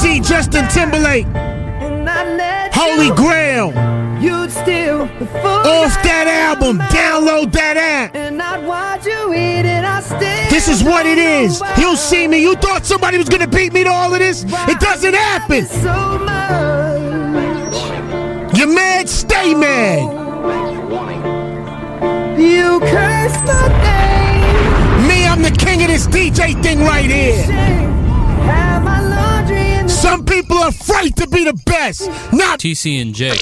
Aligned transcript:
Z, 0.00 0.20
Justin 0.20 0.66
Timberlake, 0.68 1.26
Holy 2.72 3.10
Grail. 3.14 3.68
You'd 4.18 4.50
steal 4.50 5.02
off 5.02 5.94
that 6.02 6.26
album. 6.26 6.78
Download 6.78 7.52
that 7.52 7.76
app. 7.76 8.16
And 8.16 8.40
I'd 8.40 8.66
watch 8.66 9.04
you 9.04 9.34
eat 9.34 9.66
it. 9.66 9.84
I 9.84 10.00
still 10.00 10.18
This 10.48 10.68
is 10.68 10.82
what 10.82 11.04
it 11.04 11.18
is. 11.18 11.62
You'll 11.78 11.98
see 11.98 12.26
me. 12.28 12.40
You 12.40 12.54
thought 12.56 12.86
somebody 12.86 13.18
was 13.18 13.28
gonna 13.28 13.46
beat 13.46 13.74
me 13.74 13.84
to 13.84 13.90
all 13.90 14.10
of 14.10 14.18
this? 14.20 14.44
It 14.68 14.80
doesn't 14.80 15.12
happen. 15.12 15.66
You're 18.56 18.74
mad? 18.74 19.06
Stay 19.06 19.52
mad. 19.54 20.00
You 22.40 22.80
curse 22.80 23.36
my 23.44 23.68
name. 23.84 25.08
Me, 25.08 25.26
I'm 25.26 25.42
the 25.42 25.50
king 25.50 25.82
of 25.82 25.88
this 25.88 26.06
DJ 26.06 26.54
thing 26.62 26.80
right 26.80 27.10
here. 27.10 27.89
Some 30.00 30.24
people 30.24 30.56
are 30.56 30.68
afraid 30.68 31.14
to 31.16 31.28
be 31.28 31.44
the 31.44 31.60
best. 31.66 32.08
Not 32.32 32.58
TC 32.58 33.02
and 33.02 33.14
Jake. 33.14 33.38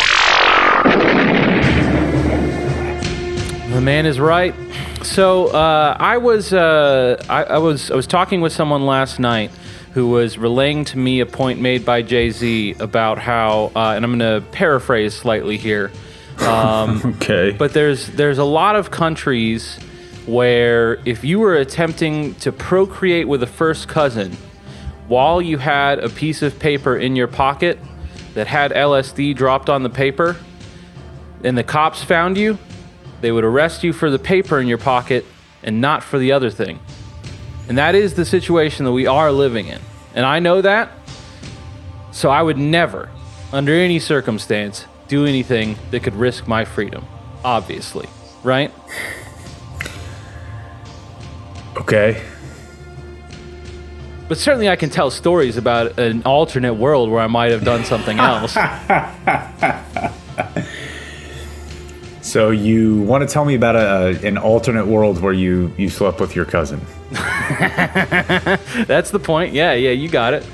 The 3.72 3.80
man 3.80 4.06
is 4.06 4.18
right. 4.18 4.52
So 5.02 5.46
uh, 5.48 5.96
I 6.00 6.18
was 6.18 6.52
uh, 6.52 7.22
I, 7.28 7.44
I 7.44 7.58
was 7.58 7.92
I 7.92 7.94
was 7.94 8.08
talking 8.08 8.40
with 8.40 8.52
someone 8.52 8.86
last 8.86 9.20
night 9.20 9.52
who 9.94 10.08
was 10.08 10.36
relaying 10.36 10.84
to 10.86 10.98
me 10.98 11.20
a 11.20 11.26
point 11.26 11.60
made 11.60 11.84
by 11.84 12.02
Jay 12.02 12.30
Z 12.30 12.74
about 12.80 13.18
how, 13.18 13.70
uh, 13.76 13.94
and 13.94 14.04
I'm 14.04 14.18
going 14.18 14.42
to 14.42 14.46
paraphrase 14.50 15.14
slightly 15.14 15.58
here. 15.58 15.92
Um, 16.40 17.02
okay. 17.22 17.52
But 17.52 17.72
there's 17.72 18.08
there's 18.08 18.38
a 18.38 18.44
lot 18.44 18.74
of 18.74 18.90
countries 18.90 19.78
where 20.26 20.98
if 21.04 21.22
you 21.22 21.38
were 21.38 21.54
attempting 21.54 22.34
to 22.36 22.50
procreate 22.50 23.28
with 23.28 23.44
a 23.44 23.46
first 23.46 23.86
cousin 23.86 24.36
while 25.08 25.42
you 25.42 25.58
had 25.58 25.98
a 25.98 26.08
piece 26.08 26.42
of 26.42 26.58
paper 26.58 26.96
in 26.96 27.16
your 27.16 27.26
pocket 27.26 27.78
that 28.34 28.46
had 28.46 28.70
LSD 28.70 29.34
dropped 29.34 29.68
on 29.68 29.82
the 29.82 29.90
paper, 29.90 30.36
and 31.42 31.56
the 31.56 31.64
cops 31.64 32.04
found 32.04 32.36
you, 32.36 32.58
they 33.20 33.32
would 33.32 33.44
arrest 33.44 33.82
you 33.82 33.92
for 33.92 34.10
the 34.10 34.18
paper 34.18 34.60
in 34.60 34.68
your 34.68 34.78
pocket 34.78 35.24
and 35.62 35.80
not 35.80 36.04
for 36.04 36.18
the 36.18 36.30
other 36.30 36.50
thing. 36.50 36.78
And 37.68 37.76
that 37.78 37.94
is 37.94 38.14
the 38.14 38.24
situation 38.24 38.84
that 38.84 38.92
we 38.92 39.06
are 39.06 39.32
living 39.32 39.66
in. 39.66 39.80
And 40.14 40.24
I 40.24 40.38
know 40.38 40.62
that. 40.62 40.90
So 42.12 42.30
I 42.30 42.42
would 42.42 42.58
never, 42.58 43.10
under 43.52 43.72
any 43.72 43.98
circumstance, 43.98 44.86
do 45.08 45.26
anything 45.26 45.76
that 45.90 46.02
could 46.02 46.14
risk 46.14 46.46
my 46.46 46.64
freedom. 46.64 47.06
Obviously. 47.44 48.08
Right? 48.42 48.72
Okay. 51.76 52.22
But 54.28 54.38
certainly 54.38 54.68
I 54.68 54.76
can 54.76 54.90
tell 54.90 55.10
stories 55.10 55.56
about 55.56 55.98
an 55.98 56.22
alternate 56.24 56.74
world 56.74 57.10
where 57.10 57.20
I 57.20 57.28
might 57.28 57.50
have 57.50 57.64
done 57.64 57.84
something 57.84 58.18
else. 58.18 58.56
So 62.28 62.50
you 62.50 63.00
want 63.04 63.26
to 63.26 63.32
tell 63.32 63.46
me 63.46 63.54
about 63.54 63.74
a, 63.74 64.26
an 64.26 64.36
alternate 64.36 64.86
world 64.86 65.22
where 65.22 65.32
you 65.32 65.72
you 65.78 65.88
slept 65.88 66.20
with 66.20 66.36
your 66.36 66.44
cousin? 66.44 66.78
That's 67.10 69.10
the 69.10 69.18
point. 69.18 69.54
Yeah, 69.54 69.72
yeah, 69.72 69.92
you 69.92 70.10
got 70.10 70.34
it. 70.34 70.46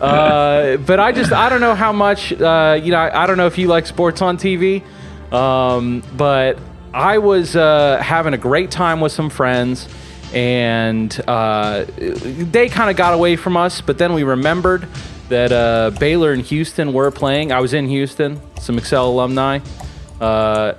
Uh, 0.00 0.76
but 0.86 0.98
I 0.98 1.12
just 1.12 1.30
I 1.30 1.50
don't 1.50 1.60
know 1.60 1.74
how 1.74 1.92
much 1.92 2.32
uh, 2.32 2.80
you 2.82 2.92
know. 2.92 2.96
I, 2.96 3.24
I, 3.24 3.26
don't 3.26 3.36
know 3.36 3.46
if 3.46 3.58
you 3.58 3.68
like 3.68 3.86
sports 3.86 4.22
on 4.22 4.38
TV, 4.38 4.82
um, 5.30 6.02
but 6.16 6.58
I 6.94 7.18
was 7.18 7.54
uh, 7.54 8.00
having 8.02 8.32
a 8.32 8.38
great 8.38 8.70
time 8.70 9.02
with 9.02 9.12
some 9.12 9.28
friends, 9.28 9.86
and 10.34 11.20
uh, 11.26 11.84
they 11.96 12.68
kind 12.68 12.90
of 12.90 12.96
got 12.96 13.14
away 13.14 13.36
from 13.36 13.56
us. 13.56 13.80
But 13.80 13.98
then 13.98 14.12
we 14.14 14.22
remembered 14.22 14.86
that 15.28 15.52
uh, 15.52 15.90
Baylor 15.98 16.32
and 16.32 16.42
Houston 16.42 16.92
were 16.92 17.10
playing. 17.10 17.52
I 17.52 17.60
was 17.60 17.74
in 17.74 17.86
Houston, 17.88 18.40
some 18.60 18.78
Excel 18.78 19.06
alumni. 19.08 19.60
Uh, 20.20 20.74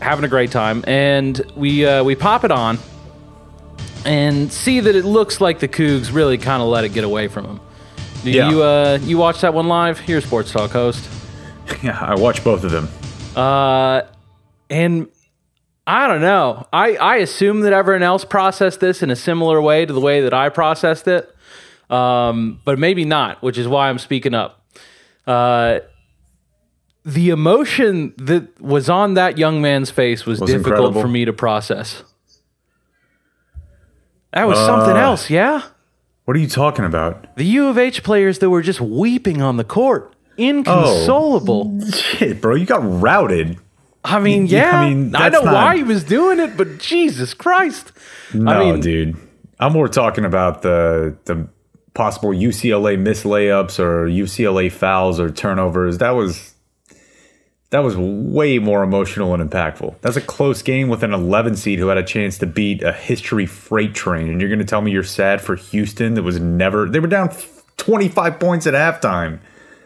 having 0.00 0.24
a 0.24 0.28
great 0.28 0.50
time, 0.50 0.82
and 0.86 1.40
we 1.56 1.84
uh, 1.86 2.02
we 2.02 2.14
pop 2.14 2.44
it 2.44 2.50
on 2.50 2.78
and 4.04 4.50
see 4.50 4.80
that 4.80 4.96
it 4.96 5.04
looks 5.04 5.40
like 5.40 5.58
the 5.60 5.68
Cougs 5.68 6.12
really 6.12 6.38
kind 6.38 6.62
of 6.62 6.68
let 6.68 6.84
it 6.84 6.88
get 6.94 7.04
away 7.04 7.28
from 7.28 7.44
them. 7.44 7.60
Do 8.24 8.30
Yeah. 8.30 8.50
you 8.50 8.62
uh, 8.62 8.98
you 9.02 9.18
watch 9.18 9.40
that 9.42 9.54
one 9.54 9.68
live? 9.68 10.06
You're 10.08 10.20
sports 10.20 10.52
talk 10.52 10.70
host. 10.70 11.08
Yeah, 11.84 11.96
I 12.00 12.16
watched 12.16 12.42
both 12.42 12.64
of 12.64 12.72
them. 12.72 12.88
Uh, 13.36 14.02
and 14.68 15.06
I 15.92 16.06
don't 16.06 16.20
know. 16.20 16.66
I, 16.72 16.94
I 16.96 17.16
assume 17.16 17.62
that 17.62 17.72
everyone 17.72 18.04
else 18.04 18.24
processed 18.24 18.78
this 18.78 19.02
in 19.02 19.10
a 19.10 19.16
similar 19.16 19.60
way 19.60 19.84
to 19.84 19.92
the 19.92 20.00
way 20.00 20.20
that 20.20 20.32
I 20.32 20.48
processed 20.48 21.08
it, 21.08 21.34
um, 21.90 22.60
but 22.64 22.78
maybe 22.78 23.04
not, 23.04 23.42
which 23.42 23.58
is 23.58 23.66
why 23.66 23.88
I'm 23.88 23.98
speaking 23.98 24.32
up. 24.32 24.64
Uh, 25.26 25.80
the 27.04 27.30
emotion 27.30 28.14
that 28.18 28.60
was 28.60 28.88
on 28.88 29.14
that 29.14 29.36
young 29.36 29.60
man's 29.60 29.90
face 29.90 30.24
was, 30.24 30.40
Was 30.40 30.48
difficult 30.50 30.74
incredible. 30.76 31.00
for 31.02 31.08
me 31.08 31.24
to 31.24 31.32
process. 31.32 32.04
That 34.32 34.46
was 34.46 34.58
something 34.58 34.96
Uh, 34.96 35.00
else, 35.00 35.28
yeah? 35.28 35.62
What 36.24 36.36
are 36.36 36.40
you 36.40 36.46
talking 36.48 36.84
about? 36.84 37.34
The 37.36 37.44
U 37.46 37.66
of 37.66 37.78
H 37.78 38.04
players 38.04 38.38
that 38.38 38.48
were 38.50 38.62
just 38.62 38.80
weeping 38.80 39.42
on 39.42 39.56
the 39.56 39.64
court, 39.64 40.14
inconsolable. 40.38 41.80
Shit, 41.90 42.40
bro, 42.40 42.54
you 42.54 42.64
got 42.66 42.80
routed. 43.02 43.58
I 44.04 44.18
mean, 44.18 44.46
Yeah, 44.46 44.70
I 44.70 44.84
I, 44.84 44.88
mean, 44.88 45.10
know 45.10 45.18
that's 45.18 45.34
not- 45.34 45.44
know 45.44 45.52
why 45.52 45.76
he 45.76 45.82
was 45.82 46.04
doing 46.04 46.38
it, 46.40 46.56
but 46.56 46.78
Jesus 46.78 47.34
Christ! 47.34 47.92
No, 48.32 48.50
I 48.50 48.58
mean, 48.60 48.80
dude. 48.80 49.16
I'm 49.58 49.72
more 49.72 49.88
talking 49.88 50.24
about 50.24 50.62
the 50.62 51.16
the 51.26 51.46
possible 51.92 52.30
UCLA 52.30 52.98
miss 52.98 53.24
layups 53.24 53.78
or 53.78 54.06
UCLA 54.06 54.70
fouls 54.72 55.20
or 55.20 55.30
turnovers. 55.30 55.98
That 55.98 56.12
was 56.12 56.54
that 57.70 57.80
was 57.80 57.96
way 57.96 58.58
more 58.58 58.82
emotional 58.82 59.34
and 59.34 59.48
impactful. 59.50 59.94
That's 60.00 60.16
a 60.16 60.20
close 60.20 60.60
game 60.62 60.88
with 60.88 61.02
an 61.04 61.12
11 61.12 61.54
seed 61.56 61.78
who 61.78 61.86
had 61.88 61.98
a 61.98 62.02
chance 62.02 62.36
to 62.38 62.46
beat 62.46 62.82
a 62.82 62.92
history 62.92 63.46
freight 63.46 63.94
train. 63.94 64.28
And 64.28 64.40
you're 64.40 64.48
going 64.50 64.58
to 64.60 64.64
tell 64.64 64.80
me 64.80 64.90
you're 64.90 65.02
sad 65.04 65.40
for 65.40 65.54
Houston 65.56 66.14
that 66.14 66.22
was 66.22 66.40
never 66.40 66.88
they 66.88 66.98
were 67.00 67.06
down 67.06 67.30
25 67.76 68.40
points 68.40 68.66
at 68.66 68.74
halftime. 68.74 69.40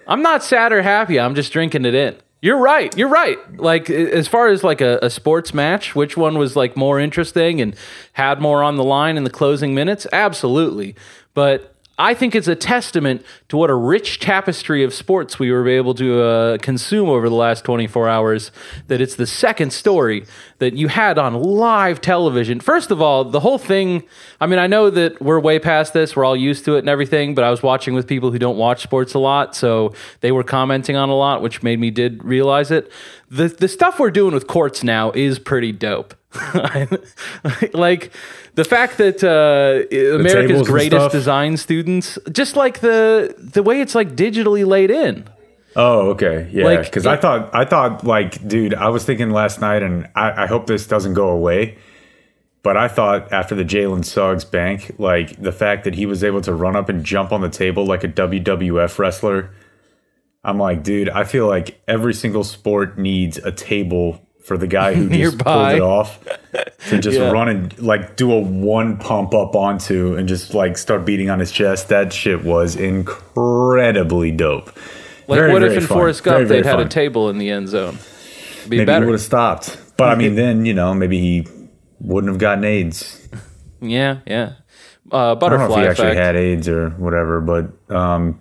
I'm 0.06 0.22
not 0.22 0.44
sad 0.44 0.72
or 0.72 0.82
happy. 0.82 1.18
I'm 1.18 1.34
just 1.34 1.52
drinking 1.52 1.84
it 1.84 1.94
in. 1.94 2.16
You're 2.44 2.58
right. 2.58 2.94
You're 2.94 3.08
right. 3.08 3.38
Like 3.56 3.88
as 3.88 4.28
far 4.28 4.48
as 4.48 4.62
like 4.62 4.82
a, 4.82 4.98
a 5.00 5.08
sports 5.08 5.54
match, 5.54 5.94
which 5.94 6.14
one 6.14 6.36
was 6.36 6.54
like 6.54 6.76
more 6.76 7.00
interesting 7.00 7.58
and 7.62 7.74
had 8.12 8.38
more 8.38 8.62
on 8.62 8.76
the 8.76 8.84
line 8.84 9.16
in 9.16 9.24
the 9.24 9.30
closing 9.30 9.74
minutes? 9.74 10.06
Absolutely. 10.12 10.94
But 11.32 11.73
I 11.98 12.14
think 12.14 12.34
it's 12.34 12.48
a 12.48 12.56
testament 12.56 13.24
to 13.48 13.56
what 13.56 13.70
a 13.70 13.74
rich 13.74 14.18
tapestry 14.18 14.82
of 14.82 14.92
sports 14.92 15.38
we 15.38 15.52
were 15.52 15.68
able 15.68 15.94
to 15.94 16.22
uh, 16.22 16.58
consume 16.58 17.08
over 17.08 17.28
the 17.28 17.34
last 17.36 17.64
24 17.64 18.08
hours. 18.08 18.50
That 18.88 19.00
it's 19.00 19.14
the 19.14 19.28
second 19.28 19.72
story 19.72 20.26
that 20.58 20.74
you 20.74 20.88
had 20.88 21.18
on 21.18 21.34
live 21.34 22.00
television. 22.00 22.58
First 22.58 22.90
of 22.90 23.00
all, 23.00 23.24
the 23.24 23.40
whole 23.40 23.58
thing. 23.58 24.02
I 24.40 24.46
mean, 24.46 24.58
I 24.58 24.66
know 24.66 24.90
that 24.90 25.22
we're 25.22 25.38
way 25.38 25.60
past 25.60 25.92
this. 25.92 26.16
We're 26.16 26.24
all 26.24 26.36
used 26.36 26.64
to 26.64 26.74
it 26.74 26.80
and 26.80 26.88
everything. 26.88 27.34
But 27.34 27.44
I 27.44 27.50
was 27.50 27.62
watching 27.62 27.94
with 27.94 28.08
people 28.08 28.32
who 28.32 28.40
don't 28.40 28.56
watch 28.56 28.82
sports 28.82 29.14
a 29.14 29.20
lot, 29.20 29.54
so 29.54 29.92
they 30.20 30.32
were 30.32 30.44
commenting 30.44 30.96
on 30.96 31.10
a 31.10 31.16
lot, 31.16 31.42
which 31.42 31.62
made 31.62 31.78
me 31.78 31.92
did 31.92 32.24
realize 32.24 32.72
it. 32.72 32.90
The 33.30 33.46
the 33.46 33.68
stuff 33.68 34.00
we're 34.00 34.10
doing 34.10 34.34
with 34.34 34.48
courts 34.48 34.82
now 34.82 35.12
is 35.12 35.38
pretty 35.38 35.70
dope. 35.70 36.14
like 37.72 38.12
the 38.54 38.64
fact 38.64 38.98
that 38.98 39.22
uh, 39.22 39.88
tables 39.88 40.20
America's 40.20 40.68
greatest 40.68 41.12
design 41.12 41.56
students, 41.56 42.18
just 42.32 42.56
like 42.56 42.80
the 42.80 43.34
the 43.38 43.62
way 43.62 43.80
it's 43.80 43.94
like 43.94 44.16
digitally 44.16 44.66
laid 44.66 44.90
in. 44.90 45.28
Oh, 45.76 46.10
okay, 46.10 46.48
yeah. 46.52 46.64
Like, 46.66 46.84
Because 46.84 47.04
I 47.04 47.16
thought, 47.16 47.52
I 47.52 47.64
thought, 47.64 48.04
like, 48.04 48.46
dude, 48.46 48.74
I 48.74 48.90
was 48.90 49.04
thinking 49.04 49.30
last 49.30 49.60
night, 49.60 49.82
and 49.82 50.08
I, 50.14 50.44
I 50.44 50.46
hope 50.46 50.68
this 50.68 50.86
doesn't 50.86 51.14
go 51.14 51.30
away. 51.30 51.78
But 52.62 52.78
I 52.78 52.88
thought 52.88 53.30
after 53.32 53.54
the 53.54 53.64
Jalen 53.64 54.04
Suggs 54.06 54.44
bank, 54.44 54.94
like 54.98 55.40
the 55.40 55.52
fact 55.52 55.84
that 55.84 55.94
he 55.94 56.06
was 56.06 56.24
able 56.24 56.40
to 56.42 56.54
run 56.54 56.76
up 56.76 56.88
and 56.88 57.04
jump 57.04 57.30
on 57.30 57.42
the 57.42 57.50
table 57.50 57.84
like 57.84 58.04
a 58.04 58.08
WWF 58.08 58.98
wrestler, 58.98 59.50
I'm 60.42 60.58
like, 60.58 60.82
dude, 60.82 61.10
I 61.10 61.24
feel 61.24 61.46
like 61.46 61.82
every 61.86 62.14
single 62.14 62.42
sport 62.42 62.96
needs 62.96 63.36
a 63.36 63.52
table 63.52 64.23
for 64.44 64.56
the 64.58 64.66
guy 64.66 64.94
who 64.94 65.08
just 65.10 65.38
pulled 65.38 65.72
it 65.72 65.80
off 65.80 66.18
to 66.88 66.98
just 66.98 67.18
Yeah. 67.18 67.30
run 67.30 67.48
and 67.48 67.78
like 67.80 68.16
do 68.16 68.32
a 68.32 68.40
one 68.40 68.98
pump 68.98 69.34
up 69.34 69.56
onto 69.56 70.16
and 70.16 70.28
just 70.28 70.52
like 70.54 70.76
start 70.78 71.04
beating 71.04 71.30
on 71.30 71.38
his 71.38 71.50
chest. 71.50 71.88
That 71.88 72.12
shit 72.12 72.44
was 72.44 72.76
incredibly 72.76 74.30
dope. 74.30 74.66
Like, 75.26 75.38
Very, 75.38 75.52
what 75.52 75.62
if 75.64 75.72
in 75.72 75.80
fun. 75.80 75.88
Forrest 75.98 76.22
Gump 76.24 76.46
very 76.46 76.60
they'd 76.62 76.68
had 76.68 76.80
a 76.80 76.88
table 76.88 77.30
in 77.30 77.38
the 77.38 77.48
end 77.50 77.68
zone? 77.68 77.98
Be 78.68 78.76
maybe 78.78 78.84
better. 78.86 79.04
he 79.04 79.10
would 79.10 79.14
have 79.14 79.22
stopped. 79.22 79.78
But 79.96 80.08
I 80.10 80.14
mean, 80.16 80.34
then 80.36 80.66
you 80.66 80.74
know, 80.74 80.92
maybe 80.92 81.18
he 81.18 81.46
wouldn't 82.00 82.30
have 82.30 82.38
gotten 82.38 82.64
AIDS. 82.64 83.26
Yeah, 83.80 84.18
yeah. 84.26 84.54
Uh, 85.12 85.32
I 85.32 85.38
don't 85.48 85.58
know 85.58 85.72
if 85.72 85.78
he 85.80 85.86
actually 85.86 86.08
effect. 86.08 86.18
had 86.18 86.36
AIDS 86.36 86.68
or 86.68 86.90
whatever, 86.90 87.40
but 87.40 87.94
um, 87.94 88.40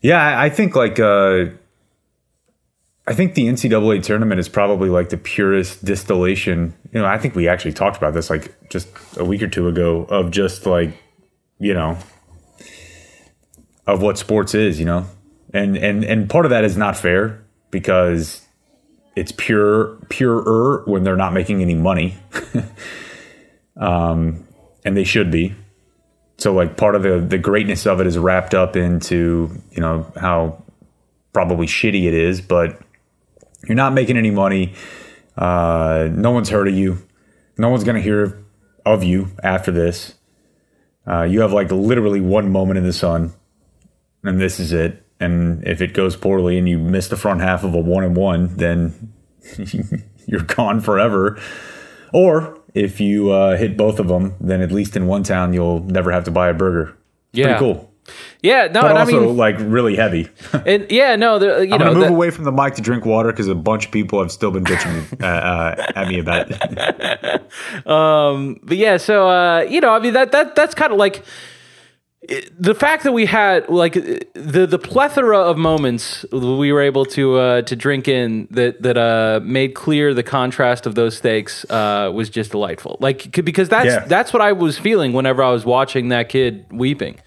yeah, 0.00 0.20
I, 0.24 0.46
I 0.46 0.50
think 0.50 0.74
like 0.76 0.98
uh, 1.00 1.46
I 3.08 3.14
think 3.14 3.32
the 3.32 3.46
NCAA 3.46 4.02
tournament 4.02 4.38
is 4.38 4.50
probably 4.50 4.90
like 4.90 5.08
the 5.08 5.16
purest 5.16 5.82
distillation. 5.82 6.74
You 6.92 7.00
know, 7.00 7.06
I 7.06 7.16
think 7.16 7.34
we 7.34 7.48
actually 7.48 7.72
talked 7.72 7.96
about 7.96 8.12
this 8.12 8.28
like 8.28 8.68
just 8.68 8.86
a 9.16 9.24
week 9.24 9.42
or 9.42 9.48
two 9.48 9.66
ago 9.66 10.02
of 10.10 10.30
just 10.30 10.66
like 10.66 10.90
you 11.58 11.72
know 11.72 11.96
of 13.86 14.02
what 14.02 14.18
sports 14.18 14.54
is, 14.54 14.78
you 14.78 14.84
know, 14.84 15.06
and 15.54 15.78
and 15.78 16.04
and 16.04 16.28
part 16.28 16.44
of 16.44 16.50
that 16.50 16.64
is 16.64 16.76
not 16.76 16.98
fair 16.98 17.42
because 17.70 18.42
it's 19.16 19.32
pure 19.32 19.96
purer 20.10 20.82
when 20.84 21.02
they're 21.02 21.16
not 21.16 21.32
making 21.32 21.62
any 21.62 21.74
money, 21.74 22.14
um, 23.78 24.46
and 24.84 24.98
they 24.98 25.04
should 25.04 25.30
be. 25.30 25.54
So 26.36 26.52
like 26.52 26.76
part 26.76 26.94
of 26.94 27.02
the 27.02 27.20
the 27.20 27.38
greatness 27.38 27.86
of 27.86 28.02
it 28.02 28.06
is 28.06 28.18
wrapped 28.18 28.52
up 28.52 28.76
into 28.76 29.50
you 29.70 29.80
know 29.80 30.12
how 30.20 30.62
probably 31.32 31.66
shitty 31.66 32.04
it 32.04 32.12
is, 32.12 32.42
but 32.42 32.82
you're 33.66 33.76
not 33.76 33.92
making 33.92 34.16
any 34.16 34.30
money. 34.30 34.74
Uh, 35.36 36.08
no 36.12 36.30
one's 36.30 36.48
heard 36.48 36.68
of 36.68 36.74
you. 36.74 36.98
No 37.56 37.68
one's 37.70 37.84
gonna 37.84 38.00
hear 38.00 38.44
of 38.86 39.02
you 39.04 39.28
after 39.42 39.70
this. 39.72 40.14
Uh, 41.06 41.22
you 41.22 41.40
have 41.40 41.52
like 41.52 41.70
literally 41.72 42.20
one 42.20 42.50
moment 42.52 42.78
in 42.78 42.84
the 42.84 42.92
sun, 42.92 43.32
and 44.22 44.40
this 44.40 44.60
is 44.60 44.72
it. 44.72 45.04
And 45.20 45.66
if 45.66 45.80
it 45.80 45.94
goes 45.94 46.14
poorly 46.16 46.58
and 46.58 46.68
you 46.68 46.78
miss 46.78 47.08
the 47.08 47.16
front 47.16 47.40
half 47.40 47.64
of 47.64 47.74
a 47.74 47.80
one 47.80 48.04
and 48.04 48.14
one, 48.16 48.56
then 48.56 49.12
you're 50.26 50.42
gone 50.42 50.80
forever. 50.80 51.40
Or 52.12 52.60
if 52.74 53.00
you 53.00 53.30
uh, 53.32 53.56
hit 53.56 53.76
both 53.76 53.98
of 53.98 54.06
them, 54.08 54.34
then 54.40 54.60
at 54.62 54.70
least 54.70 54.96
in 54.96 55.06
one 55.06 55.24
town 55.24 55.52
you'll 55.52 55.80
never 55.80 56.12
have 56.12 56.24
to 56.24 56.30
buy 56.30 56.48
a 56.50 56.54
burger. 56.54 56.96
It's 57.32 57.38
Yeah. 57.40 57.58
pretty 57.58 57.58
cool. 57.58 57.92
Yeah, 58.42 58.68
no, 58.72 58.82
But 58.82 58.90
and 58.90 58.98
I 58.98 59.00
also 59.02 59.20
mean, 59.26 59.36
like 59.36 59.56
really 59.58 59.96
heavy. 59.96 60.28
and 60.66 60.86
yeah, 60.90 61.16
no, 61.16 61.38
the, 61.38 61.66
you 61.66 61.72
I'm 61.74 61.78
know, 61.78 61.78
gonna 61.78 61.92
move 61.94 62.00
that- 62.04 62.10
away 62.12 62.30
from 62.30 62.44
the 62.44 62.52
mic 62.52 62.74
to 62.74 62.82
drink 62.82 63.04
water 63.04 63.30
because 63.32 63.48
a 63.48 63.54
bunch 63.54 63.86
of 63.86 63.92
people 63.92 64.20
have 64.20 64.30
still 64.32 64.50
been 64.50 64.64
bitching 64.64 65.22
uh, 65.22 65.26
uh, 65.26 65.92
at 65.96 66.08
me 66.08 66.18
about 66.20 66.46
it. 66.50 67.42
but 67.84 68.76
yeah, 68.76 68.96
so 68.96 69.28
uh, 69.28 69.60
you 69.68 69.80
know, 69.80 69.90
I 69.90 69.98
mean 69.98 70.12
that 70.14 70.32
that 70.32 70.54
that's 70.54 70.74
kind 70.74 70.92
of 70.92 70.98
like 70.98 71.24
the 72.58 72.74
fact 72.74 73.04
that 73.04 73.12
we 73.12 73.24
had 73.26 73.68
like 73.70 73.94
the 73.94 74.66
the 74.68 74.78
plethora 74.78 75.38
of 75.38 75.56
moments 75.56 76.26
we 76.30 76.72
were 76.72 76.82
able 76.82 77.06
to 77.06 77.36
uh, 77.36 77.62
to 77.62 77.74
drink 77.76 78.06
in 78.08 78.46
that 78.50 78.82
that 78.82 78.98
uh, 78.98 79.40
made 79.42 79.74
clear 79.74 80.12
the 80.12 80.22
contrast 80.22 80.84
of 80.86 80.94
those 80.94 81.16
stakes 81.16 81.64
uh, 81.70 82.10
was 82.12 82.28
just 82.28 82.50
delightful. 82.50 82.98
Like 83.00 83.32
because 83.44 83.68
that's 83.68 83.86
Yeah. 83.86 84.04
that's 84.06 84.32
what 84.32 84.42
I 84.42 84.52
was 84.52 84.78
feeling 84.78 85.12
whenever 85.12 85.42
I 85.42 85.50
was 85.50 85.64
watching 85.64 86.08
that 86.08 86.28
kid 86.28 86.66
weeping. 86.70 87.18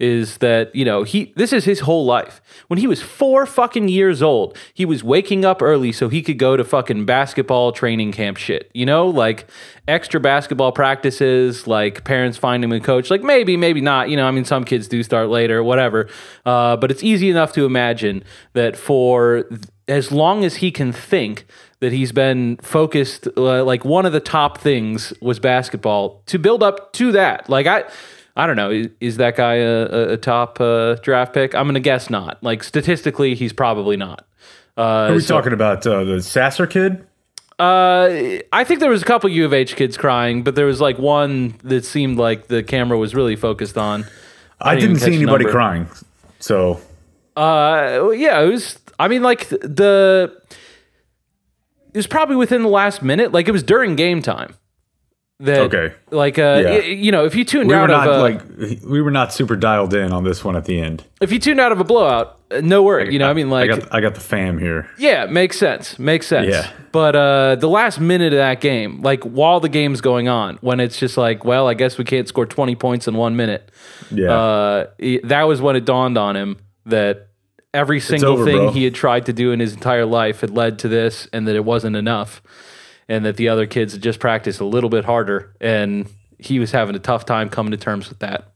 Is 0.00 0.38
that 0.38 0.74
you 0.74 0.84
know 0.84 1.02
he 1.02 1.32
this 1.36 1.52
is 1.52 1.66
his 1.66 1.80
whole 1.80 2.06
life. 2.06 2.40
When 2.68 2.78
he 2.78 2.86
was 2.86 3.02
four 3.02 3.44
fucking 3.44 3.88
years 3.88 4.22
old, 4.22 4.56
he 4.72 4.86
was 4.86 5.04
waking 5.04 5.44
up 5.44 5.60
early 5.60 5.92
so 5.92 6.08
he 6.08 6.22
could 6.22 6.38
go 6.38 6.56
to 6.56 6.64
fucking 6.64 7.04
basketball 7.04 7.72
training 7.72 8.12
camp 8.12 8.38
shit. 8.38 8.70
You 8.72 8.86
know, 8.86 9.06
like 9.06 9.46
extra 9.86 10.18
basketball 10.18 10.72
practices, 10.72 11.66
like 11.66 12.04
parents 12.04 12.38
find 12.38 12.64
him 12.64 12.72
a 12.72 12.80
coach. 12.80 13.10
Like 13.10 13.22
maybe, 13.22 13.56
maybe 13.56 13.80
not. 13.80 14.08
You 14.08 14.16
know, 14.16 14.26
I 14.26 14.30
mean, 14.30 14.44
some 14.46 14.64
kids 14.64 14.88
do 14.88 15.02
start 15.02 15.28
later, 15.28 15.62
whatever. 15.62 16.08
Uh, 16.46 16.76
but 16.76 16.90
it's 16.90 17.02
easy 17.02 17.28
enough 17.28 17.52
to 17.52 17.66
imagine 17.66 18.24
that 18.54 18.76
for 18.76 19.42
th- 19.50 19.64
as 19.86 20.10
long 20.10 20.44
as 20.44 20.56
he 20.56 20.70
can 20.70 20.92
think, 20.92 21.44
that 21.80 21.92
he's 21.92 22.12
been 22.12 22.56
focused. 22.58 23.26
Uh, 23.36 23.64
like 23.64 23.84
one 23.84 24.06
of 24.06 24.12
the 24.12 24.20
top 24.20 24.58
things 24.58 25.12
was 25.20 25.38
basketball 25.38 26.22
to 26.26 26.38
build 26.38 26.62
up 26.62 26.92
to 26.94 27.12
that. 27.12 27.50
Like 27.50 27.66
I. 27.66 27.84
I 28.36 28.46
don't 28.46 28.56
know. 28.56 28.70
Is, 28.70 28.88
is 29.00 29.16
that 29.18 29.36
guy 29.36 29.54
a, 29.56 30.12
a, 30.12 30.16
top 30.16 30.60
uh, 30.60 30.94
draft 30.96 31.34
pick? 31.34 31.54
I'm 31.54 31.66
gonna 31.66 31.80
guess 31.80 32.10
not. 32.10 32.42
Like 32.42 32.62
statistically, 32.62 33.34
he's 33.34 33.52
probably 33.52 33.96
not. 33.96 34.26
Uh, 34.78 34.82
Are 34.82 35.12
we 35.14 35.20
so- 35.20 35.34
talking 35.36 35.52
about 35.52 35.86
uh, 35.86 36.04
the 36.04 36.22
Sasser 36.22 36.66
kid? 36.66 37.06
uh, 37.58 38.08
I 38.52 38.64
think 38.64 38.80
there 38.80 38.88
was 38.88 39.02
a 39.02 39.04
couple 39.04 39.28
U 39.28 39.44
of 39.44 39.52
H 39.52 39.76
kids 39.76 39.96
crying, 39.98 40.42
but 40.42 40.54
there 40.54 40.64
was 40.66 40.80
like 40.80 40.98
one 40.98 41.56
that 41.64 41.84
seemed 41.84 42.18
like 42.18 42.46
the 42.46 42.62
camera 42.62 42.96
was 42.96 43.14
really 43.14 43.36
focused 43.36 43.76
on. 43.76 44.06
I 44.60 44.74
didn't 44.76 44.94
didn't 44.94 45.00
see 45.00 45.16
anybody 45.16 45.44
number. 45.44 45.50
crying. 45.52 45.88
So 46.38 46.80
Uh, 47.36 48.10
yeah, 48.14 48.40
it 48.40 48.46
was. 48.48 48.78
I 48.98 49.08
mean, 49.08 49.22
like 49.22 49.48
the. 49.48 50.34
It 51.92 51.96
was 51.96 52.06
probably 52.06 52.36
within 52.36 52.62
the 52.62 52.68
last 52.68 53.02
minute. 53.02 53.32
Like 53.32 53.48
it 53.48 53.52
was 53.52 53.62
during 53.64 53.96
game 53.96 54.22
time. 54.22 54.54
That, 55.40 55.60
Okay. 55.72 55.94
Like 56.10 56.38
uh, 56.38 56.60
Yeah. 56.62 56.70
y- 56.72 56.84
you 56.84 57.12
know, 57.12 57.24
if 57.24 57.34
you 57.34 57.44
tuned 57.44 57.68
we 57.68 57.74
were 57.74 57.80
out 57.80 57.88
not 57.88 58.08
of 58.08 58.14
a, 58.16 58.20
like 58.20 58.80
we 58.86 59.00
were 59.00 59.10
not 59.10 59.32
super 59.32 59.56
dialed 59.56 59.94
in 59.94 60.12
on 60.12 60.22
this 60.22 60.44
one 60.44 60.54
at 60.54 60.66
the 60.66 60.78
end. 60.80 61.04
if 61.22 61.32
you 61.32 61.38
tuned 61.38 61.58
out 61.60 61.72
of 61.72 61.80
a 61.80 61.84
blowout, 61.84 62.36
uh, 62.50 62.60
no 62.62 62.82
worry. 62.82 63.10
You 63.12 63.18
know, 63.18 63.30
I 63.30 63.32
mean, 63.32 63.48
like 63.48 63.70
I 63.70 63.76
got 63.78 63.94
I 63.94 64.00
got 64.02 64.14
the 64.14 64.20
fam 64.20 64.58
here. 64.58 64.88
Yeah, 64.98 65.24
makes 65.26 65.58
sense. 65.58 65.98
Makes 65.98 66.26
sense. 66.26 66.48
Yeah. 66.48 66.70
But 66.92 67.16
uh, 67.16 67.54
the 67.54 67.68
last 67.68 68.00
minute 68.00 68.32
of 68.34 68.38
that 68.38 68.60
game, 68.60 69.00
like 69.00 69.22
while 69.24 69.60
the 69.60 69.68
game's 69.70 70.00
going 70.02 70.28
on, 70.28 70.58
when 70.60 70.78
it's 70.80 70.98
just 70.98 71.16
like, 71.16 71.44
well, 71.44 71.66
I 71.68 71.74
guess 71.74 71.96
we 71.96 72.04
can't 72.04 72.28
score 72.28 72.44
20 72.46 72.74
points 72.74 73.08
in 73.08 73.14
one 73.14 73.34
minute. 73.36 73.70
Yeah. 74.10 74.32
Uh, 74.32 74.86
that 75.24 75.44
was 75.44 75.62
when 75.62 75.74
it 75.76 75.84
dawned 75.86 76.18
on 76.18 76.36
him 76.36 76.58
that 76.86 77.28
every 77.72 78.00
single 78.00 78.32
over, 78.32 78.44
thing 78.44 78.56
bro. 78.56 78.70
he 78.72 78.84
had 78.84 78.94
tried 78.94 79.24
to 79.26 79.32
do 79.32 79.52
in 79.52 79.60
his 79.60 79.72
entire 79.72 80.04
life 80.04 80.40
had 80.40 80.50
led 80.50 80.80
to 80.80 80.88
this 80.88 81.28
and 81.32 81.46
that 81.46 81.54
it 81.54 81.64
wasn't 81.64 81.94
enough. 81.96 82.42
And 83.10 83.24
that 83.26 83.36
the 83.36 83.48
other 83.48 83.66
kids 83.66 83.92
had 83.92 84.02
just 84.02 84.20
practiced 84.20 84.60
a 84.60 84.64
little 84.64 84.88
bit 84.88 85.04
harder. 85.04 85.54
And 85.60 86.08
he 86.38 86.58
was 86.60 86.70
having 86.70 86.94
a 86.94 86.98
tough 87.00 87.26
time 87.26 87.48
coming 87.50 87.72
to 87.72 87.76
terms 87.76 88.08
with 88.08 88.20
that. 88.20 88.52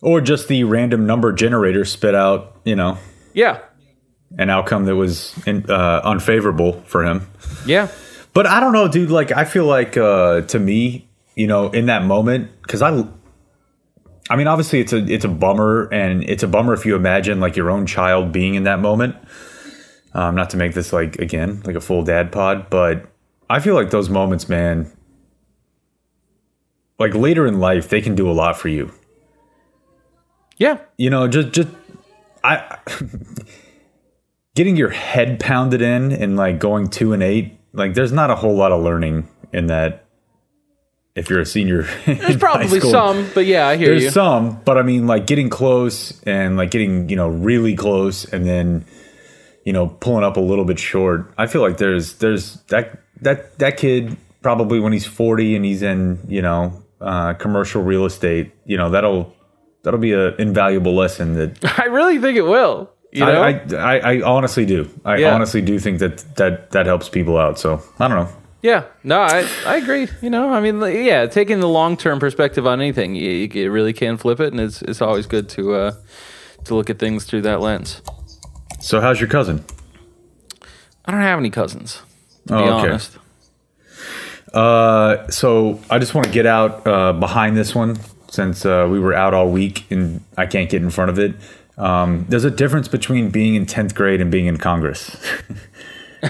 or 0.00 0.20
just 0.20 0.48
the 0.48 0.64
random 0.64 1.06
number 1.06 1.32
generator 1.32 1.84
spit 1.84 2.14
out, 2.14 2.56
you 2.64 2.74
know, 2.76 2.96
Yeah. 3.34 3.58
an 4.38 4.48
outcome 4.48 4.84
that 4.86 4.94
was 4.96 5.34
in, 5.46 5.64
uh, 5.68 6.00
unfavorable 6.04 6.82
for 6.86 7.04
him. 7.04 7.26
Yeah. 7.66 7.88
But 8.32 8.46
I 8.46 8.60
don't 8.60 8.72
know, 8.72 8.86
dude. 8.88 9.10
Like 9.10 9.32
I 9.32 9.44
feel 9.44 9.64
like 9.66 9.96
uh, 9.96 10.42
to 10.42 10.58
me, 10.58 11.08
you 11.34 11.46
know, 11.48 11.70
in 11.70 11.86
that 11.86 12.04
moment, 12.04 12.50
because 12.62 12.80
I, 12.82 13.04
I 14.30 14.36
mean, 14.36 14.46
obviously 14.46 14.80
it's 14.80 14.92
a 14.92 14.98
it's 14.98 15.24
a 15.24 15.28
bummer, 15.28 15.88
and 15.92 16.22
it's 16.22 16.42
a 16.42 16.48
bummer 16.48 16.74
if 16.74 16.84
you 16.86 16.94
imagine 16.94 17.40
like 17.40 17.56
your 17.56 17.70
own 17.70 17.86
child 17.86 18.30
being 18.32 18.54
in 18.54 18.64
that 18.64 18.78
moment. 18.80 19.16
Um, 20.14 20.34
not 20.36 20.50
to 20.50 20.56
make 20.56 20.74
this 20.74 20.92
like 20.92 21.16
again 21.18 21.62
like 21.64 21.74
a 21.76 21.80
full 21.80 22.02
dad 22.04 22.30
pod, 22.30 22.70
but 22.70 23.06
I 23.50 23.60
feel 23.60 23.74
like 23.74 23.90
those 23.90 24.08
moments, 24.08 24.48
man. 24.48 24.92
Like 26.98 27.14
later 27.14 27.46
in 27.46 27.60
life, 27.60 27.88
they 27.88 28.00
can 28.00 28.14
do 28.14 28.30
a 28.30 28.32
lot 28.32 28.58
for 28.58 28.68
you. 28.68 28.92
Yeah. 30.56 30.78
You 30.96 31.10
know, 31.10 31.28
just 31.28 31.52
just 31.52 31.68
I 32.42 32.78
getting 34.54 34.76
your 34.76 34.90
head 34.90 35.38
pounded 35.40 35.82
in 35.82 36.12
and 36.12 36.36
like 36.36 36.58
going 36.58 36.88
two 36.88 37.12
and 37.12 37.22
eight. 37.22 37.58
Like, 37.72 37.94
there's 37.94 38.12
not 38.12 38.30
a 38.30 38.34
whole 38.34 38.56
lot 38.56 38.72
of 38.72 38.82
learning 38.82 39.28
in 39.52 39.68
that. 39.68 40.04
If 41.14 41.30
you're 41.30 41.40
a 41.40 41.46
senior, 41.46 41.82
There's 42.06 42.36
probably 42.36 42.78
some, 42.78 43.28
but 43.34 43.44
yeah, 43.44 43.66
I 43.66 43.76
hear 43.76 43.88
There's 43.88 44.04
you. 44.04 44.10
some, 44.10 44.60
but 44.64 44.78
I 44.78 44.82
mean, 44.82 45.08
like 45.08 45.26
getting 45.26 45.50
close 45.50 46.22
and 46.22 46.56
like 46.56 46.70
getting 46.70 47.08
you 47.08 47.16
know 47.16 47.28
really 47.28 47.74
close, 47.74 48.24
and 48.24 48.46
then 48.46 48.84
you 49.64 49.72
know 49.72 49.88
pulling 49.88 50.22
up 50.22 50.36
a 50.36 50.40
little 50.40 50.64
bit 50.64 50.78
short. 50.78 51.32
I 51.36 51.48
feel 51.48 51.60
like 51.60 51.78
there's 51.78 52.14
there's 52.14 52.60
that 52.68 53.00
that 53.22 53.58
that 53.58 53.76
kid 53.76 54.16
probably 54.42 54.80
when 54.80 54.92
he's 54.92 55.06
40 55.06 55.56
and 55.56 55.64
he's 55.64 55.82
in 55.82 56.18
you 56.28 56.42
know 56.42 56.82
uh, 57.00 57.34
commercial 57.34 57.82
real 57.82 58.04
estate. 58.04 58.52
You 58.64 58.76
know 58.76 58.90
that'll 58.90 59.34
that'll 59.82 60.00
be 60.00 60.12
an 60.12 60.34
invaluable 60.38 60.94
lesson 60.94 61.34
that 61.34 61.78
I 61.78 61.84
really 61.86 62.18
think 62.18 62.36
it 62.36 62.42
will. 62.42 62.90
You 63.10 63.24
know? 63.24 63.42
I, 63.42 63.50
I, 63.74 63.98
I 63.98 64.12
I 64.18 64.22
honestly 64.22 64.66
do. 64.66 64.88
I 65.04 65.16
Yeah. 65.18 65.34
honestly 65.34 65.62
do 65.62 65.78
think 65.78 65.98
that 66.00 66.18
that 66.36 66.70
that 66.72 66.86
helps 66.86 67.08
people 67.08 67.38
out. 67.38 67.58
So 67.58 67.82
I 67.98 68.08
don't 68.08 68.16
know. 68.18 68.28
Yeah, 68.60 68.84
no, 69.04 69.20
I, 69.20 69.48
I 69.64 69.76
agree. 69.76 70.08
You 70.20 70.30
know, 70.30 70.50
I 70.52 70.60
mean, 70.60 70.80
yeah, 71.04 71.26
taking 71.26 71.60
the 71.60 71.68
long 71.68 71.96
term 71.96 72.18
perspective 72.18 72.66
on 72.66 72.80
anything, 72.80 73.14
you, 73.14 73.30
you 73.30 73.70
really 73.70 73.92
can 73.92 74.16
flip 74.16 74.40
it, 74.40 74.52
and 74.52 74.60
it's 74.60 74.82
it's 74.82 75.00
always 75.00 75.26
good 75.28 75.48
to 75.50 75.74
uh, 75.74 75.92
to 76.64 76.74
look 76.74 76.90
at 76.90 76.98
things 76.98 77.24
through 77.24 77.42
that 77.42 77.60
lens. 77.60 78.02
So 78.80 79.00
how's 79.00 79.20
your 79.20 79.28
cousin? 79.28 79.64
I 81.04 81.12
don't 81.12 81.20
have 81.22 81.38
any 81.38 81.50
cousins, 81.50 82.02
to 82.48 82.54
be 82.54 82.60
Oh, 82.60 82.78
okay. 82.78 82.88
honest. 82.90 83.18
Uh, 84.52 85.28
so 85.30 85.80
I 85.90 85.98
just 85.98 86.14
want 86.14 86.26
to 86.26 86.32
get 86.32 86.46
out 86.46 86.86
uh, 86.86 87.12
behind 87.12 87.56
this 87.56 87.74
one 87.74 87.98
since 88.30 88.64
uh, 88.66 88.86
we 88.90 88.98
were 88.98 89.14
out 89.14 89.34
all 89.34 89.50
week 89.50 89.84
and 89.90 90.22
I 90.36 90.46
can't 90.46 90.68
get 90.70 90.82
in 90.82 90.90
front 90.90 91.10
of 91.10 91.18
it. 91.18 91.34
Um, 91.76 92.26
there's 92.28 92.44
a 92.44 92.50
difference 92.50 92.88
between 92.88 93.30
being 93.30 93.54
in 93.54 93.66
10th 93.66 93.94
grade 93.94 94.20
and 94.20 94.30
being 94.30 94.46
in 94.46 94.56
Congress. 94.56 95.16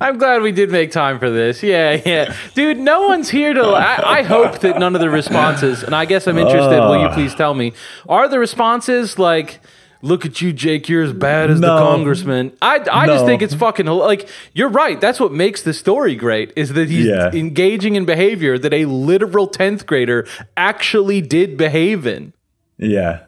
I'm 0.00 0.18
glad 0.18 0.42
we 0.42 0.52
did 0.52 0.70
make 0.70 0.90
time 0.92 1.18
for 1.18 1.28
this. 1.30 1.62
Yeah, 1.62 2.00
yeah, 2.04 2.34
dude. 2.54 2.78
No 2.78 3.06
one's 3.08 3.28
here 3.28 3.52
to. 3.52 3.60
I, 3.62 4.18
I 4.20 4.22
hope 4.22 4.60
that 4.60 4.78
none 4.78 4.94
of 4.94 5.00
the 5.02 5.10
responses, 5.10 5.82
and 5.82 5.94
I 5.94 6.04
guess 6.06 6.26
I'm 6.26 6.38
interested. 6.38 6.80
will 6.80 7.00
you 7.02 7.08
please 7.10 7.34
tell 7.34 7.52
me? 7.54 7.72
Are 8.08 8.28
the 8.28 8.38
responses 8.38 9.18
like? 9.18 9.60
Look 10.04 10.26
at 10.26 10.42
you, 10.42 10.52
Jake. 10.52 10.88
You're 10.88 11.02
as 11.02 11.12
bad 11.14 11.50
as 11.50 11.60
the 11.60 11.66
congressman. 11.66 12.52
I, 12.60 12.84
I 12.92 13.06
just 13.06 13.24
think 13.24 13.40
it's 13.40 13.54
fucking 13.54 13.86
like 13.86 14.28
you're 14.52 14.68
right. 14.68 15.00
That's 15.00 15.18
what 15.18 15.32
makes 15.32 15.62
the 15.62 15.72
story 15.72 16.14
great. 16.14 16.52
Is 16.56 16.74
that 16.74 16.90
he's 16.90 17.06
Yeah. 17.06 17.30
engaging 17.32 17.94
in 17.96 18.04
behavior 18.04 18.58
that 18.58 18.74
a 18.74 18.84
literal 18.84 19.46
tenth 19.46 19.86
grader 19.86 20.26
actually 20.56 21.20
did 21.22 21.56
behave 21.56 22.06
in. 22.06 22.32
yeah. 22.78 23.20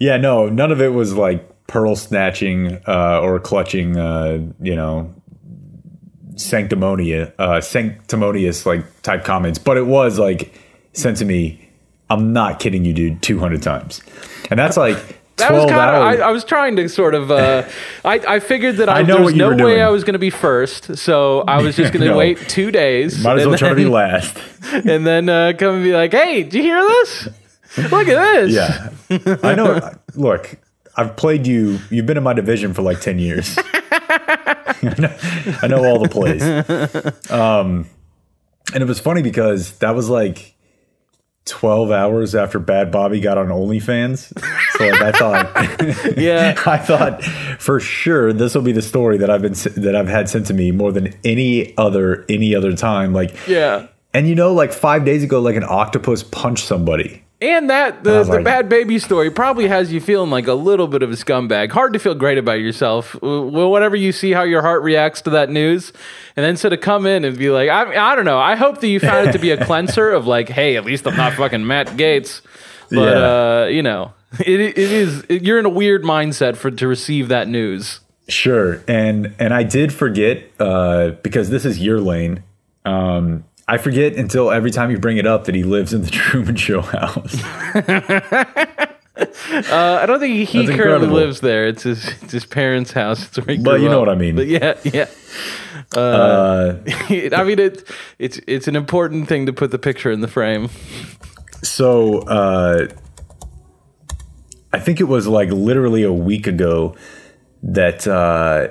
Yeah, 0.00 0.16
no, 0.16 0.48
none 0.48 0.72
of 0.72 0.80
it 0.80 0.94
was 0.94 1.14
like 1.14 1.66
pearl 1.66 1.94
snatching 1.94 2.80
uh, 2.88 3.20
or 3.20 3.38
clutching, 3.38 3.96
uh, 3.98 4.38
you 4.60 4.74
know, 4.74 5.14
sanctimonious, 6.36 7.30
uh, 7.38 7.60
sanctimonious 7.60 8.64
like 8.66 9.02
type 9.02 9.24
comments, 9.24 9.58
but 9.58 9.76
it 9.76 9.86
was 9.86 10.18
like 10.18 10.58
sent 10.94 11.18
to 11.18 11.24
me 11.24 11.68
I'm 12.08 12.32
not 12.32 12.58
kidding 12.58 12.84
you, 12.84 12.92
dude. 12.92 13.22
200 13.22 13.62
times, 13.62 14.02
and 14.50 14.58
that's 14.58 14.76
like 14.76 15.19
That 15.40 15.52
was 15.52 15.64
kind 15.70 15.96
of. 15.96 16.02
I, 16.22 16.28
I 16.28 16.30
was 16.30 16.44
trying 16.44 16.76
to 16.76 16.88
sort 16.88 17.14
of. 17.14 17.30
Uh, 17.30 17.68
I 18.04 18.14
I 18.26 18.40
figured 18.40 18.76
that 18.76 18.88
I, 18.96 19.00
I 19.00 19.02
know 19.02 19.16
there 19.16 19.24
was 19.24 19.34
no 19.34 19.50
way 19.50 19.56
doing. 19.56 19.80
I 19.80 19.88
was 19.90 20.04
going 20.04 20.12
to 20.14 20.18
be 20.20 20.30
first, 20.30 20.96
so 20.96 21.42
I 21.48 21.60
was 21.62 21.76
just 21.76 21.92
going 21.94 22.04
to 22.04 22.10
No. 22.12 22.16
wait 22.18 22.38
two 22.48 22.70
days. 22.70 23.22
Might 23.22 23.38
as 23.38 23.44
well 23.46 23.52
and 23.54 23.58
try 23.58 23.68
to 23.70 23.74
be 23.74 23.82
then- 23.84 23.92
last. 23.92 24.36
and 24.72 25.06
then 25.06 25.28
uh, 25.28 25.52
come 25.58 25.76
and 25.76 25.84
be 25.84 25.92
like, 25.92 26.12
"Hey, 26.12 26.42
did 26.44 26.54
you 26.54 26.62
hear 26.62 26.80
this? 26.82 27.28
Look 27.90 28.08
at 28.08 28.34
this." 28.48 28.52
Yeah, 28.52 29.38
I 29.42 29.54
know. 29.54 29.92
Look, 30.14 30.56
I've 30.96 31.16
played 31.16 31.46
you. 31.46 31.78
You've 31.90 32.06
been 32.06 32.16
in 32.16 32.22
my 32.22 32.32
division 32.34 32.74
for 32.74 32.82
like 32.82 33.00
10 33.00 33.18
years. 33.18 33.56
I, 33.58 34.94
know, 34.98 35.16
I 35.62 35.66
know 35.68 35.84
all 35.84 35.98
the 35.98 36.08
plays. 36.08 36.42
Um, 37.30 37.86
and 38.74 38.82
it 38.82 38.86
was 38.86 38.98
funny 39.00 39.22
because 39.22 39.78
that 39.78 39.94
was 39.94 40.08
like 40.08 40.54
12 41.46 41.90
hours 41.90 42.34
after 42.34 42.58
Bhad 42.60 42.90
Bhabie 42.90 43.22
got 43.22 43.38
on 43.38 43.48
OnlyFans. 43.48 44.32
I 44.80 45.12
thought, 45.12 46.16
yeah. 46.18 46.54
I 46.66 46.78
thought 46.78 47.22
for 47.58 47.80
sure 47.80 48.32
this 48.32 48.54
will 48.54 48.62
be 48.62 48.72
the 48.72 48.82
story 48.82 49.18
that 49.18 49.30
I've 49.30 49.42
been 49.42 49.52
that 49.82 49.94
I've 49.96 50.08
had 50.08 50.28
sent 50.28 50.46
to 50.46 50.54
me 50.54 50.70
more 50.70 50.92
than 50.92 51.14
any 51.24 51.76
other 51.76 52.24
any 52.28 52.54
other 52.54 52.74
time. 52.74 53.12
Like, 53.12 53.34
Yeah. 53.46 53.86
and 54.14 54.26
you 54.28 54.34
know, 54.34 54.52
like 54.52 54.72
five 54.72 55.04
days 55.04 55.22
ago, 55.24 55.40
like 55.40 55.56
an 55.56 55.64
octopus 55.66 56.22
punched 56.22 56.64
somebody. 56.66 57.22
And 57.42 57.70
that 57.70 58.04
the, 58.04 58.12
was 58.18 58.28
the 58.28 58.40
like- 58.40 58.44
Bhad 58.44 58.68
Bhabie 58.68 59.00
story 59.00 59.30
probably 59.30 59.66
has 59.66 59.90
you 59.90 59.98
feeling 59.98 60.28
like 60.28 60.46
a 60.46 60.52
little 60.52 60.86
bit 60.86 61.02
of 61.02 61.10
a 61.10 61.14
scumbag. 61.14 61.70
Hard 61.70 61.94
to 61.94 61.98
feel 61.98 62.14
great 62.14 62.36
about 62.36 62.60
yourself. 62.60 63.16
Well, 63.22 63.70
whatever 63.70 63.96
you 63.96 64.12
see 64.12 64.32
how 64.32 64.42
your 64.42 64.60
heart 64.60 64.82
reacts 64.82 65.22
to 65.22 65.30
that 65.30 65.48
news, 65.48 65.90
and 66.36 66.44
then 66.44 66.58
sort 66.58 66.74
of 66.74 66.82
come 66.82 67.06
in 67.06 67.24
and 67.24 67.38
be 67.38 67.48
like, 67.48 67.70
I, 67.70 68.10
I 68.12 68.14
don't 68.14 68.26
know. 68.26 68.38
I 68.38 68.56
hope 68.56 68.80
that 68.82 68.88
you 68.88 69.00
found 69.00 69.28
it 69.30 69.32
to 69.32 69.38
be 69.38 69.52
a 69.52 69.64
cleanser 69.64 70.10
of 70.10 70.26
like, 70.26 70.50
hey, 70.50 70.76
at 70.76 70.84
least 70.84 71.06
I'm 71.06 71.16
not 71.16 71.32
fucking 71.32 71.66
Matt 71.66 71.86
Gaetz. 71.96 72.42
But 72.90 72.96
Yeah. 73.16 73.62
uh, 73.62 73.66
you 73.70 73.82
know, 73.82 74.12
it 74.40 74.60
it 74.60 74.78
is 74.78 75.24
you're 75.28 75.58
in 75.58 75.66
a 75.66 75.70
weird 75.70 76.02
mindset 76.02 76.56
for 76.56 76.70
to 76.70 76.86
receive 76.86 77.28
that 77.28 77.48
news. 77.48 78.00
Sure, 78.28 78.82
and 78.86 79.34
and 79.38 79.52
I 79.52 79.62
did 79.64 79.92
forget 79.92 80.44
uh, 80.60 81.10
because 81.22 81.50
this 81.50 81.64
is 81.64 81.78
your 81.80 82.00
lane. 82.00 82.42
Um, 82.84 83.44
I 83.66 83.78
forget 83.78 84.14
until 84.14 84.50
every 84.50 84.70
time 84.70 84.90
you 84.90 84.98
bring 84.98 85.16
it 85.16 85.26
up 85.26 85.44
that 85.44 85.54
he 85.54 85.62
lives 85.64 85.92
in 85.92 86.02
the 86.02 86.10
Truman 86.10 86.56
Show 86.56 86.80
house. 86.82 87.36
Uh, 89.16 89.98
I 90.00 90.06
don't 90.06 90.18
think 90.18 90.34
he, 90.34 90.46
currently 90.46 90.72
incredible. 90.72 91.14
lives 91.14 91.40
there. 91.40 91.66
It's 91.66 91.82
his 91.82 92.08
it's 92.22 92.32
his 92.32 92.46
parents' 92.46 92.92
house. 92.92 93.26
It's 93.26 93.36
where 93.36 93.54
he 93.56 93.62
But 93.62 93.80
you 93.80 93.88
know 93.90 94.00
up. 94.00 94.06
what 94.06 94.08
I 94.08 94.18
mean. 94.18 94.34
But 94.34 94.46
yeah, 94.46 94.78
yeah. 94.82 95.08
Uh, 95.94 96.76
I 96.86 97.44
mean, 97.44 97.58
it, 97.58 97.84
it's 98.18 98.40
it's 98.46 98.66
an 98.66 98.76
important 98.76 99.28
thing 99.28 99.44
to 99.44 99.52
put 99.52 99.72
the 99.72 99.78
picture 99.78 100.10
in 100.10 100.22
the 100.22 100.28
frame. 100.28 100.70
so 101.62 102.20
uh, 102.20 102.86
I 104.72 104.78
think 104.78 105.00
it 105.00 105.04
was 105.04 105.26
like 105.26 105.50
literally 105.50 106.02
a 106.02 106.12
week 106.12 106.46
ago 106.46 106.94
that 107.62 108.06
uh, 108.06 108.68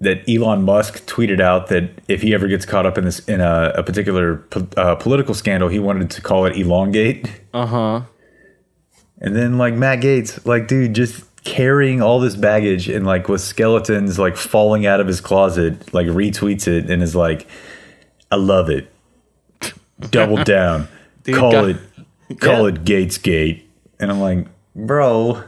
that 0.00 0.22
Elon 0.28 0.62
Musk 0.62 1.04
tweeted 1.06 1.40
out 1.40 1.66
that 1.68 1.90
if 2.08 2.22
he 2.22 2.32
ever 2.34 2.48
gets 2.48 2.64
caught 2.64 2.86
up 2.86 2.96
in 2.96 3.04
this 3.04 3.18
in 3.28 3.40
a, 3.40 3.72
a 3.76 3.82
particular 3.82 4.36
po- 4.36 4.68
uh, 4.76 4.94
political 4.96 5.34
scandal, 5.34 5.68
he 5.68 5.78
wanted 5.78 6.10
to 6.10 6.22
call 6.22 6.46
it 6.46 6.56
Elongate. 6.56 7.40
Uh 7.52 7.66
huh. 7.66 8.02
And 9.20 9.36
then 9.36 9.58
like 9.58 9.74
Matt 9.74 10.00
Gaetz, 10.00 10.46
like 10.46 10.66
dude, 10.68 10.94
just 10.94 11.24
carrying 11.44 12.00
all 12.02 12.20
this 12.20 12.36
baggage 12.36 12.88
and 12.88 13.04
like 13.06 13.28
with 13.28 13.40
skeletons 13.40 14.18
like 14.18 14.36
falling 14.36 14.86
out 14.86 15.00
of 15.00 15.06
his 15.06 15.20
closet, 15.20 15.92
like 15.92 16.06
retweets 16.06 16.68
it 16.68 16.88
and 16.90 17.02
is 17.02 17.14
like, 17.16 17.46
I 18.30 18.36
love 18.36 18.70
it. 18.70 18.90
Double 20.10 20.42
down. 20.44 20.88
Dude, 21.24 21.36
call 21.36 21.50
got- 21.52 21.68
it 21.70 21.76
call 22.40 22.62
Yeah. 22.68 22.74
it 22.74 22.84
Gaetz 22.84 23.22
Gate. 23.22 23.68
And 23.98 24.10
I'm 24.10 24.20
like, 24.20 24.46
bro, 24.74 25.42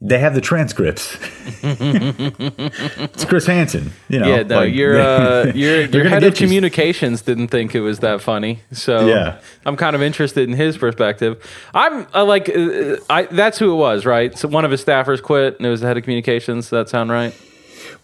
they 0.00 0.18
have 0.18 0.34
the 0.34 0.40
transcripts. 0.40 1.16
it's 1.62 3.24
Chris 3.24 3.46
Hansen, 3.46 3.92
you 4.08 4.18
know. 4.18 4.28
Yeah, 4.28 4.42
no, 4.42 4.56
like, 4.60 4.74
your 4.74 5.00
uh, 5.00 5.44
your 5.54 5.82
your 5.86 6.08
head 6.08 6.22
of 6.22 6.38
you. 6.38 6.46
communications 6.46 7.22
didn't 7.22 7.48
think 7.48 7.74
it 7.74 7.80
was 7.80 8.00
that 8.00 8.20
funny. 8.20 8.60
So 8.72 9.06
Yeah. 9.06 9.38
I'm 9.64 9.76
kind 9.76 9.96
of 9.96 10.02
interested 10.02 10.48
in 10.48 10.54
his 10.54 10.76
perspective. 10.76 11.42
I'm 11.74 12.06
uh, 12.14 12.24
like, 12.24 12.48
uh, 12.48 12.96
I 13.08 13.22
that's 13.30 13.58
who 13.58 13.72
it 13.72 13.76
was, 13.76 14.04
right? 14.04 14.36
So 14.36 14.48
one 14.48 14.64
of 14.64 14.70
his 14.70 14.84
staffers 14.84 15.22
quit, 15.22 15.56
and 15.56 15.66
it 15.66 15.70
was 15.70 15.80
the 15.80 15.86
head 15.86 15.96
of 15.96 16.02
communications. 16.02 16.66
Does 16.66 16.70
that 16.70 16.88
sound 16.88 17.10
right? 17.10 17.34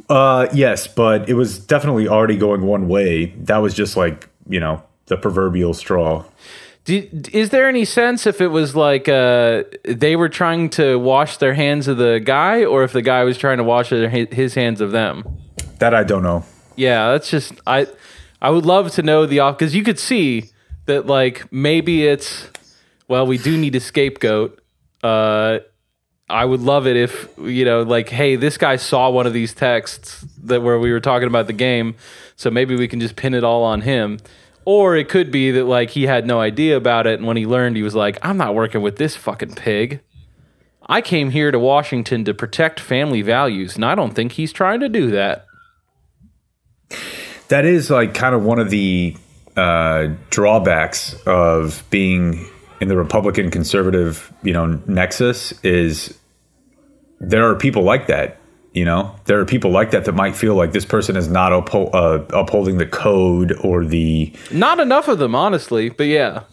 Uh, 0.08 0.48
yes, 0.52 0.86
but 0.86 1.28
it 1.28 1.34
was 1.34 1.58
definitely 1.58 2.08
already 2.08 2.36
going 2.36 2.62
one 2.62 2.88
way. 2.88 3.26
That 3.42 3.58
was 3.58 3.74
just 3.74 3.96
like, 3.96 4.28
you 4.48 4.60
know, 4.60 4.82
the 5.06 5.16
proverbial 5.16 5.74
straw. 5.74 6.24
Do, 6.84 7.08
is 7.32 7.50
there 7.50 7.68
any 7.68 7.84
sense 7.84 8.26
if 8.26 8.40
it 8.40 8.48
was 8.48 8.74
like 8.74 9.08
uh, 9.08 9.64
they 9.84 10.16
were 10.16 10.28
trying 10.28 10.68
to 10.70 10.98
wash 10.98 11.36
their 11.36 11.54
hands 11.54 11.86
of 11.86 11.96
the 11.96 12.18
guy, 12.18 12.64
or 12.64 12.82
if 12.82 12.92
the 12.92 13.02
guy 13.02 13.22
was 13.22 13.38
trying 13.38 13.58
to 13.58 13.64
wash 13.64 13.90
their, 13.90 14.08
his 14.08 14.54
hands 14.54 14.80
of 14.80 14.90
them? 14.90 15.24
That 15.78 15.94
I 15.94 16.02
don't 16.02 16.24
know. 16.24 16.44
Yeah, 16.76 17.12
that's 17.12 17.30
just 17.30 17.52
I. 17.66 17.86
I 18.40 18.50
would 18.50 18.66
love 18.66 18.90
to 18.92 19.02
know 19.02 19.24
the 19.24 19.38
off 19.38 19.56
because 19.56 19.72
you 19.72 19.84
could 19.84 20.00
see 20.00 20.50
that 20.86 21.06
like 21.06 21.50
maybe 21.52 22.04
it's 22.04 22.50
well 23.06 23.24
we 23.24 23.38
do 23.38 23.56
need 23.56 23.76
a 23.76 23.80
scapegoat. 23.80 24.60
Uh, 25.00 25.60
I 26.28 26.44
would 26.44 26.60
love 26.60 26.88
it 26.88 26.96
if 26.96 27.28
you 27.38 27.64
know 27.64 27.82
like 27.82 28.08
hey 28.08 28.34
this 28.34 28.58
guy 28.58 28.76
saw 28.76 29.10
one 29.10 29.28
of 29.28 29.32
these 29.32 29.54
texts 29.54 30.26
that 30.42 30.60
where 30.60 30.78
we 30.80 30.90
were 30.90 31.00
talking 31.00 31.28
about 31.28 31.46
the 31.46 31.52
game, 31.52 31.94
so 32.34 32.50
maybe 32.50 32.74
we 32.74 32.88
can 32.88 32.98
just 32.98 33.14
pin 33.14 33.32
it 33.32 33.44
all 33.44 33.62
on 33.62 33.82
him. 33.82 34.18
Or 34.64 34.96
it 34.96 35.08
could 35.08 35.30
be 35.30 35.50
that 35.52 35.64
like 35.64 35.90
he 35.90 36.04
had 36.04 36.26
no 36.26 36.40
idea 36.40 36.76
about 36.76 37.06
it, 37.06 37.18
and 37.18 37.26
when 37.26 37.36
he 37.36 37.46
learned, 37.46 37.76
he 37.76 37.82
was 37.82 37.94
like, 37.94 38.18
"I'm 38.22 38.36
not 38.36 38.54
working 38.54 38.82
with 38.82 38.96
this 38.96 39.16
fucking 39.16 39.54
pig." 39.54 40.00
I 40.86 41.00
came 41.00 41.30
here 41.30 41.50
to 41.50 41.58
Washington 41.58 42.24
to 42.24 42.34
protect 42.34 42.80
family 42.80 43.22
values, 43.22 43.76
and 43.76 43.84
I 43.84 43.94
don't 43.94 44.14
think 44.14 44.32
he's 44.32 44.52
trying 44.52 44.80
to 44.80 44.88
do 44.88 45.10
that. 45.12 45.46
That 47.48 47.64
is 47.64 47.90
like 47.90 48.14
kind 48.14 48.34
of 48.34 48.42
one 48.44 48.58
of 48.58 48.70
the 48.70 49.16
uh, 49.56 50.08
drawbacks 50.30 51.14
of 51.26 51.84
being 51.90 52.48
in 52.80 52.88
the 52.88 52.96
Republican 52.96 53.50
conservative, 53.50 54.32
you 54.42 54.52
know, 54.52 54.80
nexus 54.86 55.52
is 55.62 56.18
there 57.20 57.48
are 57.48 57.54
people 57.54 57.82
like 57.82 58.08
that. 58.08 58.38
You 58.72 58.86
know, 58.86 59.14
there 59.26 59.38
are 59.38 59.44
people 59.44 59.70
like 59.70 59.90
that 59.90 60.06
that 60.06 60.14
might 60.14 60.34
feel 60.34 60.54
like 60.54 60.72
this 60.72 60.86
person 60.86 61.14
is 61.14 61.28
not 61.28 61.52
upho- 61.52 61.90
uh, 61.92 62.24
upholding 62.34 62.78
the 62.78 62.86
code 62.86 63.52
or 63.62 63.84
the 63.84 64.32
Not 64.50 64.80
enough 64.80 65.08
of 65.08 65.18
them, 65.18 65.34
honestly, 65.34 65.90
but 65.90 66.04
yeah. 66.04 66.44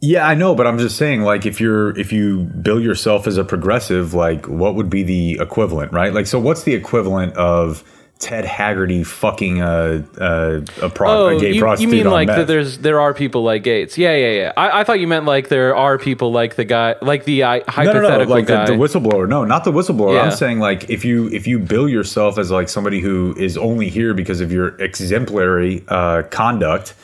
Yeah, 0.00 0.28
I 0.28 0.36
know, 0.36 0.54
but 0.54 0.68
I'm 0.68 0.78
just 0.78 0.96
saying, 0.96 1.22
like, 1.22 1.44
if 1.44 1.60
you're 1.60 1.98
if 1.98 2.12
you 2.12 2.44
bill 2.44 2.80
yourself 2.80 3.26
as 3.26 3.36
a 3.36 3.44
progressive, 3.44 4.14
like, 4.14 4.46
what 4.46 4.76
would 4.76 4.88
be 4.88 5.02
the 5.02 5.38
equivalent, 5.40 5.92
right? 5.92 6.14
Like, 6.14 6.28
so 6.28 6.38
what's 6.38 6.62
the 6.62 6.74
equivalent 6.74 7.36
of 7.36 7.82
Ted 8.18 8.44
Haggard 8.44 9.06
fucking 9.06 9.62
a 9.62 10.04
a, 10.16 10.64
a, 10.82 10.90
pro, 10.90 11.08
Oh, 11.08 11.26
a 11.28 11.40
gay 11.40 11.48
you, 11.48 11.54
you 11.54 11.60
prostitute 11.60 11.92
mean 11.92 12.06
on 12.06 12.12
like 12.12 12.26
that? 12.26 12.48
There's 12.48 12.78
there 12.78 13.00
are 13.00 13.14
people 13.14 13.44
like 13.44 13.62
Gaetz. 13.62 13.96
Yeah, 13.96 14.14
yeah, 14.16 14.32
yeah. 14.32 14.52
I, 14.56 14.80
I 14.80 14.84
thought 14.84 14.98
you 14.98 15.06
meant 15.06 15.24
like 15.24 15.48
there 15.48 15.76
are 15.76 15.98
people 15.98 16.32
like 16.32 16.56
the 16.56 16.64
guy, 16.64 16.96
like 17.00 17.24
the 17.24 17.44
uh, 17.44 17.48
no, 17.48 17.58
no, 17.58 17.64
hypothetical 17.68 18.26
no, 18.26 18.34
like 18.34 18.46
the, 18.46 18.52
guy. 18.54 18.66
the 18.66 18.72
whistleblower. 18.72 19.28
No, 19.28 19.44
not 19.44 19.62
the 19.62 19.70
whistleblower. 19.70 20.14
Yeah. 20.14 20.22
I'm 20.22 20.32
saying 20.32 20.58
like 20.58 20.90
if 20.90 21.04
you 21.04 21.28
if 21.28 21.46
you 21.46 21.60
bill 21.60 21.88
yourself 21.88 22.38
as 22.38 22.50
like 22.50 22.68
somebody 22.68 23.00
who 23.00 23.34
is 23.36 23.56
only 23.56 23.88
here 23.88 24.14
because 24.14 24.40
of 24.40 24.50
your 24.50 24.76
exemplary 24.80 25.84
uh, 25.86 26.22
conduct, 26.24 26.94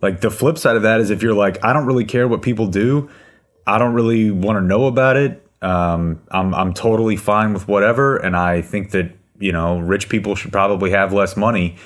like 0.00 0.22
the 0.22 0.30
flip 0.30 0.56
side 0.56 0.76
of 0.76 0.82
that 0.82 1.00
is 1.00 1.10
if 1.10 1.22
you're 1.22 1.34
like 1.34 1.62
I 1.62 1.74
don't 1.74 1.84
really 1.84 2.06
care 2.06 2.26
what 2.26 2.40
people 2.40 2.68
do, 2.68 3.10
I 3.66 3.76
don't 3.76 3.92
really 3.92 4.30
want 4.30 4.56
to 4.56 4.62
know 4.62 4.86
about 4.86 5.18
it. 5.18 5.46
Um, 5.60 6.22
I'm 6.30 6.54
I'm 6.54 6.72
totally 6.72 7.16
fine 7.16 7.52
with 7.52 7.68
whatever, 7.68 8.16
and 8.16 8.34
I 8.34 8.62
think 8.62 8.92
that 8.92 9.12
you 9.44 9.52
know 9.52 9.78
rich 9.78 10.08
people 10.08 10.34
should 10.34 10.52
probably 10.52 10.90
have 10.90 11.12
less 11.12 11.36
money. 11.36 11.76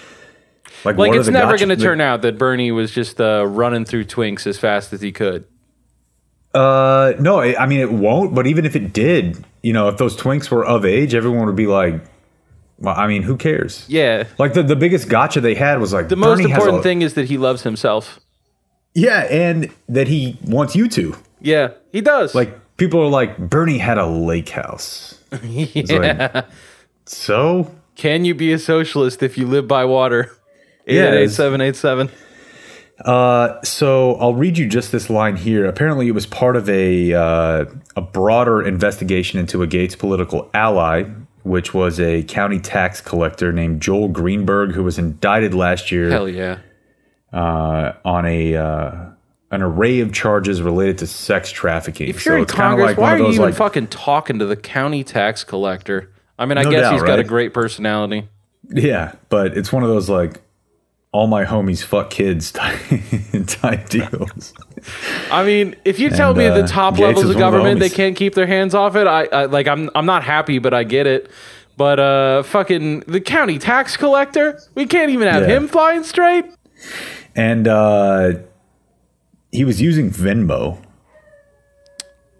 like 0.85 0.97
are 0.99 1.15
it's 1.19 1.29
never 1.29 1.53
gotcha- 1.53 1.67
going 1.67 1.77
to 1.79 1.83
turn 1.85 2.01
out 2.01 2.23
that 2.23 2.39
Bernie 2.39 2.71
was 2.73 2.91
just 2.93 3.21
uh, 3.21 3.45
running 3.47 3.85
through 3.85 4.05
Twinks 4.05 4.47
as 4.47 4.59
fast 4.59 4.93
as 4.93 5.01
he 5.01 5.11
could. 5.13 5.45
Uh, 6.55 7.13
no, 7.21 7.41
I 7.41 7.63
I 7.63 7.67
mean 7.67 7.81
it 7.81 7.93
won't. 7.93 8.35
But 8.35 8.47
even 8.47 8.65
if 8.65 8.75
it 8.77 8.93
did, 8.93 9.45
you 9.63 9.73
know, 9.73 9.89
if 9.89 9.99
those 9.99 10.17
twinks 10.17 10.51
were 10.51 10.65
of 10.65 10.85
age, 10.85 11.15
everyone 11.15 11.47
would 11.47 11.57
be 11.57 11.67
like, 11.67 12.01
well, 12.79 12.95
I 12.97 13.07
mean, 13.07 13.23
who 13.23 13.37
cares? 13.37 13.85
Yeah. 13.89 14.25
Like 14.39 14.55
the, 14.55 14.63
the 14.63 14.77
biggest 14.77 15.09
gotcha 15.09 15.41
they 15.41 15.55
had 15.55 15.81
was 15.81 15.93
like 15.93 16.09
The 16.09 16.17
most 16.17 16.39
Bernie 16.39 16.51
important 16.51 16.79
a- 16.79 16.83
thing 16.83 17.03
is 17.03 17.15
that 17.15 17.27
he 17.27 17.37
loves 17.37 17.63
himself. 17.65 18.21
Yeah, 18.95 19.27
and 19.31 19.71
that 19.89 20.09
he 20.09 20.39
wants 20.45 20.75
you 20.75 20.89
to. 20.89 21.15
Yeah, 21.41 21.73
he 21.93 22.01
does. 22.01 22.35
Like 22.35 22.77
people 22.79 23.01
are 23.03 23.09
like 23.11 23.37
Bernie 23.37 23.79
had 23.79 23.99
a 23.99 24.07
lake 24.07 24.49
house. 24.49 25.15
Yeah. 25.43 26.31
like, 26.35 26.47
so 27.09 27.75
Can 27.97 28.25
you 28.25 28.35
be 28.35 28.53
a 28.53 28.59
socialist 28.59 29.23
if 29.23 29.37
you 29.39 29.47
live 29.47 29.67
by 29.67 29.85
water? 29.85 30.31
Yeah, 30.87 31.13
eight 31.13 31.31
seven 31.31 31.61
eight 31.61 31.77
seven. 31.77 32.11
uh 33.05 33.63
so 33.63 34.15
I'll 34.17 34.35
read 34.35 34.57
you 34.59 34.67
just 34.67 34.91
this 34.91 35.11
line 35.11 35.37
here. 35.37 35.67
Apparently 35.67 36.09
it 36.09 36.13
was 36.13 36.27
part 36.27 36.57
of 36.57 36.69
a 36.69 37.13
uh, 37.13 37.65
a 37.97 38.01
broader 38.01 38.63
investigation 38.63 39.39
into 39.39 39.63
a 39.63 39.67
Gaetz 39.67 39.99
political 39.99 40.51
ally, 40.55 41.05
which 41.43 41.75
was 41.75 42.01
a 42.01 42.23
county 42.25 42.59
tax 42.59 43.01
collector 43.01 43.53
named 43.53 43.83
Joel 43.83 44.09
Greenberg 44.09 44.73
who 44.73 44.83
was 44.83 44.99
indicted 44.99 45.55
last 45.55 45.93
year. 45.93 46.11
Hell 46.11 46.29
yeah. 46.29 46.59
uh, 47.33 47.93
on 48.05 48.25
a 48.27 48.57
uh, 48.57 49.11
an 49.51 49.63
array 49.63 50.01
of 50.01 50.13
charges 50.13 50.61
related 50.61 50.99
to 50.99 51.07
sex 51.07 51.51
trafficking. 51.51 52.09
If 52.09 52.25
you're 52.25 52.37
so 52.37 52.41
in 52.41 52.47
Congress, 52.47 52.87
like 52.87 52.99
why 52.99 53.15
are 53.15 53.19
you 53.19 53.29
even 53.29 53.41
like, 53.41 53.55
fucking 53.55 53.87
talking 53.89 54.39
to 54.39 54.47
the 54.47 54.57
county 54.57 55.05
tax 55.05 55.45
collector? 55.45 56.11
I 56.39 56.47
mean, 56.47 56.59
I 56.59 56.63
No 56.63 56.71
guess 56.71 56.83
doubt, 56.83 56.93
he's 56.95 57.03
got 57.03 57.19
a 57.19 57.25
great 57.25 57.53
personality. 57.53 58.29
Yeah, 58.71 59.15
but 59.29 59.57
it's 59.57 59.73
one 59.73 59.83
of 59.83 59.89
those 59.89 60.09
like 60.09 60.41
all 61.11 61.27
my 61.27 61.45
homies 61.45 61.83
fuck 61.83 62.11
kids 62.11 62.53
type, 62.53 62.79
type 63.47 63.89
deals. 63.89 64.53
I 65.31 65.45
mean, 65.45 65.75
if 65.85 65.99
you 65.99 66.11
tell 66.11 66.31
And, 66.31 66.39
me 66.39 66.45
at 66.47 66.55
the 66.55 66.65
uh, 66.65 66.67
top 66.67 66.95
Gaetz 66.95 67.01
levels 67.01 67.25
of 67.25 67.29
one 67.29 67.31
of 67.31 67.35
the 67.35 67.41
government 67.41 67.81
they 67.81 67.89
can't 67.89 68.15
keep 68.15 68.35
their 68.35 68.47
hands 68.47 68.75
off 68.75 68.95
it, 68.95 69.07
I, 69.07 69.25
I 69.25 69.45
like 69.47 69.67
I'm 69.67 69.91
I'm 69.95 70.07
not 70.07 70.23
happy, 70.23 70.59
but 70.59 70.75
I 70.75 70.85
get 70.85 71.07
it. 71.07 71.31
But 71.77 71.99
uh, 72.01 72.43
fucking 72.43 73.01
the 73.01 73.21
county 73.21 73.59
tax 73.59 73.97
collector, 73.97 74.61
we 74.75 74.85
can't 74.87 75.11
even 75.11 75.29
have 75.29 75.43
Yeah. 75.49 75.57
him 75.57 75.69
flying 75.69 76.03
straight. 76.05 76.45
And 77.35 77.67
uh, 77.69 78.33
he 79.53 79.65
was 79.65 79.81
using 79.81 80.11
Venmo. 80.11 80.79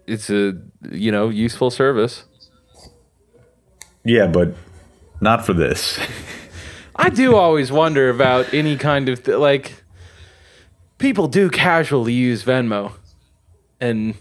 It's 0.07 0.29
a 0.29 0.53
you 0.91 1.11
know 1.11 1.29
useful 1.29 1.71
service. 1.71 2.25
Yeah, 4.03 4.27
but 4.27 4.53
not 5.21 5.45
for 5.45 5.53
this. 5.53 5.99
I 6.95 7.09
do 7.09 7.35
always 7.35 7.71
wonder 7.71 8.09
about 8.09 8.53
any 8.53 8.75
kind 8.77 9.07
of 9.09 9.23
th- 9.23 9.37
like 9.37 9.73
people 10.97 11.27
do 11.27 11.49
casually 11.49 12.13
use 12.13 12.43
Venmo, 12.43 12.91
and 13.79 14.15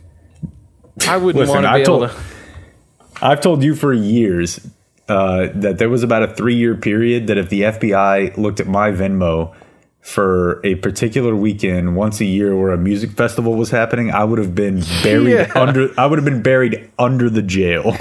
I 1.09 1.17
wouldn't 1.17 1.49
want 1.49 1.63
to 1.65 1.69
be 1.69 1.75
I 1.75 1.77
able 1.79 1.85
told- 2.01 2.11
to. 2.11 2.17
I've 3.21 3.41
told 3.41 3.65
you 3.65 3.75
for 3.75 3.93
years 3.93 4.65
uh, 5.09 5.49
that 5.55 5.79
there 5.79 5.89
was 5.89 6.05
about 6.05 6.23
a 6.23 6.35
three 6.35 6.55
year 6.55 6.77
period 6.77 7.27
that 7.27 7.37
if 7.39 7.49
the 7.49 7.63
FBI 7.63 8.37
looked 8.37 8.61
at 8.61 8.69
my 8.69 8.93
Venmo 8.93 9.57
for 10.01 10.65
a 10.65 10.77
particular 10.77 11.35
weekend 11.35 11.97
once 11.97 12.21
a 12.21 12.25
year 12.25 12.55
where 12.57 12.71
a 12.71 12.79
music 12.79 13.11
festival 13.11 13.55
was 13.57 13.71
happening, 13.71 14.13
I 14.13 14.23
would 14.23 14.39
have 14.39 14.55
been 14.55 14.83
buried 15.03 15.29
Yeah. 15.33 15.53
under. 15.57 15.89
I 15.99 16.07
would 16.07 16.19
have 16.19 16.25
been 16.25 16.43
buried 16.43 16.91
under 16.97 17.29
the 17.29 17.43
jail. 17.43 17.97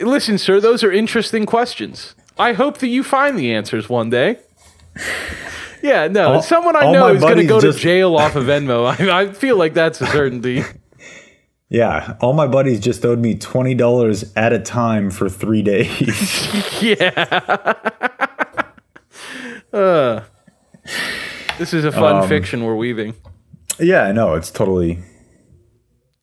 Listen, 0.00 0.38
sir, 0.38 0.60
those 0.60 0.82
are 0.82 0.90
interesting 0.92 1.46
questions. 1.46 2.14
I 2.38 2.52
hope 2.54 2.78
that 2.78 2.88
you 2.88 3.04
find 3.04 3.38
the 3.38 3.52
answers 3.54 3.88
one 3.88 4.10
day. 4.10 4.38
Yeah, 5.82 6.08
no, 6.08 6.34
All- 6.34 6.42
someone 6.42 6.76
I 6.76 6.92
know 6.92 7.08
is 7.08 7.22
going 7.22 7.38
to 7.38 7.46
go 7.46 7.58
just- 7.58 7.78
to 7.78 7.82
jail 7.82 8.14
off 8.14 8.36
of 8.36 8.44
Venmo. 8.50 8.84
I, 8.86 9.22
I 9.22 9.32
feel 9.32 9.56
like 9.56 9.72
that's 9.72 10.00
a 10.02 10.06
certainty. 10.06 10.62
Yeah, 11.72 12.16
all 12.20 12.32
my 12.32 12.48
buddies 12.48 12.80
just 12.80 13.04
owed 13.06 13.20
me 13.20 13.36
twenty 13.36 13.74
dollars 13.76 14.30
at 14.34 14.52
a 14.52 14.58
time 14.58 15.08
for 15.08 15.28
three 15.28 15.62
days. 15.62 16.82
yeah. 16.82 17.74
uh, 19.72 20.22
this 21.58 21.72
is 21.72 21.84
a 21.84 21.92
fun 21.92 22.16
Um, 22.24 22.28
fiction 22.28 22.64
we're 22.64 22.74
weaving. 22.74 23.14
yeah, 23.78 24.02
I 24.02 24.10
know 24.12 24.34
it's 24.34 24.50
totally 24.50 24.98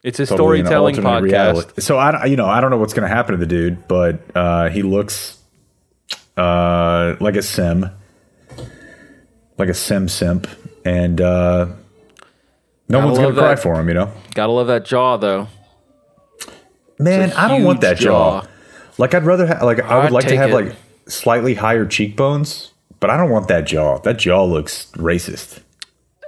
It's 0.08 0.20
a 0.20 0.26
totally 0.26 0.60
storytelling 0.60 0.96
podcast. 0.96 1.22
reality. 1.22 1.82
So 1.82 2.00
I, 2.00 2.12
don't- 2.12 2.30
you 2.32 2.38
know, 2.38 2.46
I 2.48 2.62
don't 2.62 2.72
know 2.72 2.78
what's 2.78 2.94
going 2.94 3.08
to 3.08 3.14
happen 3.14 3.34
to 3.34 3.38
the 3.38 3.46
dude, 3.46 3.88
but 3.88 4.20
uh, 4.36 4.70
he 4.70 4.82
looks 4.82 5.38
uh, 6.38 7.16
like 7.20 7.36
a 7.36 7.42
sim, 7.42 7.90
like 9.58 9.70
a 9.70 9.74
sim 9.74 10.08
simp, 10.08 10.48
and 10.86 11.20
uh, 11.20 11.66
no 12.88 13.00
Gotta 13.00 13.06
one's 13.08 13.18
going 13.20 13.34
to 13.36 13.40
cry 13.42 13.56
for 13.56 13.80
him. 13.80 13.88
You 13.90 13.94
know, 13.96 14.12
Gotta 14.34 14.52
love 14.52 14.68
that 14.68 14.86
jaw, 14.86 15.18
though. 15.18 15.48
man, 17.00 17.32
I 17.34 17.48
don't 17.48 17.64
want 17.64 17.82
that 17.82 17.98
jaw. 17.98 18.42
jaw. 18.42 18.48
Like 18.98 19.14
I'd 19.14 19.26
rather 19.26 19.46
have 19.46 19.62
like 19.62 19.80
I 19.82 19.98
would 19.98 20.06
I'd 20.06 20.12
like 20.12 20.28
to 20.28 20.38
have 20.38 20.50
it. 20.52 20.54
like 20.54 20.76
slightly 21.08 21.54
higher 21.54 21.86
cheekbones, 21.86 22.72
but 23.00 23.10
I 23.10 23.18
don't 23.18 23.30
want 23.30 23.48
that 23.50 23.66
jaw. 23.68 24.00
That 24.00 24.18
jaw 24.18 24.44
looks 24.46 24.90
racist. 24.94 25.62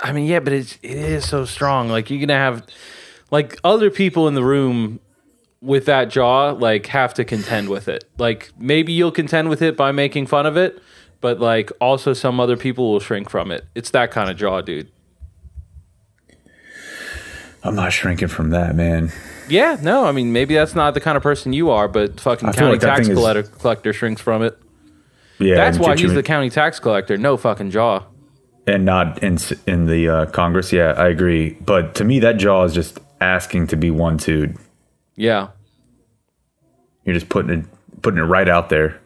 I 0.02 0.12
mean, 0.12 0.26
yeah, 0.28 0.40
but 0.40 0.54
it's 0.54 0.78
it 0.84 0.92
is 0.98 1.28
so 1.28 1.46
strong. 1.46 1.90
Like 1.90 2.10
you're 2.10 2.20
gonna 2.20 2.34
have 2.40 2.64
like 3.32 3.58
other 3.64 3.90
people 3.90 4.28
in 4.28 4.34
the 4.34 4.44
room 4.44 5.00
with 5.62 5.86
that 5.86 6.10
jaw 6.10 6.52
like 6.52 6.86
have 6.88 7.14
to 7.16 7.26
contend 7.26 7.70
with 7.70 7.88
it. 7.88 8.06
Like 8.18 8.52
maybe 8.58 8.94
you'll 8.94 9.12
contend 9.12 9.50
with 9.50 9.62
it 9.62 9.76
by 9.76 9.92
making 9.92 10.28
fun 10.28 10.46
of 10.46 10.56
it, 10.58 10.82
but 11.22 11.40
like 11.40 11.72
also 11.82 12.14
some 12.14 12.40
other 12.40 12.56
people 12.58 12.92
will 12.92 13.00
shrink 13.00 13.30
from 13.30 13.52
it. 13.52 13.66
It's 13.76 13.90
that 13.92 14.12
kind 14.12 14.30
of 14.30 14.38
jaw, 14.38 14.62
dude. 14.62 14.90
I'm 17.64 17.76
not 17.76 17.92
shrinking 17.92 18.30
from 18.30 18.52
that, 18.52 18.76
man. 18.76 19.12
Yeah, 19.50 19.78
no, 19.82 20.06
I 20.06 20.12
mean 20.12 20.32
maybe 20.32 20.54
that's 20.54 20.76
not 20.76 20.94
the 20.94 21.02
kind 21.02 21.18
of 21.18 21.24
person 21.24 21.52
you 21.54 21.70
are, 21.72 21.88
but 21.88 22.20
fucking 22.20 22.54
county 22.54 22.72
like 22.74 22.82
tax 22.82 23.02
thing 23.08 23.12
is- 23.12 23.18
collector, 23.18 23.44
collector 23.44 23.94
shrinks 23.94 24.22
from 24.22 24.42
it. 24.44 24.58
Yeah, 25.40 25.56
That's 25.56 25.78
why 25.80 25.92
he's 25.94 26.02
you- 26.04 26.12
the 26.14 26.24
county 26.24 26.50
tax 26.50 26.80
collector. 26.80 27.18
No 27.18 27.38
fucking 27.38 27.72
jaw. 27.72 28.04
and 28.68 28.86
not 28.86 29.24
in 29.24 29.38
in 29.68 29.86
the 29.88 30.08
uh, 30.10 30.26
Congress. 30.28 30.72
Yeah, 30.72 30.94
I 30.98 31.08
agree. 31.08 31.52
But 31.62 31.96
to 31.96 32.04
me, 32.04 32.20
that 32.20 32.38
jaw 32.38 32.64
is 32.66 32.74
just 32.74 33.00
asking 33.22 33.68
to 33.68 33.76
be 33.78 33.92
one 33.92 34.18
two'd. 34.18 34.58
Yeah, 35.16 35.50
You're 37.06 37.14
just 37.16 37.30
putting 37.30 37.52
it 37.60 37.66
putting 38.02 38.20
it 38.20 38.24
right 38.24 38.48
out 38.48 38.70
there. 38.70 39.00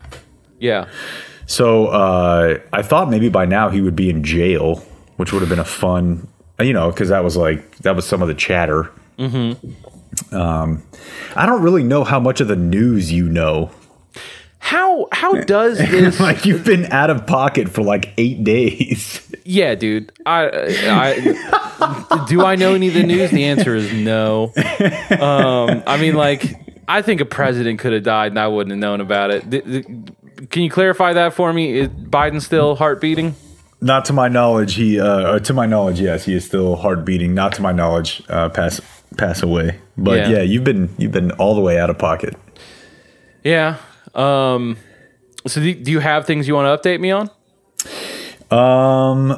yeah. 0.59 0.87
So 1.45 1.87
uh, 1.87 2.59
I 2.71 2.81
thought 2.83 3.09
maybe 3.09 3.27
by 3.29 3.45
now 3.45 3.69
he 3.69 3.81
would 3.81 3.95
be 3.97 4.09
in 4.09 4.23
jail, 4.23 4.75
which 5.17 5.33
would 5.33 5.41
have 5.41 5.49
been 5.49 5.59
a 5.59 5.65
fun, 5.65 6.27
you 6.59 6.71
know, 6.71 6.89
because 6.89 7.09
that 7.09 7.23
was 7.23 7.35
like 7.35 7.77
that 7.79 7.95
was 7.95 8.05
some 8.07 8.21
of 8.21 8.27
the 8.29 8.33
chatter. 8.33 8.89
Mm-hmm. 9.19 10.35
Um, 10.35 10.83
I 11.35 11.45
don't 11.45 11.61
really 11.61 11.83
know 11.83 12.03
how 12.03 12.19
much 12.19 12.39
of 12.39 12.47
the 12.47 12.55
news 12.55 13.11
you 13.11 13.27
know. 13.27 13.71
How 14.65 15.07
how 15.11 15.33
does 15.41 15.77
this? 15.91 16.19
like 16.21 16.45
you've 16.45 16.63
been 16.63 16.85
out 16.85 17.09
of 17.09 17.27
pocket 17.27 17.67
for 17.69 17.81
like 17.83 18.13
eight 18.17 18.43
days. 18.43 19.19
Yeah, 19.45 19.75
dude. 19.75 20.09
I, 20.25 20.47
I 20.87 22.25
do 22.29 22.45
I 22.45 22.55
know 22.55 22.75
any 22.75 22.87
of 22.87 22.93
the 22.93 23.03
news? 23.03 23.29
The 23.29 23.43
answer 23.43 23.75
is 23.75 23.91
no. 23.91 24.53
Um, 25.19 25.83
I 25.85 25.97
mean, 25.99 26.15
like, 26.15 26.45
I 26.87 27.01
think 27.01 27.19
a 27.19 27.25
president 27.25 27.79
could 27.81 27.91
have 27.91 28.03
died 28.03 28.31
and 28.31 28.39
I 28.39 28.47
wouldn't 28.47 28.71
have 28.71 28.79
known 28.79 29.01
about 29.01 29.31
it. 29.31 29.51
Th- 29.51 29.65
th- 29.65 29.85
can 30.49 30.61
you 30.63 30.69
clarify 30.69 31.11
that 31.11 31.33
for 31.33 31.51
me? 31.51 31.77
Is 31.77 31.89
Biden 31.89 32.41
still 32.41 32.75
heart 32.77 33.01
beating? 33.01 33.35
Not 33.81 34.05
to 34.05 34.13
my 34.13 34.29
knowledge, 34.29 34.75
he. 34.75 34.97
Uh, 34.97 35.05
uh, 35.05 35.39
to 35.39 35.53
my 35.53 35.65
knowledge, 35.65 35.99
yes, 35.99 36.23
he 36.23 36.33
is 36.35 36.45
still 36.45 36.77
heart 36.77 37.03
beating. 37.03 37.33
Not 37.33 37.51
to 37.55 37.61
my 37.61 37.73
knowledge, 37.73 38.23
uh, 38.29 38.47
pass 38.47 38.79
pass 39.17 39.43
away. 39.43 39.77
But 39.97 40.19
Yeah. 40.19 40.29
yeah. 40.37 40.41
you've 40.43 40.63
been 40.63 40.87
you've 40.97 41.11
been 41.11 41.31
all 41.31 41.53
the 41.53 41.61
way 41.61 41.77
out 41.77 41.89
of 41.89 41.97
pocket. 41.97 42.37
Yeah. 43.43 43.75
Um, 44.13 44.77
so 45.47 45.61
do, 45.61 45.73
do 45.73 45.91
you 45.91 45.99
have 45.99 46.25
things 46.25 46.47
you 46.47 46.55
want 46.55 46.81
to 46.81 46.89
update 46.89 46.99
me 46.99 47.11
on? 47.11 47.29
Um, 48.51 49.29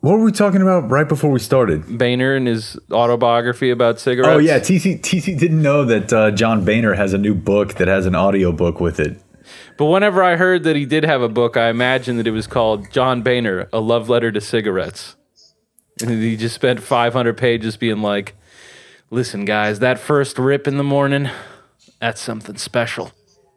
what 0.00 0.18
were 0.18 0.24
we 0.24 0.32
talking 0.32 0.62
about 0.62 0.90
right 0.90 1.08
before 1.08 1.30
we 1.30 1.40
started? 1.40 1.98
Boehner 1.98 2.34
and 2.34 2.46
his 2.46 2.78
autobiography 2.90 3.70
about 3.70 4.00
cigarettes. 4.00 4.30
Oh 4.32 4.38
yeah, 4.38 4.58
TC 4.58 5.00
TC 5.00 5.38
didn't 5.38 5.62
know 5.62 5.84
that 5.84 6.12
uh, 6.12 6.30
John 6.30 6.64
Boehner 6.64 6.94
has 6.94 7.12
a 7.12 7.18
new 7.18 7.34
book 7.34 7.74
that 7.74 7.88
has 7.88 8.06
an 8.06 8.14
audio 8.14 8.52
book 8.52 8.80
with 8.80 9.00
it. 9.00 9.20
But 9.76 9.86
whenever 9.86 10.22
I 10.22 10.36
heard 10.36 10.62
that 10.64 10.76
he 10.76 10.86
did 10.86 11.04
have 11.04 11.22
a 11.22 11.28
book, 11.28 11.56
I 11.56 11.68
imagined 11.68 12.18
that 12.18 12.26
it 12.26 12.32
was 12.32 12.46
called 12.46 12.90
John 12.92 13.22
Boehner, 13.22 13.68
A 13.72 13.80
Love 13.80 14.08
Letter 14.08 14.30
to 14.30 14.40
Cigarettes. 14.40 15.16
And 16.00 16.10
he 16.10 16.36
just 16.36 16.54
spent 16.54 16.82
500 16.82 17.36
pages 17.36 17.76
being 17.76 18.00
like, 18.00 18.34
listen, 19.10 19.44
guys, 19.44 19.80
that 19.80 19.98
first 19.98 20.38
rip 20.38 20.66
in 20.66 20.76
the 20.76 20.84
morning, 20.84 21.28
that's 22.00 22.20
something 22.20 22.56
special. 22.56 23.12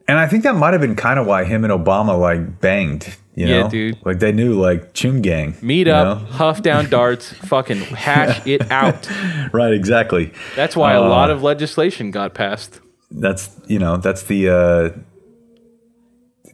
And 0.08 0.18
I 0.20 0.28
think 0.28 0.44
that 0.44 0.56
might 0.56 0.74
have 0.74 0.82
been 0.82 0.96
kind 0.96 1.18
of 1.20 1.26
why 1.28 1.46
him 1.46 1.64
and 1.64 1.72
Obama 1.72 2.20
like 2.20 2.60
banged. 2.60 3.16
You 3.36 3.48
Yeah, 3.48 3.62
know? 3.64 3.70
dude. 3.70 3.98
Like 4.06 4.20
they 4.20 4.32
knew 4.32 4.54
like 4.60 4.94
Chum 4.94 5.22
Gang. 5.22 5.56
Meet 5.62 5.88
up, 5.88 6.20
know? 6.20 6.26
huff 6.26 6.62
down 6.62 6.90
darts, 6.90 7.32
fucking 7.48 7.80
hash 7.80 8.46
it 8.46 8.70
out. 8.72 9.10
Right, 9.54 9.74
exactly. 9.74 10.34
That's 10.56 10.76
why 10.76 10.94
a 10.94 11.02
Uh, 11.02 11.08
lot 11.10 11.30
of 11.30 11.42
legislation 11.44 12.12
got 12.12 12.34
passed. 12.34 12.80
That's 13.12 13.50
you 13.68 13.78
know 13.80 13.98
that's 13.98 14.24
the 14.24 14.50
uh, 14.50 14.90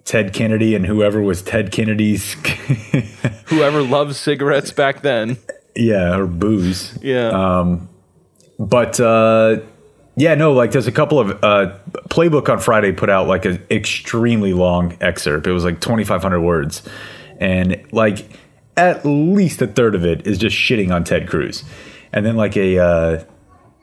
Ted 0.06 0.34
Kennedy 0.34 0.76
and 0.76 0.86
whoever 0.86 1.22
was 1.22 1.42
Ted 1.42 1.72
Kennedy's. 1.72 2.34
Whoever 3.46 3.82
loved 3.82 4.16
cigarettes 4.16 4.72
back 4.72 5.02
then. 5.02 5.38
yeah, 5.76 6.16
or 6.18 6.28
booze. 6.28 6.98
Yeah. 7.02 7.30
Um, 7.30 7.90
But 8.60 9.00
uh, 9.00 9.62
yeah, 10.20 10.36
no, 10.36 10.52
like 10.52 10.72
there's 10.72 10.88
a 10.88 10.92
couple 10.92 11.18
of 11.18 11.44
uh, 11.44 11.78
Playbook 12.10 12.50
on 12.50 12.60
Friday 12.60 12.92
put 12.92 13.10
out 13.10 13.28
like 13.28 13.46
an 13.46 13.66
extremely 13.72 14.52
long 14.54 14.98
excerpt. 15.00 15.48
It 15.48 15.54
was 15.54 15.64
like 15.64 15.80
2,500 15.80 16.42
words, 16.42 16.84
and 17.40 17.82
like 17.94 18.30
at 18.76 19.06
least 19.06 19.62
a 19.62 19.68
third 19.68 19.96
of 19.96 20.06
it 20.06 20.28
is 20.28 20.38
just 20.38 20.58
shitting 20.58 20.94
on 20.94 21.06
Ted 21.06 21.30
Cruz, 21.30 21.64
and 22.12 22.26
then 22.26 22.36
like 22.36 22.58
a. 22.58 22.80
Uh, 22.80 23.24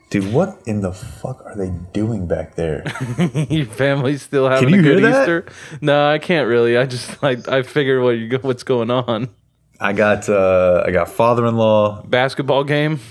Dude, 0.09 0.31
what 0.31 0.61
in 0.65 0.79
the 0.79 0.93
fuck 0.93 1.45
are 1.45 1.57
they 1.57 1.69
doing 1.91 2.27
back 2.27 2.55
there? 2.55 2.85
Your 3.49 3.65
family's 3.65 4.21
still 4.21 4.47
having 4.47 4.73
a 4.73 4.81
good? 4.81 5.03
Easter? 5.03 5.45
No, 5.81 6.09
I 6.09 6.17
can't 6.17 6.47
really. 6.47 6.77
I 6.77 6.85
just 6.85 7.21
like 7.21 7.45
I 7.49 7.63
figured 7.63 8.01
what 8.01 8.11
you 8.11 8.37
what's 8.37 8.63
going 8.63 8.89
on. 8.89 9.27
I 9.81 9.91
got 9.91 10.29
uh 10.29 10.83
I 10.85 10.91
got 10.91 11.09
father-in-law. 11.09 12.03
Basketball 12.03 12.63
game, 12.63 13.01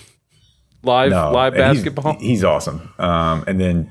live 0.87 1.11
No, 1.11 1.31
live 1.33 1.53
and 1.55 1.63
he's- 1.65 1.77
basketball. 1.85 2.17
He's, 2.19 2.43
awesome. 2.45 2.93
Um, 2.99 3.45
and 3.47 3.61
then 3.61 3.91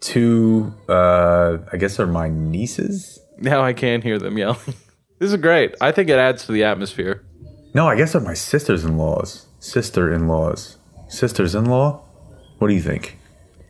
two, 0.00 0.72
uh, 0.88 1.58
I 1.72 1.76
guess 1.76 1.98
are 1.98 2.06
my 2.06 2.28
nieces. 2.28 3.18
now 3.38 3.62
I 3.62 3.72
can 3.72 4.02
hear 4.02 4.18
them 4.18 4.38
yelling. 4.38 4.58
This 5.18 5.30
is 5.32 5.36
great. 5.40 5.74
I 5.80 5.92
think 5.92 6.10
it 6.10 6.18
adds 6.18 6.44
to 6.44 6.52
the 6.52 6.64
atmosphere. 6.64 7.24
No, 7.72 7.88
I 7.88 7.96
guess 7.96 8.12
they're 8.12 8.20
my 8.20 8.34
sisters-in-laws. 8.34 9.46
sister-in-laws, 9.60 10.76
sisters-in-law. 11.08 12.02
What 12.58 12.68
do 12.68 12.74
you 12.74 12.82
think? 12.82 13.16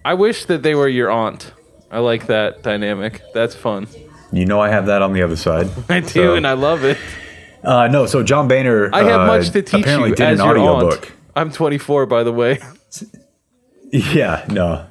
I 0.05 0.14
wish 0.14 0.46
that 0.46 0.64
they 0.64 0.74
were 0.74 0.88
your 0.88 1.09
aunt. 1.09 1.52
I 1.88 2.00
like 2.00 2.26
that 2.26 2.64
dynamic. 2.64 3.22
That's 3.33 3.55
fun. 3.55 3.87
You 4.33 4.44
know, 4.44 4.61
I 4.61 4.70
have 4.70 4.87
that 4.87 5.02
on 5.02 5.12
the 5.12 5.22
other 5.22 5.37
side. 5.37 5.68
I 5.88 6.00
do, 6.00 6.09
So- 6.09 6.35
and 6.35 6.46
I 6.48 6.55
love 6.55 6.83
it. 6.83 6.98
Uh, 7.62 7.87
no, 7.88 8.07
so 8.07 8.24
John 8.24 8.48
Boehner. 8.48 8.90
I 8.92 9.05
have 9.05 9.20
uh, 9.22 9.26
much 9.26 9.50
to 9.50 9.62
teach 9.62 9.83
apparently 9.83 10.11
you 10.11 10.14
did 10.16 10.26
as 10.26 10.40
an 10.40 10.46
your 10.46 10.59
aunt. 10.59 10.68
audiobook. 10.85 11.12
I'm 11.37 11.53
24, 11.53 12.07
by 12.07 12.25
the 12.25 12.33
way. 12.33 12.59
Yeah, 13.92 14.44
no. 14.51 14.85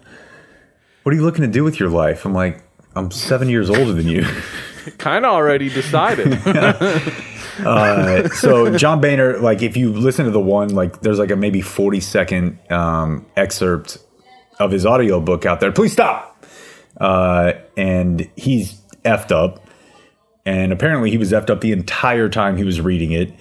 What 1.03 1.11
are 1.13 1.15
you 1.17 1.23
looking 1.23 1.41
to 1.41 1.51
do 1.51 1.65
with 1.65 1.81
your 1.81 1.89
life? 1.89 2.25
I'm 2.25 2.33
like, 2.33 2.63
I'm 2.95 3.11
seven 3.11 3.49
years 3.49 3.69
older 3.69 3.91
than 3.91 4.07
you. 4.07 4.25
kind 4.97 5.25
of 5.25 5.33
already 5.33 5.69
decided. 5.69 6.39
Uh, 7.57 8.27
so 8.29 8.77
John 8.77 8.99
Boehner, 8.99 9.37
like, 9.39 9.61
if 9.61 9.77
you 9.77 9.93
listen 9.93 10.25
to 10.25 10.31
the 10.31 10.41
one, 10.41 10.75
like, 10.75 10.99
there's 10.99 11.19
like 11.19 11.31
a 11.31 11.37
maybe 11.37 11.61
40 11.61 12.01
second 12.01 12.59
um, 12.69 13.25
excerpt 13.37 13.97
of 14.59 14.71
his 14.71 14.85
audio 14.85 15.21
book 15.21 15.45
out 15.45 15.61
there. 15.61 15.71
Please 15.71 15.93
stop. 15.93 16.43
Uh, 16.99 17.53
and 17.77 18.29
he's 18.35 18.81
effed 19.05 19.31
up. 19.31 19.65
And 20.45 20.73
apparently 20.73 21.11
he 21.11 21.17
was 21.17 21.31
effed 21.31 21.49
up 21.49 21.61
the 21.61 21.71
entire 21.71 22.27
time 22.27 22.57
he 22.57 22.65
was 22.65 22.81
reading 22.81 23.13
it. 23.13 23.33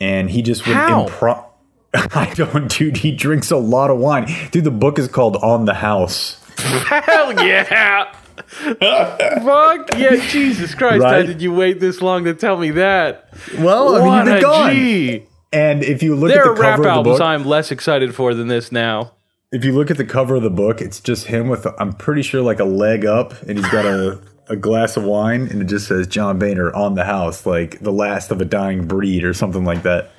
And 0.00 0.30
he 0.30 0.40
just 0.40 0.66
would 0.66 0.74
How? 0.74 1.51
I 2.14 2.32
don't, 2.34 2.70
dude. 2.70 2.98
He 2.98 3.12
drinks 3.12 3.50
a 3.50 3.56
lot 3.56 3.90
of 3.90 3.98
wine. 3.98 4.32
Dude, 4.50 4.64
the 4.64 4.70
book 4.70 4.98
is 4.98 5.08
called 5.08 5.36
On 5.36 5.64
the 5.64 5.74
House. 5.74 6.38
Hell 6.58 7.32
yeah. 7.46 8.14
Fuck 8.80 9.98
yeah, 9.98 10.16
Jesus 10.28 10.74
Christ! 10.74 11.04
How 11.04 11.22
did 11.22 11.42
you 11.42 11.52
wait 11.52 11.80
this 11.80 12.00
long 12.00 12.24
to 12.24 12.34
tell 12.34 12.56
me 12.56 12.70
that? 12.72 13.28
Well, 13.58 13.96
I 13.96 14.04
mean, 14.04 14.14
you've 14.14 14.24
been 14.24 14.36
a 14.36 14.40
gone. 14.40 14.74
G. 14.74 15.26
And 15.52 15.84
if 15.84 16.02
you 16.02 16.16
look 16.16 16.30
There 16.30 16.42
at 16.42 16.48
are 16.48 16.54
the 16.54 16.60
rap 16.60 16.76
cover 16.76 16.82
of 16.82 16.84
the 16.84 16.90
albums 16.90 17.18
book, 17.18 17.26
I'm 17.26 17.44
less 17.44 17.70
excited 17.70 18.14
for 18.14 18.32
than 18.34 18.48
this 18.48 18.72
now. 18.72 19.12
if 19.52 19.64
you 19.66 19.72
look 19.72 19.90
at 19.90 19.98
the 19.98 20.04
cover 20.04 20.36
of 20.36 20.42
the 20.42 20.50
book, 20.50 20.80
it's 20.80 20.98
just 20.98 21.26
him 21.26 21.48
with, 21.48 21.66
I'm 21.78 21.92
pretty 21.92 22.22
sure, 22.22 22.40
like 22.40 22.58
a 22.58 22.64
leg 22.64 23.04
up, 23.04 23.34
and 23.42 23.58
he's 23.58 23.68
got 23.68 23.84
a, 23.84 24.18
a 24.48 24.56
glass 24.56 24.96
of 24.96 25.04
wine, 25.04 25.48
and 25.48 25.60
it 25.60 25.66
just 25.66 25.88
says 25.88 26.06
John 26.06 26.38
Boehner 26.38 26.72
on 26.74 26.94
the 26.94 27.04
house, 27.04 27.44
like 27.44 27.80
the 27.80 27.92
last 27.92 28.30
of 28.30 28.40
a 28.40 28.46
dying 28.46 28.86
breed 28.86 29.24
or 29.24 29.34
something 29.34 29.64
like 29.64 29.82
that. 29.82 30.10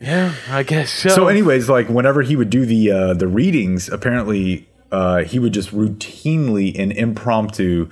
Yeah, 0.00 0.34
I 0.50 0.62
guess 0.62 0.92
so. 0.92 1.08
So, 1.08 1.28
anyways, 1.28 1.68
like 1.70 1.88
whenever 1.88 2.22
he 2.22 2.36
would 2.36 2.50
do 2.50 2.66
the 2.66 2.90
uh, 2.90 3.14
the 3.14 3.26
readings, 3.28 3.88
apparently 3.88 4.68
uh, 4.92 5.24
he 5.24 5.38
would 5.38 5.52
just 5.52 5.70
routinely 5.70 6.78
and 6.78 6.92
impromptu 6.92 7.88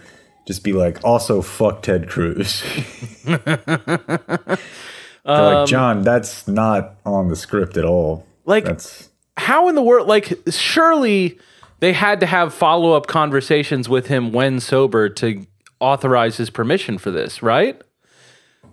just 0.46 0.62
be 0.62 0.72
like, 0.74 1.02
also 1.04 1.40
fuck 1.40 1.82
Ted 1.82 2.08
Cruz. 2.08 2.62
Like, 5.26 5.66
John, 5.68 6.02
that's 6.02 6.46
not 6.46 6.96
on 7.06 7.28
the 7.28 7.36
script 7.36 7.78
at 7.78 7.84
all. 7.86 8.26
Like- 8.44 8.64
that's 8.66 9.08
how 9.38 9.68
in 9.68 9.74
the 9.74 9.82
world 9.82 10.06
like 10.06 10.38
surely 10.50 11.38
they 11.80 11.92
had 11.92 12.20
to 12.20 12.26
have 12.26 12.54
follow-up 12.54 13.06
conversations 13.06 13.88
with 13.88 14.06
him 14.06 14.32
when 14.32 14.60
sober 14.60 15.08
to 15.08 15.44
authorize 15.80 16.36
his 16.36 16.50
permission 16.50 16.98
for 16.98 17.10
this 17.10 17.42
right 17.42 17.80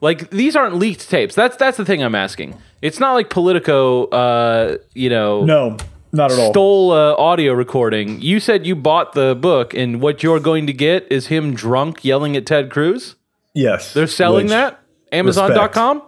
like 0.01 0.29
these 0.31 0.55
aren't 0.55 0.75
leaked 0.75 1.09
tapes 1.09 1.33
that's 1.35 1.55
that's 1.57 1.77
the 1.77 1.85
thing 1.85 2.03
i'm 2.03 2.15
asking 2.15 2.57
it's 2.81 2.99
not 2.99 3.13
like 3.13 3.29
politico 3.29 4.05
uh 4.07 4.77
you 4.93 5.09
know 5.09 5.45
no, 5.45 5.77
not 6.11 6.31
at 6.31 6.39
all. 6.39 6.51
stole 6.51 6.91
uh, 6.91 7.15
audio 7.15 7.53
recording 7.53 8.19
you 8.21 8.39
said 8.39 8.65
you 8.65 8.75
bought 8.75 9.13
the 9.13 9.35
book 9.35 9.73
and 9.73 10.01
what 10.01 10.21
you're 10.23 10.39
going 10.39 10.67
to 10.67 10.73
get 10.73 11.09
is 11.11 11.27
him 11.27 11.53
drunk 11.53 12.03
yelling 12.03 12.35
at 12.35 12.45
ted 12.45 12.69
cruz 12.69 13.15
yes, 13.53 13.93
they're 13.93 14.07
selling 14.07 14.45
which- 14.45 14.51
that 14.51 14.79
amazon.com 15.11 16.01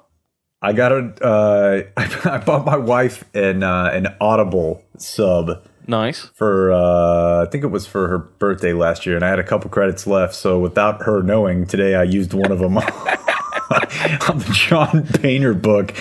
I 0.65 0.71
got 0.71 0.93
a. 0.93 1.13
Uh, 1.21 1.83
I 1.97 2.37
bought 2.37 2.65
my 2.65 2.77
wife 2.77 3.25
an 3.35 3.63
uh, 3.63 3.89
an 3.93 4.07
Audible 4.21 4.81
sub 4.97 5.61
nice 5.87 6.27
for. 6.35 6.71
Uh, 6.71 7.43
I 7.43 7.49
think 7.51 7.65
it 7.65 7.67
was 7.67 7.85
for 7.85 8.07
her 8.07 8.17
birthday 8.17 8.71
last 8.71 9.05
year, 9.05 9.17
and 9.17 9.25
I 9.25 9.29
had 9.29 9.39
a 9.39 9.43
couple 9.43 9.69
credits 9.69 10.07
left. 10.07 10.33
So 10.33 10.57
without 10.59 11.03
her 11.03 11.21
knowing, 11.21 11.67
today 11.67 11.95
I 11.95 12.03
used 12.03 12.33
one 12.33 12.49
of 12.49 12.59
them 12.59 12.77
on 14.29 14.39
the 14.39 14.49
John 14.53 15.07
Boehner 15.21 15.53
book. 15.53 15.93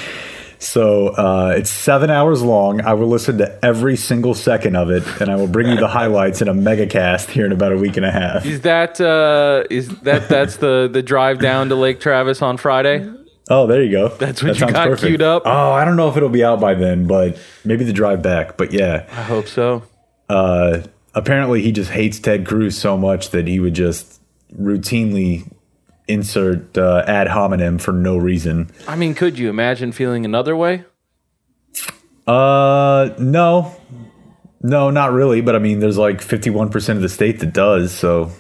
So 0.59 1.09
uh, 1.09 1.55
it's 1.57 1.71
seven 1.71 2.09
hours 2.09 2.41
long. 2.41 2.83
I 2.83 2.95
will 2.95 3.09
listen 3.09 3.39
to 3.39 3.65
every 3.65 3.97
single 3.97 4.33
second 4.33 4.77
of 4.77 4.91
it, 4.91 5.03
and 5.21 5.29
I 5.29 5.35
will 5.35 5.49
bring 5.49 5.69
you 5.69 5.77
the 5.77 5.89
highlights 5.89 6.41
in 6.41 6.47
a 6.47 6.55
mega 6.55 6.87
cast 6.87 7.31
here 7.31 7.45
in 7.45 7.51
about 7.53 7.73
a 7.73 7.77
week 7.77 7.97
and 7.97 8.07
a 8.07 8.13
half. 8.13 8.47
is 8.47 8.61
that 8.61 9.01
uh 9.01 9.65
is 9.71 9.89
that 10.01 10.29
that's 10.29 10.59
the 10.59 10.89
the 10.93 11.03
drive 11.03 11.41
down 11.41 11.69
to 11.71 11.75
lake 11.75 11.99
travis 11.99 12.43
on 12.43 12.57
friday 12.57 13.13
Oh, 13.51 13.67
there 13.67 13.83
you 13.83 13.91
go. 13.91 14.09
That's 14.09 14.41
what 14.41 14.57
That 14.57 14.69
you 14.69 14.73
got 14.73 14.99
queued 14.99 15.21
up? 15.21 15.43
Oh, 15.45 15.73
I 15.73 15.85
don't 15.85 15.97
know 15.97 16.09
if 16.09 16.17
it'll 16.17 16.29
be 16.29 16.45
out 16.45 16.61
by 16.61 16.75
then, 16.75 17.09
but 17.09 17.37
maybe 17.65 17.85
the 17.85 17.93
drive 17.93 18.23
back. 18.23 18.57
But 18.57 18.73
yeah, 18.73 19.05
i 19.11 19.23
hope 19.23 19.49
so 19.49 19.83
uh, 20.29 20.83
apparently 21.15 21.61
he 21.61 21.73
just 21.73 21.91
hates 21.91 22.19
Ted 22.19 22.47
Cruz 22.47 22.79
so 22.79 22.97
much 22.97 23.31
that 23.31 23.47
he 23.47 23.59
would 23.59 23.75
just 23.75 24.21
routinely 24.59 25.51
insert 26.09 26.77
uh, 26.77 27.05
ad 27.07 27.29
hominem 27.29 27.79
for 27.79 27.93
no 27.93 28.17
reason. 28.17 28.71
I 28.89 28.97
mean, 28.97 29.15
could 29.15 29.39
you 29.39 29.49
imagine 29.49 29.93
feeling 29.93 30.25
another 30.25 30.57
way? 30.57 30.85
Uh, 32.27 33.11
no, 33.19 33.75
no, 34.63 34.91
not 34.91 35.13
really. 35.13 35.41
But 35.41 35.57
I 35.57 35.59
mean, 35.59 35.81
there's 35.81 35.99
like 35.99 36.19
51% 36.19 36.89
of 36.97 37.03
the 37.03 37.09
state 37.09 37.41
that 37.41 37.53
does. 37.53 37.93
So 37.93 38.31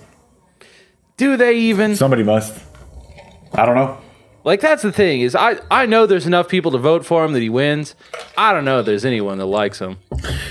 Do 1.16 1.36
they 1.36 1.56
even? 1.56 1.96
somebody 1.96 2.22
must. 2.22 2.58
I 3.52 3.66
don't 3.66 3.74
know. 3.74 3.98
Like 4.44 4.60
that's 4.60 4.82
the 4.82 4.90
thing 4.90 5.20
is 5.20 5.36
I 5.36 5.56
I 5.70 5.86
know 5.86 6.04
there's 6.06 6.26
enough 6.26 6.48
people 6.48 6.72
to 6.72 6.78
vote 6.78 7.06
for 7.06 7.24
him 7.24 7.32
that 7.34 7.42
he 7.42 7.48
wins. 7.48 7.94
I 8.36 8.52
don't 8.52 8.64
know 8.64 8.80
if 8.80 8.86
there's 8.86 9.04
anyone 9.04 9.38
that 9.38 9.46
likes 9.46 9.78
him. 9.78 9.98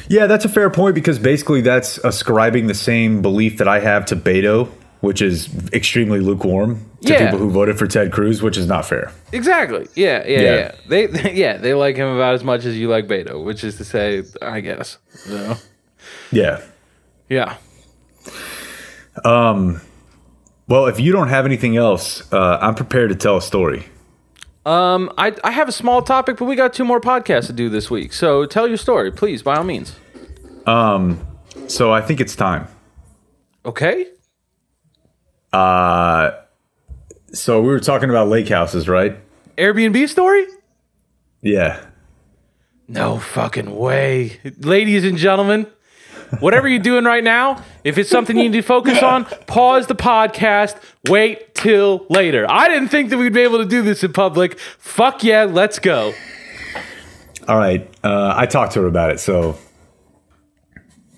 Yeah, 0.07 0.27
that's 0.27 0.45
a 0.45 0.49
fair 0.49 0.69
point 0.69 0.95
because 0.95 1.19
basically 1.19 1.59
that's 1.59 1.97
ascribing 1.97 2.67
the 2.67 2.73
same 2.73 3.21
belief 3.21 3.57
that 3.57 3.67
I 3.67 3.79
have 3.81 4.05
to 4.05 4.15
Beto, 4.15 4.69
which 5.01 5.21
is 5.21 5.49
extremely 5.73 6.21
lukewarm 6.21 6.89
to 7.01 7.13
Yeah. 7.13 7.25
people 7.25 7.39
who 7.39 7.49
voted 7.49 7.77
for 7.79 7.87
Ted 7.87 8.11
Cruz, 8.11 8.41
which 8.41 8.57
is 8.57 8.67
not 8.67 8.85
fair. 8.85 9.11
Exactly. 9.31 9.87
Yeah, 9.95 10.23
yeah, 10.27 10.39
Yeah. 10.39 10.55
yeah. 10.55 10.71
They, 10.87 11.33
yeah, 11.33 11.57
they 11.57 11.73
like 11.73 11.95
him 11.95 12.07
about 12.07 12.35
as 12.35 12.43
much 12.43 12.65
as 12.65 12.77
you 12.77 12.87
like 12.89 13.07
Beto, 13.07 13.43
which 13.43 13.63
is 13.63 13.77
to 13.77 13.83
say, 13.85 14.23
I 14.41 14.59
guess. 14.61 14.97
You 15.27 15.35
know? 15.37 15.55
Yeah. 16.31 16.61
Yeah. 17.29 17.55
Well, 20.67 20.85
if 20.87 20.99
you 20.99 21.11
don't 21.11 21.27
have 21.27 21.45
anything 21.45 21.75
else, 21.75 22.31
uh, 22.31 22.57
I'm 22.61 22.75
prepared 22.75 23.09
to 23.09 23.15
tell 23.15 23.37
a 23.37 23.41
story. 23.41 23.85
Um, 24.65 25.11
I 25.17 25.33
I 25.43 25.51
have 25.51 25.67
a 25.67 25.71
small 25.71 26.01
topic, 26.03 26.37
but 26.37 26.45
we 26.45 26.55
got 26.55 26.71
two 26.73 26.85
more 26.85 27.01
podcasts 27.01 27.47
to 27.47 27.53
do 27.53 27.67
this 27.67 27.89
week. 27.89 28.13
So 28.13 28.45
tell 28.45 28.67
your 28.67 28.77
story, 28.77 29.11
please, 29.11 29.41
by 29.43 29.55
all 29.57 29.63
means. 29.63 29.95
Um. 30.67 31.19
So 31.67 31.91
I 31.91 32.01
think 32.01 32.21
it's 32.21 32.35
time. 32.35 32.67
Okay. 33.65 34.07
Uh, 35.51 36.31
so 37.33 37.61
we 37.61 37.67
were 37.67 37.79
talking 37.79 38.09
about 38.09 38.27
lake 38.27 38.49
houses, 38.49 38.87
right? 38.87 39.17
Airbnb 39.57 40.07
story? 40.09 40.45
Yeah. 41.41 41.83
No 42.87 43.17
fucking 43.19 43.75
way. 43.75 44.39
Ladies 44.59 45.05
and 45.05 45.17
gentlemen, 45.17 45.65
whatever 46.39 46.67
you're 46.67 46.79
doing 46.79 47.05
right 47.05 47.23
now, 47.23 47.63
if 47.83 47.97
it's 47.97 48.09
something 48.09 48.37
you 48.37 48.43
need 48.43 48.53
to 48.53 48.61
focus 48.61 49.01
on, 49.01 49.25
pause 49.47 49.87
the 49.87 49.95
podcast, 49.95 50.75
wait 51.09 51.55
till 51.55 52.05
later. 52.09 52.45
I 52.49 52.67
didn't 52.67 52.89
think 52.89 53.09
that 53.11 53.17
we'd 53.17 53.33
be 53.33 53.41
able 53.41 53.59
to 53.59 53.65
do 53.65 53.81
this 53.81 54.03
in 54.03 54.13
public. 54.13 54.59
Fuck 54.59 55.23
yeah, 55.23 55.43
let's 55.43 55.79
go. 55.79 56.13
All 57.47 57.57
right. 57.57 57.89
Uh, 58.03 58.33
I 58.35 58.45
talked 58.45 58.73
to 58.73 58.81
her 58.81 58.87
about 58.87 59.11
it. 59.11 59.19
So, 59.19 59.57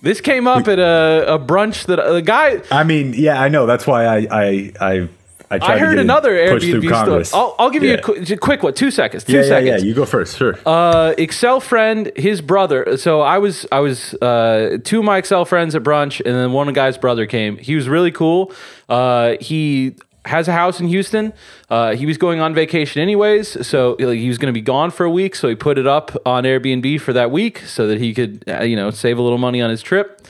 This 0.01 0.21
came 0.21 0.47
up 0.47 0.67
at 0.67 0.79
a, 0.79 1.35
a 1.35 1.39
brunch 1.39 1.85
that 1.87 1.99
a 1.99 2.21
guy. 2.21 2.61
I 2.71 2.83
mean, 2.83 3.13
yeah, 3.15 3.41
I 3.41 3.49
know. 3.49 3.65
That's 3.65 3.87
why 3.87 4.05
I, 4.05 4.27
I, 4.29 4.73
I, 4.79 5.09
I 5.61 5.73
I 5.73 5.77
heard 5.77 5.99
another 5.99 6.31
Airbnb 6.31 7.03
story. 7.03 7.25
I'll, 7.33 7.55
I'll 7.59 7.69
give 7.69 7.83
you 7.83 7.95
a, 7.95 8.01
qu- 8.01 8.33
a 8.33 8.37
quick 8.37 8.63
one, 8.63 8.73
two 8.73 8.91
seconds, 8.91 9.23
two 9.23 9.33
yeah, 9.33 9.41
yeah, 9.41 9.47
seconds. 9.47 9.83
yeah. 9.83 9.87
You 9.87 9.93
go 9.93 10.05
first. 10.05 10.37
Sure. 10.37 10.57
uh, 10.65 11.13
Excel 11.17 11.59
friend, 11.59 12.11
his 12.15 12.41
brother. 12.41 12.97
So 12.97 13.21
I 13.21 13.37
was, 13.37 13.65
I 13.71 13.79
was, 13.79 14.13
uh, 14.15 14.77
two 14.83 14.99
of 14.99 15.05
my 15.05 15.17
Excel 15.17 15.45
friends 15.45 15.75
at 15.75 15.83
brunch, 15.83 16.21
and 16.25 16.35
then 16.35 16.51
one 16.51 16.71
guy's 16.73 16.97
brother 16.97 17.25
came. 17.25 17.57
He 17.57 17.75
was 17.75 17.87
really 17.89 18.11
cool. 18.11 18.51
Uh, 18.89 19.35
he 19.39 19.95
has 20.25 20.47
a 20.47 20.53
house 20.53 20.79
in 20.79 20.87
Houston. 20.87 21.33
Uh, 21.69 21.95
he 21.95 22.05
was 22.05 22.17
going 22.17 22.39
on 22.39 22.53
vacation 22.53 23.01
anyways, 23.01 23.67
so 23.67 23.97
like, 23.99 24.17
he 24.17 24.27
was 24.29 24.37
going 24.37 24.53
to 24.53 24.57
be 24.57 24.61
gone 24.61 24.89
for 24.91 25.05
a 25.05 25.11
week. 25.11 25.35
So 25.35 25.49
he 25.49 25.55
put 25.55 25.77
it 25.77 25.87
up 25.87 26.15
on 26.25 26.43
Airbnb 26.43 27.01
for 27.01 27.13
that 27.13 27.29
week 27.31 27.59
so 27.59 27.87
that 27.87 27.99
he 27.99 28.13
could, 28.13 28.43
uh, 28.47 28.63
you 28.63 28.75
know, 28.75 28.89
save 28.91 29.17
a 29.17 29.21
little 29.21 29.37
money 29.37 29.61
on 29.61 29.69
his 29.69 29.81
trip. 29.81 30.25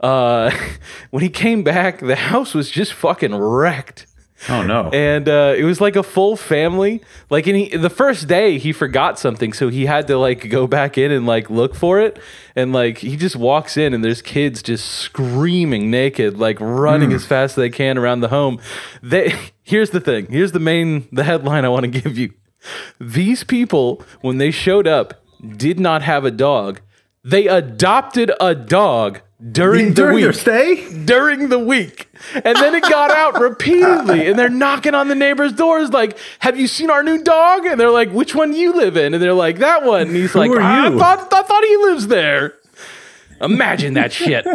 Uh, 0.00 0.50
when 1.10 1.22
he 1.22 1.28
came 1.28 1.62
back, 1.62 2.00
the 2.00 2.16
house 2.16 2.54
was 2.54 2.70
just 2.70 2.92
fucking 2.92 3.34
wrecked 3.34 4.06
oh 4.48 4.62
no. 4.62 4.90
and 4.92 5.28
uh, 5.28 5.54
it 5.56 5.64
was 5.64 5.80
like 5.80 5.96
a 5.96 6.02
full 6.02 6.36
family. 6.36 7.00
Like, 7.30 7.46
and 7.46 7.56
he, 7.56 7.76
the 7.76 7.90
first 7.90 8.28
day 8.28 8.58
he 8.58 8.72
forgot 8.72 9.18
something, 9.18 9.52
so 9.52 9.68
he 9.68 9.86
had 9.86 10.06
to 10.08 10.18
like 10.18 10.48
go 10.50 10.66
back 10.66 10.98
in 10.98 11.10
and 11.10 11.26
like 11.26 11.50
look 11.50 11.74
for 11.74 12.00
it. 12.00 12.18
And 12.56 12.72
like 12.72 12.98
he 12.98 13.16
just 13.16 13.36
walks 13.36 13.76
in, 13.76 13.94
and 13.94 14.04
there's 14.04 14.22
kids 14.22 14.62
just 14.62 14.86
screaming 14.86 15.90
naked, 15.90 16.38
like 16.38 16.58
running 16.60 17.12
as 17.12 17.24
fast 17.26 17.52
as 17.52 17.56
they 17.56 17.70
can 17.70 17.98
around 17.98 18.20
the 18.20 18.28
home. 18.28 18.60
They 19.02 19.34
here's 19.62 19.90
the 19.90 20.00
thing. 20.00 20.26
Here's 20.26 20.52
the 20.52 20.60
main 20.60 21.08
the 21.12 21.24
headline 21.24 21.64
I 21.64 21.68
want 21.68 21.84
to 21.84 22.00
give 22.00 22.16
you. 22.18 22.32
These 22.98 23.44
people, 23.44 24.02
when 24.22 24.38
they 24.38 24.50
showed 24.50 24.86
up, 24.86 25.22
did 25.56 25.78
not 25.78 26.02
have 26.02 26.24
a 26.24 26.30
dog. 26.30 26.80
They 27.24 27.46
adopted 27.48 28.30
a 28.40 28.54
dog 28.54 29.20
during 29.50 29.88
the 29.90 29.94
During 29.94 30.14
week 30.16 30.24
their 30.24 30.32
stay? 30.32 31.04
during 31.04 31.48
the 31.48 31.58
week. 31.58 32.08
And 32.34 32.56
then 32.56 32.74
it 32.74 32.82
got 32.82 33.10
out 33.10 33.40
repeatedly. 33.40 34.26
And 34.28 34.38
they're 34.38 34.48
knocking 34.48 34.94
on 34.94 35.08
the 35.08 35.14
neighbors' 35.14 35.52
doors, 35.52 35.90
like, 35.90 36.16
Have 36.40 36.58
you 36.58 36.66
seen 36.66 36.90
our 36.90 37.02
new 37.02 37.22
dog? 37.22 37.64
And 37.66 37.78
they're 37.80 37.90
like, 37.90 38.10
Which 38.10 38.34
one 38.34 38.52
do 38.52 38.58
you 38.58 38.74
live 38.74 38.96
in? 38.96 39.14
And 39.14 39.22
they're 39.22 39.32
like, 39.34 39.58
That 39.58 39.84
one. 39.84 40.02
And 40.02 40.16
he's 40.16 40.34
like, 40.34 40.50
are 40.50 40.60
I 40.60 40.88
you?" 40.88 40.98
thought, 40.98 41.32
I 41.32 41.42
thought 41.42 41.64
he 41.64 41.76
lives 41.78 42.06
there. 42.08 42.54
Imagine 43.40 43.94
that 43.94 44.12
shit. 44.12 44.46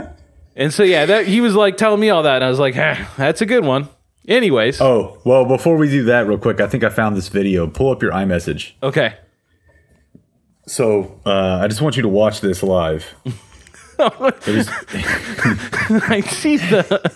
And 0.55 0.73
so, 0.73 0.83
yeah, 0.83 1.05
that, 1.05 1.27
he 1.27 1.41
was 1.41 1.55
like 1.55 1.77
telling 1.77 1.99
me 1.99 2.09
all 2.09 2.23
that. 2.23 2.35
And 2.35 2.43
I 2.43 2.49
was 2.49 2.59
like, 2.59 2.75
eh, 2.75 3.05
That's 3.17 3.41
a 3.41 3.45
good 3.45 3.65
one. 3.65 3.89
Anyways, 4.27 4.79
Oh, 4.79 5.17
well, 5.25 5.45
before 5.45 5.75
we 5.77 5.89
do 5.89 6.03
that, 6.05 6.27
real 6.27 6.37
quick, 6.37 6.61
I 6.61 6.67
think 6.67 6.83
I 6.83 6.89
found 6.89 7.15
this 7.17 7.29
video. 7.29 7.65
Pull 7.67 7.91
up 7.91 8.01
your 8.03 8.11
iMessage. 8.11 8.73
okay. 8.83 9.15
So 10.69 11.19
uh, 11.25 11.57
I 11.63 11.67
just 11.67 11.81
want 11.81 11.95
you 11.95 12.03
to 12.03 12.07
watch 12.07 12.41
this 12.41 12.61
live. 12.61 13.15
I 13.99 14.31
see 16.21 16.57
the, 16.57 17.11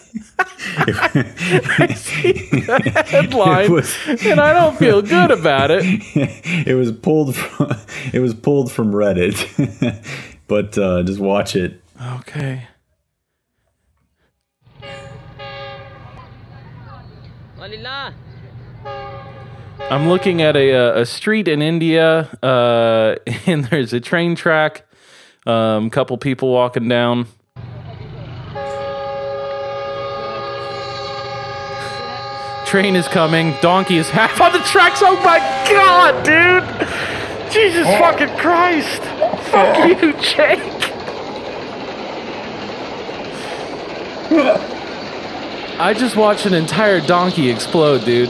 I 1.80 1.94
see 1.94 2.32
the 2.34 3.04
headline, 3.08 3.72
was- 3.72 3.96
and 4.26 4.40
I 4.40 4.54
don't 4.54 4.76
feel 4.78 5.04
good 5.04 5.30
about 5.30 5.70
it. 5.70 5.84
it 6.68 6.74
was 6.74 6.92
pulled 6.92 7.36
from 7.36 7.70
it 8.12 8.20
was 8.22 8.34
pulled 8.34 8.72
from 8.72 8.92
Reddit, 8.92 9.38
but 10.48 10.76
uh, 10.78 11.04
just 11.04 11.20
watch 11.20 11.56
it. 11.56 11.80
Okay. 12.22 12.68
Walillah. 17.60 18.14
I'm 19.90 20.08
looking 20.10 20.42
at 20.42 20.56
a 20.56 20.74
uh, 20.74 21.02
a 21.02 21.06
street 21.06 21.48
in 21.48 21.62
India, 21.62 22.30
uh, 22.42 23.16
and 23.46 23.66
there's 23.66 23.94
a 23.94 24.00
train 24.00 24.36
track. 24.36 24.86
Um, 25.46 25.90
couple 25.90 26.18
people 26.18 26.52
walking 26.52 26.88
down. 26.88 27.28
Train 32.66 32.96
is 32.96 33.08
coming. 33.08 33.54
Donkey 33.62 33.98
is 33.98 34.10
half 34.10 34.42
on 34.42 34.54
the 34.54 34.60
tracks. 34.60 35.02
Oh 35.04 35.16
my 35.18 35.38
god, 35.70 36.24
dude! 36.24 36.64
Jesus 37.52 37.86
fucking 37.86 38.36
Christ! 38.38 39.02
Fuck 39.52 40.02
you, 40.02 40.14
Jake. 40.14 40.60
I 45.80 45.94
just 45.94 46.16
watched 46.16 46.46
an 46.48 46.54
entire 46.54 47.02
donkey 47.02 47.52
explode, 47.52 48.06
dude. 48.06 48.30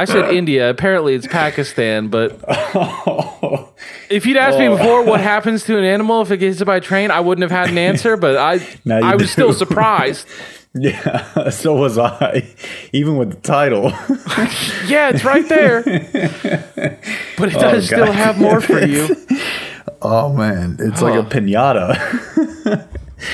I 0.00 0.04
said 0.06 0.30
India. 0.34 0.70
Apparently, 0.70 1.14
it's 1.14 1.26
Pakistan. 1.26 2.08
But 2.08 2.32
if 4.10 4.24
you'd 4.26 4.36
asked 4.36 4.58
me 4.58 4.68
before 4.68 5.04
what 5.04 5.20
happens 5.20 5.64
to 5.64 5.76
an 5.78 5.84
animal 5.84 6.22
if 6.22 6.30
it 6.30 6.38
gets 6.38 6.58
hit 6.58 6.64
by 6.64 6.76
a 6.76 6.80
train, 6.80 7.10
I 7.10 7.20
wouldn't 7.20 7.42
have 7.42 7.50
had 7.50 7.68
an 7.70 7.78
answer. 7.90 8.16
But 8.16 8.36
I, 8.36 8.60
I 8.90 9.14
was 9.14 9.22
do. 9.22 9.28
still 9.28 9.52
surprised. 9.52 10.26
Yeah, 10.72 11.50
so 11.50 11.74
was 11.74 11.98
I. 11.98 12.46
Even 12.92 13.16
with 13.16 13.30
the 13.32 13.40
title. 13.40 13.90
Yeah, 14.86 15.10
it's 15.12 15.24
right 15.24 15.48
there. 15.48 15.82
But 17.36 17.48
it 17.48 17.54
does 17.58 17.86
still 17.86 18.12
have 18.12 18.38
more 18.38 18.60
for 18.60 18.78
you. 18.78 19.08
oh 20.00 20.32
man, 20.32 20.76
it's 20.78 21.02
like 21.02 21.14
Oh. 21.14 21.22
a 21.22 21.24
pinata. 21.24 22.86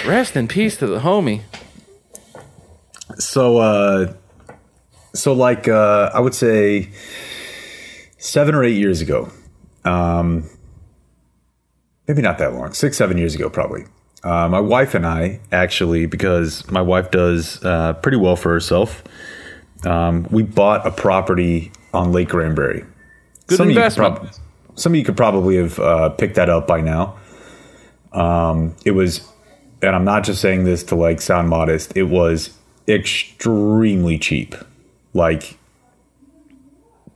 Rest 0.07 0.35
in 0.35 0.49
peace 0.49 0.79
to 0.79 0.87
the 0.87 1.01
homie. 1.01 1.43
So, 3.19 3.59
uh, 3.59 4.15
so 5.17 5.33
like 5.33 5.69
uh, 5.69 6.11
I 6.13 6.21
would 6.21 6.35
say 6.35 6.91
seven 8.19 8.55
or 8.55 8.65
eight 8.65 8.77
years 8.77 9.01
ago, 9.01 9.31
um, 9.85 10.49
maybe 12.09 12.23
not 12.23 12.39
that 12.39 12.55
long, 12.55 12.73
six, 12.73 12.97
seven 12.97 13.19
years 13.19 13.35
ago, 13.35 13.49
probably. 13.51 13.85
Uh, 14.23 14.49
my 14.49 14.61
wife 14.61 14.95
and 14.95 15.07
I 15.07 15.41
actually, 15.53 16.07
because 16.07 16.69
my 16.71 16.83
wife 16.83 17.11
does 17.11 17.65
uh, 17.65 17.93
pretty 17.95 18.17
well 18.17 18.35
for 18.37 18.53
herself, 18.53 19.05
um, 19.85 20.27
we 20.31 20.43
bought 20.43 20.87
a 20.87 20.91
property 20.91 21.71
on 21.95 22.13
Lake 22.13 22.29
Granbury. 22.29 22.85
Good 23.47 23.59
Some 23.59 23.67
of 23.69 23.77
investment. 23.77 24.17
prob- 24.17 24.35
some 24.75 24.93
of 24.93 24.97
you 24.97 25.05
could 25.05 25.17
probably 25.17 25.57
have 25.57 25.79
uh, 25.79 26.09
picked 26.11 26.35
that 26.35 26.51
up 26.51 26.67
by 26.67 26.81
now. 26.81 27.17
Um, 28.13 28.75
it 28.85 28.91
was, 28.93 29.27
and 29.83 29.95
I'm 29.95 30.05
not 30.05 30.25
just 30.25 30.41
saying 30.41 30.65
this 30.65 30.83
to 30.85 30.97
like 30.97 31.21
sound 31.21 31.49
modest. 31.49 31.97
It 31.97 32.05
was 32.05 32.51
extremely 32.89 34.19
cheap, 34.19 34.55
like 35.17 35.59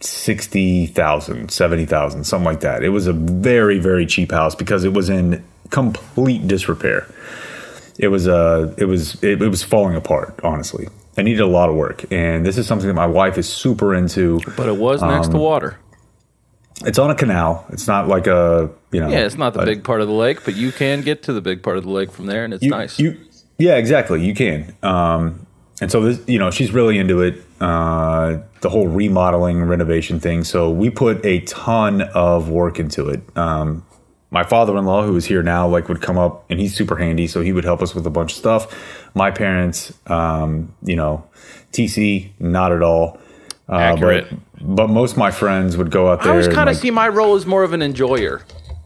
60,000, 0.00 1.50
70,000, 1.50 2.24
something 2.24 2.44
like 2.44 2.60
that. 2.60 2.82
It 2.82 2.88
was 2.88 3.06
a 3.06 3.12
very, 3.12 3.78
very 3.78 4.06
cheap 4.06 4.30
house 4.32 4.54
because 4.54 4.84
it 4.84 4.92
was 4.92 5.08
in 5.08 5.44
complete 5.70 6.48
disrepair. 6.48 7.06
It 7.98 8.08
was, 8.08 8.26
uh, 8.26 8.74
it 8.78 8.86
was, 8.86 9.22
it, 9.22 9.42
it 9.42 9.48
was 9.48 9.62
falling 9.62 9.94
apart, 9.94 10.40
honestly. 10.42 10.88
I 11.18 11.22
needed 11.22 11.40
a 11.40 11.46
lot 11.46 11.68
of 11.68 11.76
work. 11.76 12.10
And 12.10 12.46
this 12.46 12.56
is 12.56 12.66
something 12.66 12.88
that 12.88 12.94
my 12.94 13.06
wife 13.06 13.36
is 13.36 13.48
super 13.48 13.94
into. 13.94 14.40
But 14.56 14.68
it 14.68 14.76
was 14.76 15.02
next 15.02 15.26
Um, 15.28 15.32
to 15.34 15.38
water. 15.38 15.78
It's 16.86 16.98
on 16.98 17.10
a 17.10 17.14
canal. 17.14 17.66
It's 17.70 17.86
not 17.86 18.08
like 18.08 18.26
a, 18.26 18.70
you 18.90 19.00
know. 19.00 19.08
Yeah, 19.10 19.26
it's 19.26 19.36
not 19.36 19.52
the 19.52 19.60
a- 19.60 19.66
big 19.66 19.84
part 19.84 20.00
of 20.00 20.08
the 20.08 20.14
lake, 20.14 20.46
but 20.46 20.56
you 20.56 20.72
can 20.72 21.02
get 21.02 21.22
to 21.24 21.34
the 21.34 21.42
big 21.42 21.62
part 21.62 21.76
of 21.76 21.84
the 21.84 21.90
lake 21.90 22.10
from 22.10 22.24
there, 22.24 22.42
and 22.44 22.54
it's 22.54 22.62
you, 22.62 22.70
nice. 22.70 22.98
You, 22.98 23.18
yeah, 23.58 23.76
exactly. 23.76 24.24
You 24.24 24.34
can. 24.34 24.74
Um, 24.82 25.46
and 25.82 25.90
so 25.92 26.00
this, 26.04 26.26
you 26.26 26.38
know, 26.38 26.50
she's 26.50 26.72
really 26.72 26.96
into 26.96 27.20
it. 27.20 27.42
Uh, 27.60 28.38
the 28.62 28.70
whole 28.70 28.88
remodeling, 28.88 29.62
renovation 29.62 30.18
thing. 30.18 30.44
So 30.44 30.70
we 30.70 30.88
put 30.90 31.24
a 31.26 31.40
ton 31.40 32.02
of 32.02 32.48
work 32.48 32.78
into 32.78 33.08
it. 33.08 33.22
Um, 33.36 33.84
my 34.30 34.44
father-in-law, 34.44 35.02
who 35.04 35.16
is 35.16 35.26
here 35.26 35.42
now, 35.42 35.66
like 35.68 35.88
would 35.88 36.00
come 36.00 36.16
up, 36.16 36.44
and 36.48 36.58
he's 36.60 36.74
super 36.74 36.96
handy, 36.96 37.26
so 37.26 37.42
he 37.42 37.52
would 37.52 37.64
help 37.64 37.82
us 37.82 37.94
with 37.94 38.06
a 38.06 38.10
bunch 38.10 38.32
of 38.32 38.38
stuff. 38.38 39.10
My 39.14 39.30
parents, 39.30 39.92
um, 40.06 40.72
you 40.82 40.96
know, 40.96 41.26
TC, 41.72 42.30
not 42.38 42.72
at 42.72 42.82
all. 42.82 43.18
Uh, 43.68 43.76
Accurate. 43.76 44.28
But, 44.54 44.76
but 44.76 44.86
most 44.88 45.12
of 45.12 45.18
my 45.18 45.30
friends 45.30 45.76
would 45.76 45.90
go 45.90 46.10
out 46.10 46.22
there. 46.22 46.28
I 46.28 46.36
always 46.36 46.48
kind 46.48 46.68
of 46.68 46.74
like- 46.76 46.82
see 46.82 46.90
my 46.90 47.08
role 47.08 47.34
as 47.34 47.44
more 47.44 47.62
of 47.62 47.72
an 47.72 47.82
enjoyer. 47.82 48.42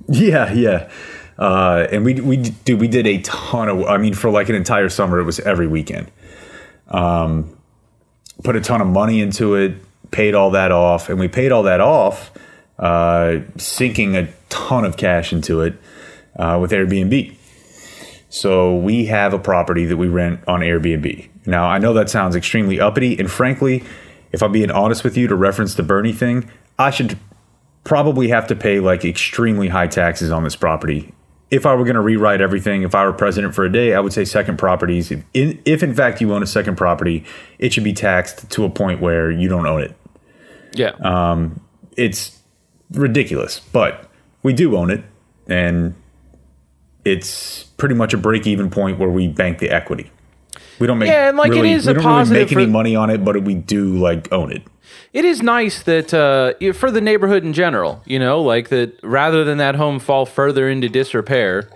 yeah, 0.09 0.53
yeah. 0.53 0.91
Uh, 1.39 1.87
and 1.91 2.05
we 2.05 2.15
we 2.21 2.37
do 2.37 2.77
we 2.77 2.87
did 2.89 3.07
a 3.07 3.19
ton 3.23 3.69
of. 3.69 3.85
I 3.87 3.99
mean, 3.99 4.15
for 4.15 4.31
like 4.31 4.49
an 4.49 4.55
entire 4.55 4.89
summer, 4.89 5.19
it 5.19 5.25
was 5.25 5.41
every 5.41 5.67
weekend. 5.67 6.11
Um, 6.89 7.57
put 8.45 8.55
a 8.55 8.61
ton 8.61 8.81
of 8.81 8.87
money 8.87 9.21
into 9.21 9.57
it, 9.57 9.75
paid 10.13 10.35
all 10.35 10.51
that 10.53 10.71
off, 10.71 11.09
and 11.09 11.19
we 11.19 11.27
paid 11.27 11.51
all 11.51 11.65
that 11.65 11.81
off, 11.81 12.31
uh, 12.79 13.39
sinking 13.57 14.17
a 14.17 14.29
ton 14.51 14.85
of 14.85 14.97
cash 14.97 15.33
into 15.33 15.63
it 15.63 15.75
uh, 16.37 16.59
with 16.61 16.71
Airbnb. 16.71 17.35
So 18.29 18.77
we 18.77 19.07
have 19.07 19.33
a 19.33 19.39
property 19.39 19.87
that 19.87 19.97
we 19.97 20.09
rent 20.09 20.41
on 20.47 20.61
Airbnb. 20.61 21.29
Now 21.47 21.67
I 21.67 21.79
know 21.79 21.93
that 21.95 22.11
sounds 22.11 22.37
extremely 22.37 22.79
uppity, 22.79 23.19
and 23.19 23.31
frankly, 23.31 23.83
if 24.31 24.43
I'm 24.43 24.53
being 24.53 24.71
honest 24.71 25.05
with 25.05 25.17
you, 25.17 25.27
to 25.29 25.35
reference 25.35 25.75
the 25.75 25.83
Bernie 25.83 26.13
thing, 26.13 26.51
I 26.79 26.91
should 26.91 27.19
probably 27.85 28.29
have 28.29 28.47
to 28.49 28.57
pay 28.57 28.81
like 28.81 29.05
extremely 29.05 29.69
high 29.69 29.87
taxes 29.87 30.31
on 30.31 30.43
this 30.43 30.57
property. 30.57 31.14
If 31.55 31.67
I 31.67 31.75
were 31.75 31.85
going 31.85 31.95
to 31.95 32.01
rewrite 32.01 32.41
everything, 32.41 32.83
if 32.83 32.97
I 32.97 33.05
were 33.05 33.13
president 33.13 33.55
for 33.55 33.65
a 33.65 33.71
day, 33.71 33.95
I 33.95 34.01
would 34.01 34.13
say 34.13 34.25
second 34.25 34.57
properties. 34.59 35.13
If 35.13 35.23
in, 35.35 35.63
if 35.65 35.85
in 35.85 35.95
fact 35.95 36.21
you 36.21 36.35
own 36.35 36.43
a 36.43 36.47
second 36.47 36.77
property, 36.77 37.25
it 37.61 37.73
should 37.73 37.85
be 37.85 37.93
taxed 37.93 38.51
to 38.51 38.65
a 38.65 38.71
point 38.71 39.01
where 39.01 39.31
you 39.31 39.49
don't 39.49 39.67
own 39.67 39.83
it. 39.83 39.97
Yeah. 40.73 40.91
Um, 41.01 41.61
it's 41.97 42.41
ridiculous, 42.91 43.61
but 43.61 44.11
we 44.43 44.53
do 44.53 44.77
own 44.77 44.91
it, 44.91 45.05
and 45.47 45.95
it's 47.05 47.65
pretty 47.77 47.95
much 47.95 48.15
a 48.15 48.19
break 48.19 48.49
even 48.49 48.69
point 48.69 48.99
where 48.99 49.09
we 49.09 49.29
bank 49.29 49.59
the 49.59 49.71
equity. 49.71 50.11
We 50.79 50.87
don't 50.87 50.99
make 50.99 51.09
Yeah, 51.09 51.29
and, 51.29 51.37
like, 51.37 51.53
it 51.53 51.57
really, 51.57 51.73
is 51.73 51.87
we 51.87 51.93
a 51.93 51.95
don't 51.95 52.05
really 52.05 52.31
make 52.45 52.53
any 52.53 52.65
for- 52.67 52.71
money 52.71 52.97
on 52.97 53.11
it, 53.11 53.25
but 53.25 53.43
we 53.43 53.55
do 53.55 53.97
like 53.97 54.33
own 54.33 54.51
it. 54.53 54.63
it 55.13 55.25
is 55.25 55.43
nice 55.43 55.83
that 55.85 56.13
uh, 56.13 56.73
for 56.73 56.91
the 56.91 57.01
neighborhood 57.01 57.45
in 57.45 57.53
general, 57.53 58.03
you 58.05 58.19
know, 58.19 58.41
like 58.43 58.69
that 58.71 58.99
rather 59.03 59.45
than 59.45 59.59
that 59.59 59.77
home 59.77 59.99
fall 60.01 60.27
further 60.27 60.69
into 60.69 60.89
disrepair, 60.89 61.69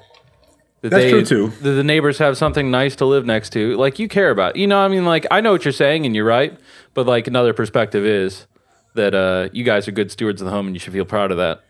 that 0.80 0.90
That's 0.90 1.04
they, 1.04 1.10
true, 1.10 1.24
too. 1.24 1.48
That 1.62 1.70
the 1.70 1.82
neighbors 1.84 2.18
have 2.18 2.36
something 2.36 2.70
nice 2.70 2.94
to 2.96 3.04
live 3.04 3.26
next 3.26 3.50
to. 3.54 3.76
Like 3.76 3.98
you 3.98 4.06
care 4.08 4.30
about, 4.30 4.54
you 4.56 4.66
know. 4.66 4.78
I 4.78 4.86
mean, 4.88 5.04
like 5.04 5.26
I 5.30 5.40
know 5.40 5.50
what 5.52 5.64
you're 5.64 5.72
saying, 5.72 6.06
and 6.06 6.14
you're 6.14 6.24
right. 6.24 6.56
But 6.94 7.06
like 7.06 7.26
another 7.26 7.52
perspective 7.52 8.04
is 8.06 8.46
that 8.94 9.12
uh, 9.14 9.48
you 9.52 9.64
guys 9.64 9.88
are 9.88 9.92
good 9.92 10.10
stewards 10.12 10.40
of 10.40 10.44
the 10.46 10.52
home, 10.52 10.66
and 10.66 10.76
you 10.76 10.80
should 10.80 10.92
feel 10.92 11.04
proud 11.04 11.32
of 11.32 11.36
that. 11.38 11.62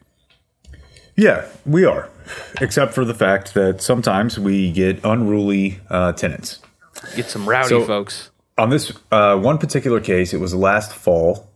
Yeah, 1.16 1.48
we 1.66 1.84
are, 1.84 2.10
except 2.60 2.92
for 2.94 3.04
the 3.04 3.14
fact 3.14 3.54
that 3.54 3.80
sometimes 3.82 4.38
we 4.38 4.70
get 4.70 5.00
unruly 5.04 5.80
uh, 5.90 6.12
tenants. 6.12 6.60
Get 7.16 7.26
some 7.30 7.48
rowdy 7.48 7.68
So- 7.68 7.84
folks. 7.84 8.30
On 8.56 8.70
this 8.70 8.92
uh, 9.12 9.36
one 9.36 9.58
particular 9.58 10.00
case, 10.00 10.34
it 10.34 10.38
was 10.40 10.52
last 10.52 10.92
fall, 10.92 11.48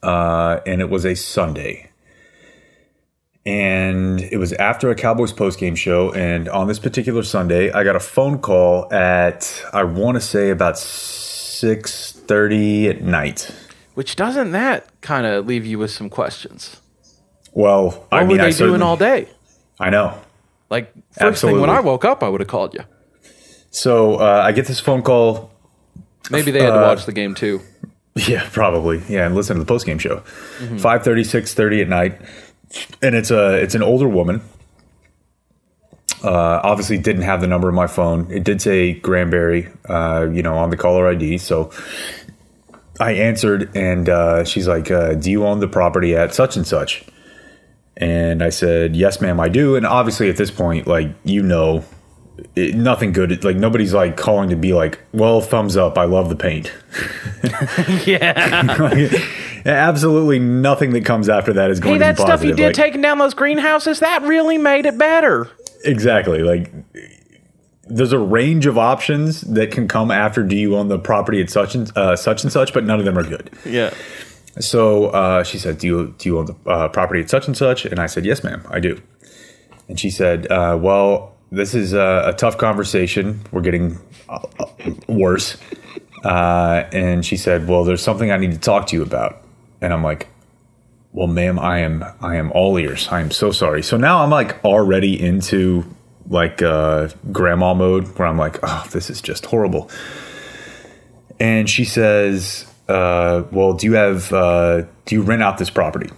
uh, 0.00 0.60
and 0.64 0.80
it 0.80 0.88
was 0.88 1.04
a 1.04 1.16
Sunday. 1.16 1.90
And 3.46 4.20
it 4.20 4.36
was 4.36 4.52
after 4.52 4.90
a 4.90 4.94
Cowboys 4.94 5.32
postgame 5.32 5.76
show. 5.76 6.12
And 6.12 6.48
on 6.48 6.68
this 6.68 6.78
particular 6.78 7.22
Sunday, 7.22 7.72
I 7.72 7.82
got 7.84 7.96
a 7.96 8.00
phone 8.00 8.38
call 8.38 8.92
at 8.92 9.64
I 9.72 9.82
want 9.84 10.16
to 10.16 10.20
say 10.20 10.50
about 10.50 10.78
six 10.78 12.12
thirty 12.12 12.88
at 12.88 13.02
night. 13.02 13.50
Which 13.94 14.14
doesn't 14.14 14.52
that 14.52 14.86
kind 15.00 15.26
of 15.26 15.46
leave 15.46 15.66
you 15.66 15.78
with 15.78 15.90
some 15.90 16.08
questions? 16.10 16.80
Well, 17.52 17.90
What 17.90 18.06
I 18.12 18.20
mean, 18.20 18.36
were 18.36 18.44
they 18.44 18.48
I 18.50 18.52
doing 18.52 18.82
all 18.82 18.96
day? 18.96 19.28
I 19.80 19.90
know. 19.90 20.16
Like 20.68 20.92
first 21.18 21.42
thing 21.42 21.60
when 21.60 21.70
I 21.70 21.80
woke 21.80 22.04
up, 22.04 22.22
I 22.22 22.28
would 22.28 22.40
have 22.40 22.48
called 22.48 22.74
you. 22.74 22.84
So 23.70 24.16
uh, 24.16 24.42
I 24.44 24.52
get 24.52 24.66
this 24.66 24.80
phone 24.80 25.02
call. 25.02 25.50
Maybe 26.30 26.50
they 26.50 26.62
had 26.62 26.70
to 26.70 26.78
Uh, 26.84 26.88
watch 26.88 27.06
the 27.06 27.12
game 27.12 27.34
too. 27.34 27.60
Yeah, 28.26 28.46
probably. 28.52 29.00
Yeah, 29.08 29.24
and 29.24 29.36
listen 29.36 29.54
to 29.56 29.60
the 29.60 29.66
post 29.66 29.86
game 29.86 29.98
show. 29.98 30.16
Mm-hmm. 30.58 30.76
5:30, 30.78 31.20
6:30 31.24 31.82
at 31.82 31.88
night, 31.88 32.20
and 33.00 33.14
it's 33.14 33.30
a 33.30 33.54
it's 33.62 33.76
an 33.76 33.82
older 33.84 34.08
woman. 34.08 34.42
Uh, 36.22 36.60
obviously, 36.62 36.98
didn't 36.98 37.22
have 37.22 37.40
the 37.40 37.46
number 37.46 37.68
of 37.68 37.74
my 37.74 37.86
phone. 37.86 38.30
It 38.30 38.42
did 38.44 38.60
say 38.60 38.94
Granbury, 38.94 39.68
uh, 39.88 40.26
you 40.30 40.42
know, 40.42 40.58
on 40.58 40.70
the 40.70 40.76
caller 40.76 41.08
ID. 41.08 41.38
So 41.38 41.70
I 42.98 43.12
answered, 43.12 43.70
and 43.76 44.08
uh, 44.08 44.44
she's 44.44 44.66
like, 44.68 44.90
uh, 44.90 45.14
"Do 45.14 45.30
you 45.30 45.46
own 45.46 45.60
the 45.60 45.68
property 45.68 46.14
at 46.16 46.34
such 46.34 46.56
and 46.56 46.66
such?" 46.66 47.04
And 47.96 48.42
I 48.42 48.50
said, 48.50 48.96
"Yes, 48.96 49.20
ma'am, 49.20 49.38
I 49.40 49.48
do." 49.48 49.76
And 49.76 49.86
obviously, 49.86 50.28
at 50.28 50.36
this 50.36 50.50
point, 50.50 50.86
like 50.88 51.08
you 51.24 51.42
know, 51.42 51.84
it, 52.56 52.74
nothing 52.74 53.12
good. 53.12 53.44
Like 53.44 53.56
nobody's 53.56 53.94
like 53.94 54.16
calling 54.16 54.50
to 54.50 54.56
be 54.56 54.72
like, 54.72 55.00
"Well, 55.12 55.40
thumbs 55.40 55.76
up. 55.76 55.98
I 55.98 56.04
love 56.04 56.28
the 56.28 56.36
paint." 56.36 56.72
yeah. 58.06 59.08
Absolutely 59.66 60.38
nothing 60.38 60.92
that 60.92 61.04
comes 61.04 61.28
after 61.28 61.52
that 61.52 61.70
is 61.70 61.80
going 61.80 61.94
hey, 61.94 61.98
to 61.98 62.12
be 62.12 62.16
that 62.16 62.18
stuff 62.18 62.42
you 62.42 62.54
did 62.54 62.66
Like, 62.68 62.74
taking 62.74 63.02
down 63.02 63.18
those 63.18 63.34
greenhouses, 63.34 64.00
that 64.00 64.22
really 64.22 64.56
made 64.58 64.86
it 64.86 64.96
better. 64.96 65.50
exactly. 65.84 66.42
Like 66.42 66.72
there's 67.86 68.12
a 68.12 68.18
range 68.18 68.66
of 68.66 68.78
options 68.78 69.42
that 69.42 69.70
can 69.72 69.88
come 69.88 70.10
after 70.10 70.42
do 70.42 70.56
you 70.56 70.76
own 70.76 70.88
the 70.88 70.98
property 70.98 71.40
at 71.42 71.50
such 71.50 71.74
and 71.74 71.94
uh, 71.96 72.16
such 72.16 72.42
and 72.42 72.52
such, 72.52 72.72
but 72.72 72.84
none 72.84 72.98
of 72.98 73.04
them 73.04 73.18
are 73.18 73.24
good. 73.24 73.50
Yeah. 73.66 73.92
So 74.58 75.06
uh, 75.06 75.44
she 75.44 75.58
said, 75.58 75.78
"Do 75.78 75.86
you 75.86 76.14
do 76.18 76.28
you 76.28 76.38
own 76.38 76.46
the 76.46 76.56
uh, 76.70 76.88
property 76.88 77.20
at 77.20 77.30
such 77.30 77.46
and 77.46 77.56
such?" 77.56 77.84
And 77.84 77.98
I 78.00 78.06
said, 78.06 78.24
"Yes, 78.24 78.42
ma'am, 78.42 78.62
I 78.68 78.80
do." 78.80 79.00
And 79.88 79.98
she 79.98 80.10
said, 80.10 80.50
uh, 80.50 80.78
"Well, 80.80 81.34
this 81.50 81.74
is 81.74 81.92
a, 81.92 82.24
a 82.26 82.32
tough 82.32 82.58
conversation. 82.58 83.40
We're 83.50 83.62
getting 83.62 83.98
uh, 84.28 84.40
uh, 84.58 84.66
worse." 85.08 85.56
Uh, 86.24 86.84
and 86.92 87.24
she 87.24 87.36
said, 87.36 87.68
"Well, 87.68 87.84
there's 87.84 88.02
something 88.02 88.30
I 88.30 88.36
need 88.36 88.52
to 88.52 88.58
talk 88.58 88.86
to 88.88 88.96
you 88.96 89.02
about." 89.02 89.42
And 89.80 89.92
I'm 89.92 90.02
like, 90.02 90.28
"Well, 91.12 91.26
ma'am, 91.26 91.58
I 91.58 91.80
am 91.80 92.04
I 92.20 92.36
am 92.36 92.52
all 92.52 92.78
ears. 92.78 93.08
I 93.08 93.20
am 93.20 93.30
so 93.30 93.50
sorry." 93.50 93.82
So 93.82 93.96
now 93.96 94.22
I'm 94.22 94.30
like 94.30 94.64
already 94.64 95.20
into 95.20 95.84
like 96.28 96.62
uh, 96.62 97.08
grandma 97.32 97.74
mode 97.74 98.06
where 98.18 98.28
I'm 98.28 98.38
like, 98.38 98.58
"Oh, 98.62 98.86
this 98.92 99.10
is 99.10 99.20
just 99.20 99.46
horrible." 99.46 99.90
And 101.40 101.68
she 101.68 101.84
says, 101.84 102.66
uh, 102.88 103.44
"Well, 103.50 103.72
do 103.72 103.86
you 103.86 103.94
have 103.94 104.32
uh, 104.32 104.82
do 105.06 105.14
you 105.14 105.22
rent 105.22 105.42
out 105.42 105.58
this 105.58 105.70
property?" 105.70 106.10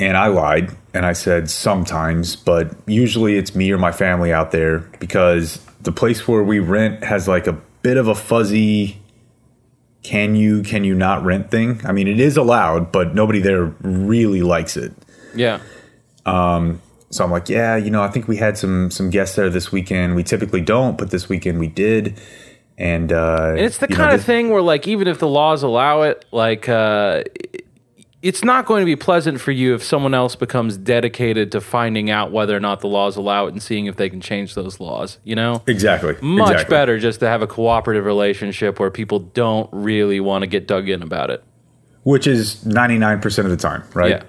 And 0.00 0.16
I 0.16 0.26
lied 0.26 0.76
and 0.94 1.06
I 1.06 1.12
said 1.14 1.48
sometimes, 1.50 2.36
but 2.36 2.74
usually 2.86 3.36
it's 3.36 3.54
me 3.54 3.70
or 3.72 3.78
my 3.78 3.92
family 3.92 4.32
out 4.32 4.50
there 4.50 4.80
because 5.00 5.58
the 5.82 5.92
place 5.92 6.26
where 6.28 6.42
we 6.42 6.58
rent 6.58 7.02
has 7.04 7.26
like 7.28 7.46
a 7.46 7.54
bit 7.82 7.96
of 7.96 8.08
a 8.08 8.14
fuzzy 8.14 8.98
can 10.02 10.34
you 10.34 10.62
can 10.62 10.84
you 10.84 10.94
not 10.94 11.24
rent 11.24 11.50
thing. 11.50 11.80
I 11.84 11.92
mean, 11.92 12.08
it 12.08 12.18
is 12.20 12.36
allowed, 12.36 12.92
but 12.92 13.14
nobody 13.14 13.40
there 13.40 13.66
really 13.82 14.42
likes 14.42 14.76
it. 14.76 14.92
Yeah. 15.34 15.60
So 17.10 17.22
I'm 17.24 17.30
like, 17.30 17.48
yeah, 17.50 17.76
you 17.76 17.90
know, 17.90 18.02
I 18.02 18.08
think 18.08 18.26
we 18.26 18.36
had 18.38 18.56
some 18.56 18.90
some 18.90 19.10
guests 19.10 19.36
there 19.36 19.50
this 19.50 19.70
weekend. 19.70 20.14
We 20.16 20.22
typically 20.22 20.62
don't, 20.62 20.96
but 20.96 21.10
this 21.10 21.28
weekend 21.28 21.58
we 21.58 21.68
did. 21.68 22.18
And 22.78 23.12
uh 23.12 23.50
And 23.50 23.58
it's 23.60 23.78
the 23.78 23.86
you 23.88 23.96
know, 23.96 24.02
kind 24.04 24.14
of 24.14 24.20
this- 24.20 24.26
thing 24.26 24.48
where, 24.50 24.62
like, 24.62 24.88
even 24.88 25.06
if 25.08 25.18
the 25.18 25.28
laws 25.28 25.62
allow 25.62 26.02
it, 26.02 26.24
like, 26.32 26.68
uh, 26.70 27.22
it's 28.22 28.44
not 28.44 28.66
going 28.66 28.80
to 28.80 28.86
be 28.86 28.94
pleasant 28.94 29.40
for 29.40 29.50
you 29.50 29.74
if 29.74 29.82
someone 29.82 30.14
else 30.14 30.36
becomes 30.36 30.76
dedicated 30.76 31.50
to 31.52 31.60
finding 31.60 32.08
out 32.08 32.30
whether 32.30 32.56
or 32.56 32.60
not 32.60 32.80
the 32.80 32.86
laws 32.86 33.16
allow 33.16 33.46
it 33.46 33.52
and 33.52 33.60
seeing 33.60 33.86
if 33.86 33.96
they 33.96 34.08
can 34.08 34.20
change 34.20 34.54
those 34.54 34.78
laws. 34.78 35.18
You 35.24 35.34
know, 35.34 35.62
Exactly. 35.66 36.14
much 36.22 36.52
exactly. 36.52 36.72
better 36.72 36.98
just 37.00 37.18
to 37.20 37.28
have 37.28 37.42
a 37.42 37.48
cooperative 37.48 38.04
relationship 38.04 38.78
where 38.78 38.90
people 38.90 39.18
don't 39.18 39.68
really 39.72 40.20
want 40.20 40.42
to 40.42 40.46
get 40.46 40.68
dug 40.68 40.88
in 40.88 41.02
about 41.02 41.30
it. 41.30 41.42
Which 42.04 42.26
is 42.28 42.62
99% 42.64 43.38
of 43.44 43.50
the 43.50 43.56
time, 43.56 43.82
right? 43.92 44.10
Yeah. 44.10 44.22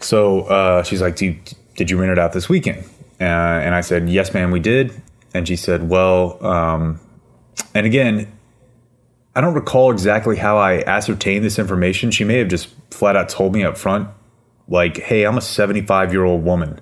So 0.00 0.40
uh, 0.42 0.82
she's 0.82 1.00
like, 1.00 1.20
you, 1.20 1.38
Did 1.76 1.90
you 1.90 1.98
rent 1.98 2.10
it 2.10 2.18
out 2.18 2.32
this 2.32 2.48
weekend? 2.48 2.84
Uh, 3.20 3.24
and 3.24 3.74
I 3.74 3.80
said, 3.80 4.08
Yes, 4.08 4.34
ma'am, 4.34 4.50
we 4.50 4.60
did. 4.60 4.92
And 5.32 5.46
she 5.46 5.56
said, 5.56 5.88
Well, 5.88 6.44
um, 6.44 7.00
and 7.74 7.86
again, 7.86 8.32
I 9.36 9.40
don't 9.42 9.54
recall 9.54 9.92
exactly 9.92 10.36
how 10.36 10.56
I 10.56 10.80
ascertained 10.80 11.44
this 11.44 11.58
information. 11.58 12.10
She 12.10 12.24
may 12.24 12.38
have 12.38 12.48
just 12.48 12.68
flat 12.90 13.16
out 13.16 13.28
told 13.28 13.52
me 13.52 13.64
up 13.64 13.76
front, 13.76 14.08
like, 14.66 14.96
Hey, 14.96 15.24
I'm 15.24 15.36
a 15.36 15.42
75 15.42 16.12
year 16.12 16.24
old 16.24 16.42
woman. 16.42 16.80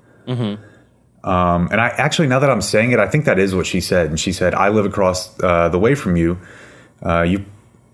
Um, 1.25 1.69
and 1.73 1.81
I 1.81 1.89
actually, 1.89 2.29
now 2.29 2.39
that 2.39 2.51
I'm 2.51 2.61
saying 2.61 2.93
it, 2.93 2.99
I 3.01 3.09
think 3.09 3.25
that 3.25 3.39
is 3.39 3.55
what 3.55 3.67
she 3.67 3.81
said. 3.81 4.09
And 4.09 4.21
she 4.21 4.33
said, 4.33 4.55
I 4.55 4.69
live 4.69 4.87
across 4.87 5.39
uh, 5.43 5.69
the 5.71 5.79
way 5.79 5.95
from 5.95 6.17
you. 6.17 6.39
Uh, 7.05 7.23
you've 7.23 7.47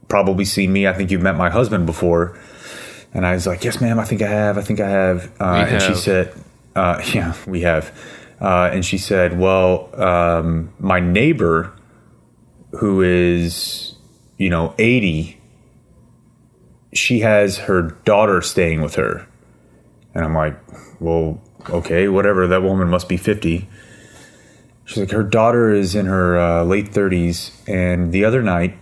probably 0.09 0.44
seen 0.44 0.73
me. 0.73 0.87
I 0.87 0.92
think 0.92 1.11
you've 1.11 1.23
met 1.23 1.37
my 1.37 1.49
husband 1.49 1.87
before. 1.87 2.38
And 3.14 3.25
I 3.25 3.33
was 3.33 3.46
like, 3.46 3.64
yes, 3.64 3.81
ma'am, 3.81 3.99
I 3.99 4.05
think 4.05 4.20
I 4.20 4.29
have. 4.29 4.59
I 4.59 4.62
think 4.62 4.81
I 4.81 4.88
have. 4.88 5.33
Uh, 5.40 5.66
and 5.68 5.83
she 5.83 5.94
said, 5.94 6.35
uh, 6.77 7.01
yeah, 7.14 7.35
we 7.46 7.62
have. 7.62 7.96
Uh, 8.40 8.70
and 8.73 8.85
she 8.85 8.99
said, 8.99 9.38
well, 9.38 9.90
um, 10.01 10.73
my 10.79 11.01
neighbor 11.01 11.73
who 12.73 13.03
is, 13.03 13.94
you 14.40 14.48
know, 14.48 14.74
80, 14.79 15.38
she 16.94 17.20
has 17.20 17.59
her 17.59 17.83
daughter 17.83 18.40
staying 18.40 18.81
with 18.81 18.94
her. 18.94 19.29
And 20.14 20.24
I'm 20.24 20.35
like, 20.35 20.59
well, 20.98 21.42
okay, 21.68 22.09
whatever. 22.09 22.46
That 22.46 22.62
woman 22.62 22.88
must 22.88 23.07
be 23.07 23.18
50. 23.18 23.68
She's 24.87 24.96
like, 24.96 25.11
her 25.11 25.22
daughter 25.22 25.70
is 25.70 25.94
in 25.94 26.07
her 26.07 26.38
uh, 26.38 26.64
late 26.64 26.90
30s. 26.90 27.53
And 27.68 28.12
the 28.12 28.24
other 28.24 28.40
night, 28.40 28.79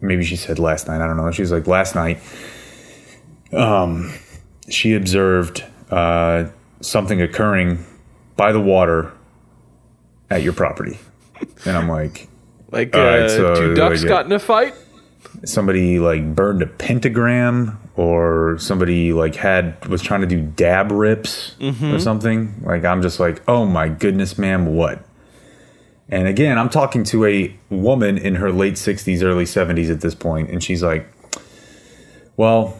maybe 0.00 0.24
she 0.24 0.36
said 0.36 0.58
last 0.58 0.88
night, 0.88 1.02
I 1.02 1.06
don't 1.06 1.18
know. 1.18 1.30
She 1.30 1.42
was 1.42 1.52
like, 1.52 1.66
last 1.66 1.94
night, 1.94 2.18
um, 3.52 4.14
she 4.70 4.94
observed 4.94 5.62
uh, 5.90 6.46
something 6.80 7.20
occurring 7.20 7.84
by 8.36 8.52
the 8.52 8.60
water 8.60 9.12
at 10.30 10.42
your 10.42 10.54
property. 10.54 10.98
And 11.66 11.76
I'm 11.76 11.90
like, 11.90 12.30
Like, 12.70 12.94
All 12.94 13.02
right, 13.02 13.20
uh, 13.22 13.28
so, 13.28 13.54
two 13.54 13.74
ducks 13.74 14.02
like, 14.02 14.08
got 14.08 14.26
in 14.26 14.32
a 14.32 14.38
fight. 14.38 14.74
somebody 15.44 15.98
like 15.98 16.34
burned 16.34 16.62
a 16.62 16.66
pentagram 16.66 17.78
or 17.96 18.56
somebody 18.58 19.12
like 19.12 19.34
had 19.34 19.84
was 19.88 20.02
trying 20.02 20.20
to 20.20 20.26
do 20.26 20.40
dab 20.42 20.90
rips 20.92 21.56
or 21.94 21.98
something. 21.98 22.62
Like 22.62 22.84
i'm 22.84 23.02
just 23.02 23.18
like 23.18 23.42
oh 23.48 23.64
my 23.66 23.88
goodness 23.88 24.38
ma'am 24.38 24.66
what? 24.66 25.02
And 26.08 26.28
again 26.28 26.56
i'm 26.58 26.68
talking 26.68 27.04
to 27.04 27.24
a 27.24 27.56
woman 27.70 28.16
in 28.18 28.36
her 28.36 28.52
late 28.52 28.74
60s 28.74 29.22
early 29.22 29.44
70s 29.44 29.90
at 29.90 30.00
this 30.00 30.14
point 30.14 30.50
and 30.50 30.62
she's 30.62 30.82
like 30.82 31.08
well 32.36 32.78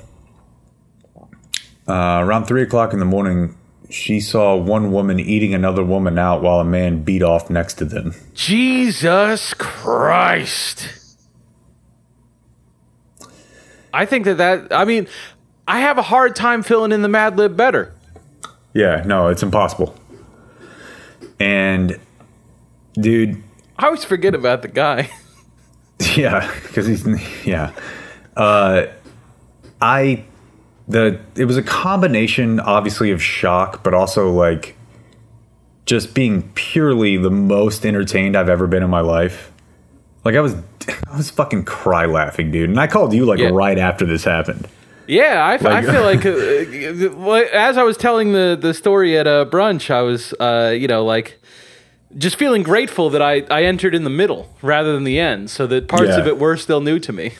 uh, 1.88 2.20
around 2.22 2.44
three 2.46 2.62
o'clock 2.62 2.92
in 2.92 2.98
the 2.98 3.04
morning 3.04 3.56
she 3.90 4.20
saw 4.20 4.54
one 4.56 4.92
woman 4.92 5.18
eating 5.18 5.54
another 5.54 5.82
woman 5.84 6.18
out 6.18 6.42
while 6.42 6.60
a 6.60 6.64
man 6.64 7.02
beat 7.02 7.22
off 7.22 7.48
next 7.50 7.74
to 7.74 7.84
them 7.84 8.14
Jesus 8.34 9.54
Christ. 9.54 10.88
I 13.92 14.04
think 14.04 14.26
that 14.26 14.36
that, 14.36 14.72
I 14.72 14.84
mean, 14.84 15.08
I 15.66 15.80
have 15.80 15.98
a 15.98 16.02
hard 16.02 16.36
time 16.36 16.62
filling 16.62 16.92
in 16.92 17.02
the 17.02 17.08
Mad 17.08 17.36
Lib 17.38 17.56
better. 17.56 17.94
yeah 18.74 19.02
no 19.06 19.28
it's 19.28 19.42
impossible 19.42 19.94
and 21.40 21.98
dude 22.94 23.42
I 23.78 23.86
always 23.86 24.04
forget 24.04 24.34
about 24.34 24.62
the 24.62 24.68
guy. 24.68 25.10
Yeah, 26.16 26.48
because 26.62 26.86
he's 26.86 27.04
yeah. 27.44 27.72
Uh, 28.36 28.86
I 29.80 30.24
the 30.88 31.20
it 31.36 31.44
was 31.44 31.56
a 31.56 31.62
combination, 31.62 32.60
obviously, 32.60 33.10
of 33.10 33.22
shock, 33.22 33.82
but 33.84 33.94
also 33.94 34.30
like 34.30 34.76
just 35.86 36.14
being 36.14 36.50
purely 36.54 37.16
the 37.16 37.30
most 37.30 37.86
entertained 37.86 38.36
I've 38.36 38.48
ever 38.48 38.66
been 38.66 38.82
in 38.82 38.90
my 38.90 39.00
life. 39.00 39.52
Like 40.24 40.34
I 40.34 40.40
was, 40.40 40.54
I 41.10 41.16
was 41.16 41.30
fucking 41.30 41.64
cry 41.64 42.04
laughing, 42.06 42.50
dude. 42.50 42.68
And 42.68 42.78
I 42.78 42.86
called 42.86 43.12
you 43.14 43.24
like 43.24 43.38
Yeah. 43.38 43.48
right 43.52 43.78
after 43.78 44.04
this 44.04 44.24
happened. 44.24 44.68
Yeah, 45.06 45.42
I, 45.42 45.54
f- 45.54 45.64
I 45.64 45.80
Like- 45.80 45.86
feel 45.86 46.02
like 46.02 46.26
uh, 47.24 47.30
uh, 47.30 47.34
as 47.56 47.78
I 47.78 47.82
was 47.82 47.96
telling 47.96 48.32
the, 48.32 48.58
the 48.60 48.74
story 48.74 49.16
at 49.16 49.26
a 49.26 49.46
brunch, 49.50 49.88
I 49.90 50.02
was, 50.02 50.34
uh, 50.38 50.74
you 50.78 50.86
know, 50.86 51.02
like 51.04 51.40
just 52.18 52.36
feeling 52.36 52.62
grateful 52.62 53.08
that 53.10 53.22
I, 53.22 53.44
I 53.50 53.62
entered 53.62 53.94
in 53.94 54.04
the 54.04 54.10
middle 54.10 54.54
rather 54.60 54.92
than 54.92 55.04
the 55.04 55.18
end, 55.18 55.48
so 55.48 55.66
that 55.68 55.88
parts 55.88 56.08
Yeah. 56.08 56.18
of 56.18 56.26
it 56.26 56.38
were 56.38 56.58
still 56.58 56.82
new 56.82 56.98
to 56.98 57.12
me. 57.12 57.32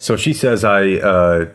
So 0.00 0.16
she 0.16 0.32
says, 0.32 0.64
I, 0.64 0.94
uh, 0.94 1.46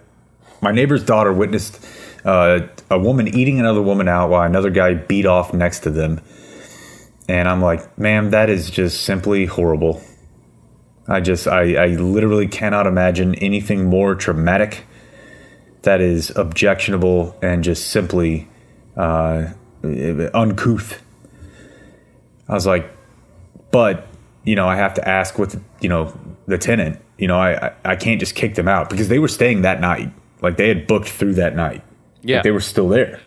my 0.62 0.72
neighbor's 0.72 1.04
daughter 1.04 1.34
witnessed 1.34 1.84
uh, 2.24 2.68
a 2.90 3.00
woman 3.00 3.28
eating 3.28 3.60
another 3.60 3.82
woman 3.82 4.08
out 4.08 4.30
while 4.30 4.44
another 4.44 4.70
guy 4.70 4.94
beat 4.94 5.26
off 5.26 5.54
next 5.54 5.82
to 5.82 5.90
them. 5.90 6.22
And 7.28 7.48
I'm 7.48 7.62
like, 7.62 7.98
ma'am, 7.98 8.32
that 8.32 8.50
is 8.50 8.70
just 8.70 9.02
simply 9.04 9.46
horrible. 9.46 10.02
I 11.08 11.20
just, 11.20 11.48
I, 11.48 11.76
I 11.76 11.88
literally 11.88 12.48
cannot 12.48 12.88
imagine 12.88 13.36
anything 13.36 13.86
more 13.86 14.16
traumatic 14.16 14.86
that 15.82 16.00
is 16.00 16.32
objectionable 16.36 17.38
and 17.42 17.64
just 17.64 17.90
simply 17.90 18.48
uh, 18.96 19.48
uncouth. 19.84 21.02
I 22.48 22.54
was 22.54 22.68
like, 22.68 22.90
but 23.72 24.08
you 24.44 24.56
know, 24.56 24.68
I 24.68 24.76
have 24.76 24.94
to 24.96 25.08
ask 25.08 25.40
with, 25.40 25.64
you 25.80 25.90
know 25.90 26.14
the 26.48 26.58
tenant. 26.58 27.00
You 27.18 27.28
know, 27.28 27.40
I, 27.40 27.68
I 27.68 27.74
I 27.86 27.96
can't 27.96 28.20
just 28.20 28.36
kick 28.36 28.56
them 28.56 28.68
out 28.68 28.90
because 28.90 29.08
they 29.08 29.20
were 29.20 29.28
staying 29.28 29.62
that 29.62 29.80
night. 29.80 30.12
Like 30.42 30.58
they 30.58 30.68
had 30.68 30.88
booked 30.88 31.10
through 31.10 31.36
that 31.36 31.56
night. 31.56 31.84
Yeah. 32.24 32.38
Like, 32.38 32.44
they 32.44 32.52
were 32.52 32.60
still 32.62 32.90
there, 32.90 33.20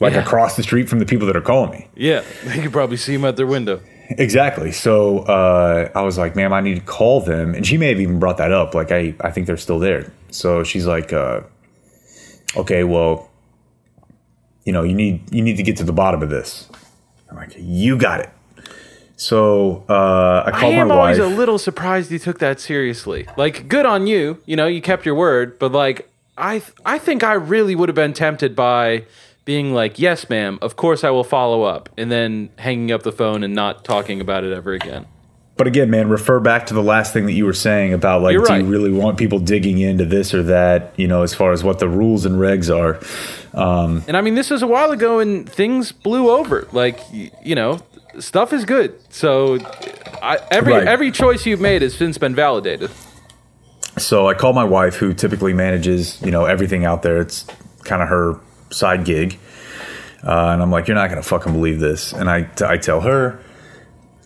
like 0.00 0.14
Yeah. 0.14 0.20
across 0.20 0.56
the 0.56 0.62
street 0.62 0.88
from 0.88 0.98
the 0.98 1.06
people 1.06 1.26
that 1.26 1.36
are 1.36 1.40
calling 1.42 1.70
me. 1.70 1.88
Yeah, 1.94 2.22
they 2.44 2.60
could 2.62 2.72
probably 2.72 2.96
see 2.96 3.14
them 3.16 3.24
at 3.24 3.36
their 3.36 3.46
window. 3.46 3.80
Exactly. 4.10 4.72
So 4.72 5.20
uh, 5.20 5.90
I 5.94 6.02
was 6.02 6.18
like, 6.18 6.34
ma'am, 6.34 6.52
I 6.52 6.60
need 6.60 6.74
to 6.74 6.80
call 6.80 7.20
them. 7.20 7.54
And 7.54 7.64
she 7.66 7.76
may 7.76 7.88
have 7.90 8.00
even 8.00 8.18
brought 8.18 8.38
that 8.38 8.50
up. 8.50 8.74
Like, 8.74 8.90
I, 8.90 9.14
I 9.20 9.30
think 9.30 9.46
they're 9.46 9.56
still 9.56 9.78
there. 9.78 10.10
So 10.32 10.64
she's 10.64 10.84
like, 10.84 11.12
uh, 11.12 11.42
okay, 12.56 12.82
well, 12.82 13.30
you 14.64 14.72
know, 14.72 14.82
you 14.82 14.94
need 14.94 15.32
you 15.32 15.42
need 15.42 15.56
to 15.58 15.62
get 15.62 15.76
to 15.78 15.84
the 15.84 15.92
bottom 15.92 16.22
of 16.22 16.28
this. 16.30 16.68
I'm 17.30 17.36
like, 17.36 17.52
you 17.56 17.96
got 17.96 18.20
it. 18.20 18.30
So 19.16 19.84
uh, 19.88 20.44
I 20.46 20.50
called 20.50 20.54
I 20.54 20.60
called 20.60 20.74
am 20.74 20.88
my 20.88 20.94
always 20.96 21.18
a 21.18 21.26
little 21.26 21.58
surprised 21.58 22.10
you 22.10 22.18
took 22.18 22.38
that 22.40 22.58
seriously. 22.58 23.26
Like, 23.36 23.68
good 23.68 23.86
on 23.86 24.06
you. 24.06 24.42
You 24.46 24.56
know, 24.56 24.66
you 24.66 24.80
kept 24.82 25.06
your 25.06 25.14
word. 25.14 25.58
But 25.58 25.72
like, 25.72 26.09
I 26.40 26.58
th- 26.60 26.72
I 26.84 26.98
think 26.98 27.22
I 27.22 27.34
really 27.34 27.74
would 27.74 27.88
have 27.88 27.96
been 27.96 28.12
tempted 28.14 28.56
by 28.56 29.04
being 29.44 29.72
like, 29.74 29.98
"Yes, 29.98 30.28
ma'am. 30.30 30.58
Of 30.62 30.76
course, 30.76 31.04
I 31.04 31.10
will 31.10 31.24
follow 31.24 31.62
up," 31.62 31.88
and 31.98 32.10
then 32.10 32.48
hanging 32.56 32.90
up 32.92 33.02
the 33.02 33.12
phone 33.12 33.42
and 33.44 33.54
not 33.54 33.84
talking 33.84 34.20
about 34.20 34.44
it 34.44 34.52
ever 34.52 34.72
again. 34.72 35.06
but 35.56 35.66
again, 35.66 35.90
man, 35.90 36.08
refer 36.08 36.40
back 36.40 36.64
to 36.64 36.72
the 36.72 36.82
last 36.82 37.12
thing 37.12 37.26
that 37.26 37.32
you 37.34 37.44
were 37.44 37.52
saying 37.52 37.92
about 37.92 38.22
like, 38.22 38.32
You're 38.32 38.46
do 38.46 38.54
you 38.56 38.64
really 38.64 38.90
want 38.90 39.18
people 39.18 39.38
digging 39.38 39.78
into 39.78 40.06
this 40.06 40.32
or 40.32 40.42
that? 40.44 40.94
You 40.96 41.06
know, 41.06 41.20
as 41.22 41.34
far 41.34 41.52
as 41.52 41.62
what 41.62 41.78
the 41.80 41.88
rules 41.88 42.24
and 42.24 42.36
regs 42.36 42.74
are. 42.74 42.98
Um, 43.52 44.02
and 44.08 44.16
I 44.16 44.22
mean, 44.22 44.36
this 44.36 44.48
was 44.48 44.62
a 44.62 44.66
while 44.66 44.90
ago, 44.90 45.18
and 45.18 45.46
things 45.46 45.92
blew 45.92 46.30
over. 46.30 46.66
Like, 46.72 46.98
you 47.12 47.54
know, 47.54 47.80
stuff 48.18 48.54
is 48.54 48.64
good. 48.64 48.94
So, 49.12 49.58
I, 50.22 50.38
every 50.50 50.72
Right. 50.72 50.86
every 50.88 51.10
choice 51.10 51.44
you've 51.44 51.60
made 51.60 51.82
has 51.82 51.94
since 51.94 52.16
been 52.16 52.34
validated. 52.34 52.90
So 54.00 54.28
I 54.28 54.34
call 54.34 54.52
my 54.52 54.64
wife, 54.64 54.96
who 54.96 55.14
typically 55.14 55.52
manages, 55.52 56.20
you 56.22 56.30
know, 56.30 56.44
everything 56.44 56.84
out 56.84 57.02
there. 57.02 57.20
It's 57.20 57.46
kind 57.84 58.02
of 58.02 58.08
her 58.08 58.40
side 58.70 59.04
gig, 59.04 59.38
uh, 60.26 60.48
and 60.48 60.62
I'm 60.62 60.70
like, 60.70 60.88
"You're 60.88 60.96
not 60.96 61.08
gonna 61.10 61.22
fucking 61.22 61.52
believe 61.52 61.80
this." 61.80 62.12
And 62.12 62.30
I, 62.30 62.48
I 62.64 62.76
tell 62.76 63.00
her, 63.02 63.40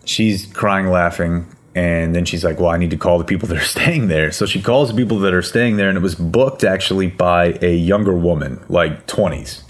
she's 0.05 0.45
crying, 0.45 0.87
laughing, 0.87 1.45
and 1.75 2.15
then 2.15 2.25
she's 2.25 2.43
like, 2.43 2.59
"Well, 2.59 2.69
I 2.69 2.77
need 2.77 2.91
to 2.91 2.97
call 2.97 3.17
the 3.17 3.25
people 3.25 3.47
that 3.49 3.57
are 3.57 3.61
staying 3.77 4.07
there." 4.07 4.31
So 4.31 4.45
she 4.45 4.61
calls 4.61 4.89
the 4.89 4.95
people 4.95 5.19
that 5.19 5.33
are 5.33 5.41
staying 5.41 5.77
there, 5.77 5.89
and 5.89 5.97
it 5.97 6.01
was 6.01 6.15
booked 6.15 6.63
actually 6.63 7.07
by 7.07 7.57
a 7.61 7.75
younger 7.75 8.13
woman, 8.13 8.63
like 8.69 9.07
20s, 9.07 9.61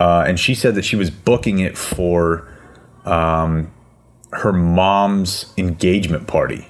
uh, 0.00 0.24
and 0.26 0.38
she 0.38 0.54
said 0.54 0.74
that 0.74 0.84
she 0.84 0.96
was 0.96 1.10
booking 1.10 1.58
it 1.58 1.76
for 1.76 2.48
um, 3.04 3.70
her 4.32 4.52
mom's 4.52 5.52
engagement 5.56 6.26
party. 6.26 6.68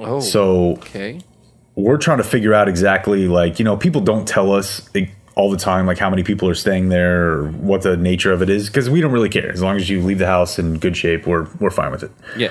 Oh, 0.00 0.20
So 0.20 0.72
okay. 0.72 1.20
we're 1.74 1.98
trying 1.98 2.18
to 2.18 2.24
figure 2.24 2.54
out 2.54 2.68
exactly 2.68 3.28
like 3.28 3.58
you 3.58 3.64
know 3.64 3.76
people 3.76 4.00
don't 4.00 4.26
tell 4.26 4.52
us 4.52 4.88
all 5.36 5.50
the 5.50 5.56
time 5.56 5.86
like 5.86 5.96
how 5.98 6.10
many 6.10 6.22
people 6.22 6.48
are 6.48 6.54
staying 6.54 6.88
there 6.88 7.28
or 7.32 7.48
what 7.50 7.82
the 7.82 7.96
nature 7.96 8.32
of 8.32 8.42
it 8.42 8.50
is 8.50 8.66
because 8.68 8.90
we 8.90 9.00
don't 9.00 9.12
really 9.12 9.28
care 9.28 9.50
as 9.52 9.62
long 9.62 9.76
as 9.76 9.88
you 9.88 10.02
leave 10.02 10.18
the 10.18 10.26
house 10.26 10.58
in 10.58 10.78
good 10.78 10.96
shape 10.96 11.26
we're 11.26 11.46
we're 11.60 11.70
fine 11.70 11.90
with 11.92 12.02
it 12.02 12.10
Yeah. 12.36 12.48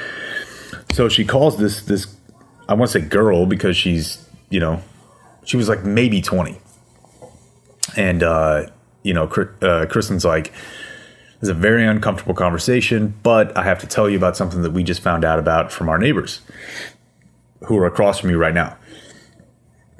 so 0.93 1.09
she 1.09 1.25
calls 1.25 1.57
this 1.57 1.81
this 1.83 2.07
i 2.69 2.73
want 2.73 2.89
to 2.89 2.99
say 3.01 3.05
girl 3.05 3.45
because 3.45 3.75
she's 3.75 4.25
you 4.49 4.59
know 4.59 4.81
she 5.43 5.57
was 5.57 5.67
like 5.69 5.83
maybe 5.83 6.21
20 6.21 6.57
and 7.97 8.23
uh 8.23 8.65
you 9.03 9.13
know 9.13 9.25
uh, 9.61 9.85
kristen's 9.87 10.23
like 10.25 10.51
it's 11.41 11.49
a 11.49 11.53
very 11.53 11.85
uncomfortable 11.85 12.33
conversation 12.33 13.13
but 13.23 13.55
i 13.57 13.63
have 13.63 13.79
to 13.79 13.87
tell 13.87 14.09
you 14.09 14.17
about 14.17 14.35
something 14.37 14.61
that 14.61 14.71
we 14.71 14.83
just 14.83 15.01
found 15.01 15.23
out 15.25 15.37
about 15.39 15.71
from 15.71 15.89
our 15.89 15.97
neighbors 15.97 16.41
who 17.65 17.77
are 17.77 17.85
across 17.85 18.19
from 18.19 18.29
you 18.29 18.37
right 18.37 18.53
now. 18.53 18.77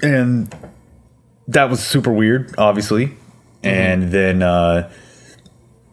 And 0.01 0.53
that 1.47 1.69
was 1.69 1.83
super 1.85 2.11
weird 2.11 2.53
obviously. 2.57 3.15
And 3.63 4.11
then 4.11 4.41
uh 4.41 4.89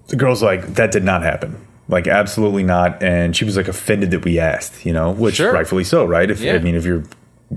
the 0.09 0.17
girl's 0.17 0.43
like 0.43 0.75
that 0.75 0.93
did 0.93 1.05
not 1.05 1.23
happen. 1.23 1.67
Like 1.89 2.07
absolutely 2.07 2.63
not. 2.63 3.03
And 3.03 3.37
she 3.37 3.45
was 3.45 3.57
like 3.57 3.69
offended 3.69 4.11
that 4.13 4.25
we 4.25 4.39
asked 4.39 4.87
you 4.87 4.93
know 4.93 5.11
which 5.11 5.37
Sure. 5.37 5.53
rightfully 5.53 5.85
so 5.85 6.05
right? 6.05 6.31
If 6.31 6.41
Yeah. 6.41 6.55
i 6.55 6.59
mean 6.59 6.75
if 6.75 6.85
you're 6.85 7.05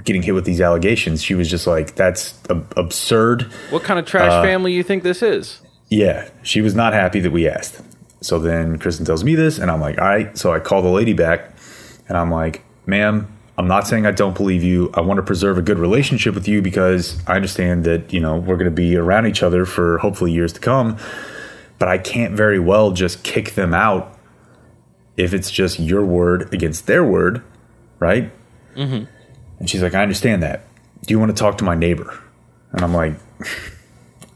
getting 0.03 0.21
hit 0.21 0.33
with 0.33 0.45
these 0.45 0.61
allegations 0.61 1.23
she 1.23 1.33
was 1.33 1.49
just 1.49 1.67
like 1.67 1.95
that's 1.95 2.33
ab- 2.49 2.73
absurd. 2.77 3.43
What 3.69 3.83
kind 3.83 3.99
of 3.99 4.05
trash 4.05 4.31
Uh, 4.31 4.41
family 4.43 4.73
you 4.73 4.83
think 4.83 5.03
this 5.03 5.21
is? 5.21 5.61
yeah. 5.89 6.29
She 6.43 6.61
was 6.61 6.73
not 6.75 6.93
happy 6.93 7.19
that 7.21 7.31
we 7.31 7.47
asked. 7.47 7.81
So 8.21 8.39
then 8.39 8.77
kristen 8.79 9.05
tells 9.05 9.23
me 9.23 9.35
this 9.35 9.59
and 9.59 9.69
i'm 9.69 9.81
like 9.81 9.99
all 9.99 10.07
right. 10.07 10.35
So 10.37 10.51
i 10.53 10.59
call 10.59 10.81
the 10.81 10.89
lady 10.89 11.13
back 11.13 11.51
and 12.07 12.17
i'm 12.17 12.31
like 12.31 12.63
ma'am 12.87 13.27
i'm 13.59 13.67
not 13.67 13.87
saying 13.87 14.05
i 14.05 14.11
don't 14.11 14.35
believe 14.35 14.63
you 14.63 14.89
i 14.95 15.01
want 15.01 15.17
to 15.17 15.23
preserve 15.23 15.57
a 15.57 15.61
good 15.61 15.77
relationship 15.77 16.33
with 16.33 16.47
you 16.47 16.61
because 16.61 17.19
i 17.27 17.35
understand 17.35 17.83
that 17.83 18.11
you 18.11 18.19
know 18.19 18.37
we're 18.37 18.57
going 18.57 18.65
to 18.65 18.71
be 18.71 18.95
around 18.95 19.27
each 19.27 19.43
other 19.43 19.65
for 19.65 19.99
hopefully 19.99 20.31
years 20.31 20.53
to 20.53 20.59
come 20.59 20.97
but 21.77 21.87
i 21.87 21.97
can't 21.97 22.33
very 22.33 22.59
well 22.59 22.91
just 22.91 23.23
kick 23.23 23.53
them 23.53 23.73
out 23.73 24.17
if 25.17 25.33
it's 25.33 25.51
just 25.51 25.79
your 25.79 26.03
word 26.03 26.51
against 26.53 26.87
their 26.87 27.03
word 27.03 27.43
right 27.99 28.31
mm-hmm. 28.75 29.03
and 29.59 29.69
she's 29.69 29.83
like 29.83 29.93
i 29.93 30.01
understand 30.01 30.41
that 30.41 30.63
do 31.05 31.13
you 31.13 31.19
want 31.19 31.29
to 31.29 31.37
talk 31.39 31.57
to 31.57 31.63
my 31.63 31.75
neighbor 31.75 32.17
and 32.71 32.81
i'm 32.81 32.93
like 32.93 33.13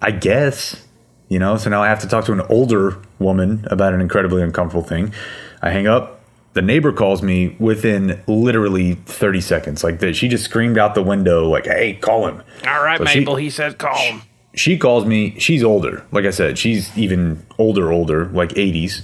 I 0.04 0.12
guess, 0.12 0.86
you 1.30 1.40
know. 1.40 1.56
So 1.56 1.70
now 1.70 1.82
I 1.82 1.88
have 1.88 2.00
to 2.00 2.08
talk 2.08 2.26
to 2.26 2.34
an 2.34 2.42
older 2.42 3.02
woman 3.20 3.66
about 3.72 3.94
an 3.94 4.02
incredibly 4.02 4.44
uncomfortable 4.44 4.84
thing. 4.84 5.14
I 5.62 5.70
hang 5.70 5.88
up. 5.88 6.20
The 6.54 6.62
neighbor 6.62 6.92
calls 6.94 7.22
me 7.24 7.56
within 7.60 8.22
literally 8.28 8.94
30 9.06 9.42
seconds. 9.42 9.84
Like 9.84 10.00
that, 10.00 10.16
she 10.16 10.28
just 10.28 10.46
screamed 10.46 10.78
out 10.78 10.94
the 10.96 11.02
window, 11.04 11.48
like, 11.50 11.66
"Hey, 11.66 11.94
call 11.94 12.28
him!" 12.28 12.44
All 12.68 12.84
right, 12.84 13.00
So 13.00 13.06
she- 13.06 13.20
Mabel. 13.20 13.36
he 13.38 13.50
says 13.50 13.74
call 13.74 13.98
him. 13.98 14.22
She 14.56 14.78
calls 14.78 15.04
me. 15.06 15.34
She's 15.40 15.64
older. 15.64 16.04
Like 16.12 16.26
I 16.26 16.30
said, 16.30 16.60
she's 16.60 16.96
even 16.96 17.44
older, 17.58 17.92
older, 17.92 18.26
like 18.28 18.50
80s. 18.56 19.02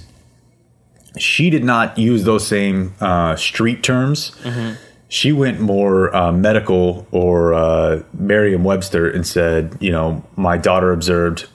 She 1.18 1.50
did 1.50 1.64
not 1.64 1.98
use 1.98 2.22
those 2.22 2.46
same 2.46 2.94
uh, 3.00 3.34
street 3.34 3.82
terms. 3.82 4.30
She 5.08 5.32
went 5.32 5.58
more 5.58 6.14
uh, 6.14 6.30
medical 6.30 7.04
or 7.10 7.52
uh, 7.52 8.02
Merriam 8.16 8.62
Webster 8.62 9.10
and 9.10 9.26
said, 9.26 9.76
you 9.80 9.90
know, 9.90 10.22
my 10.36 10.56
daughter 10.56 10.92
observed 10.92 11.48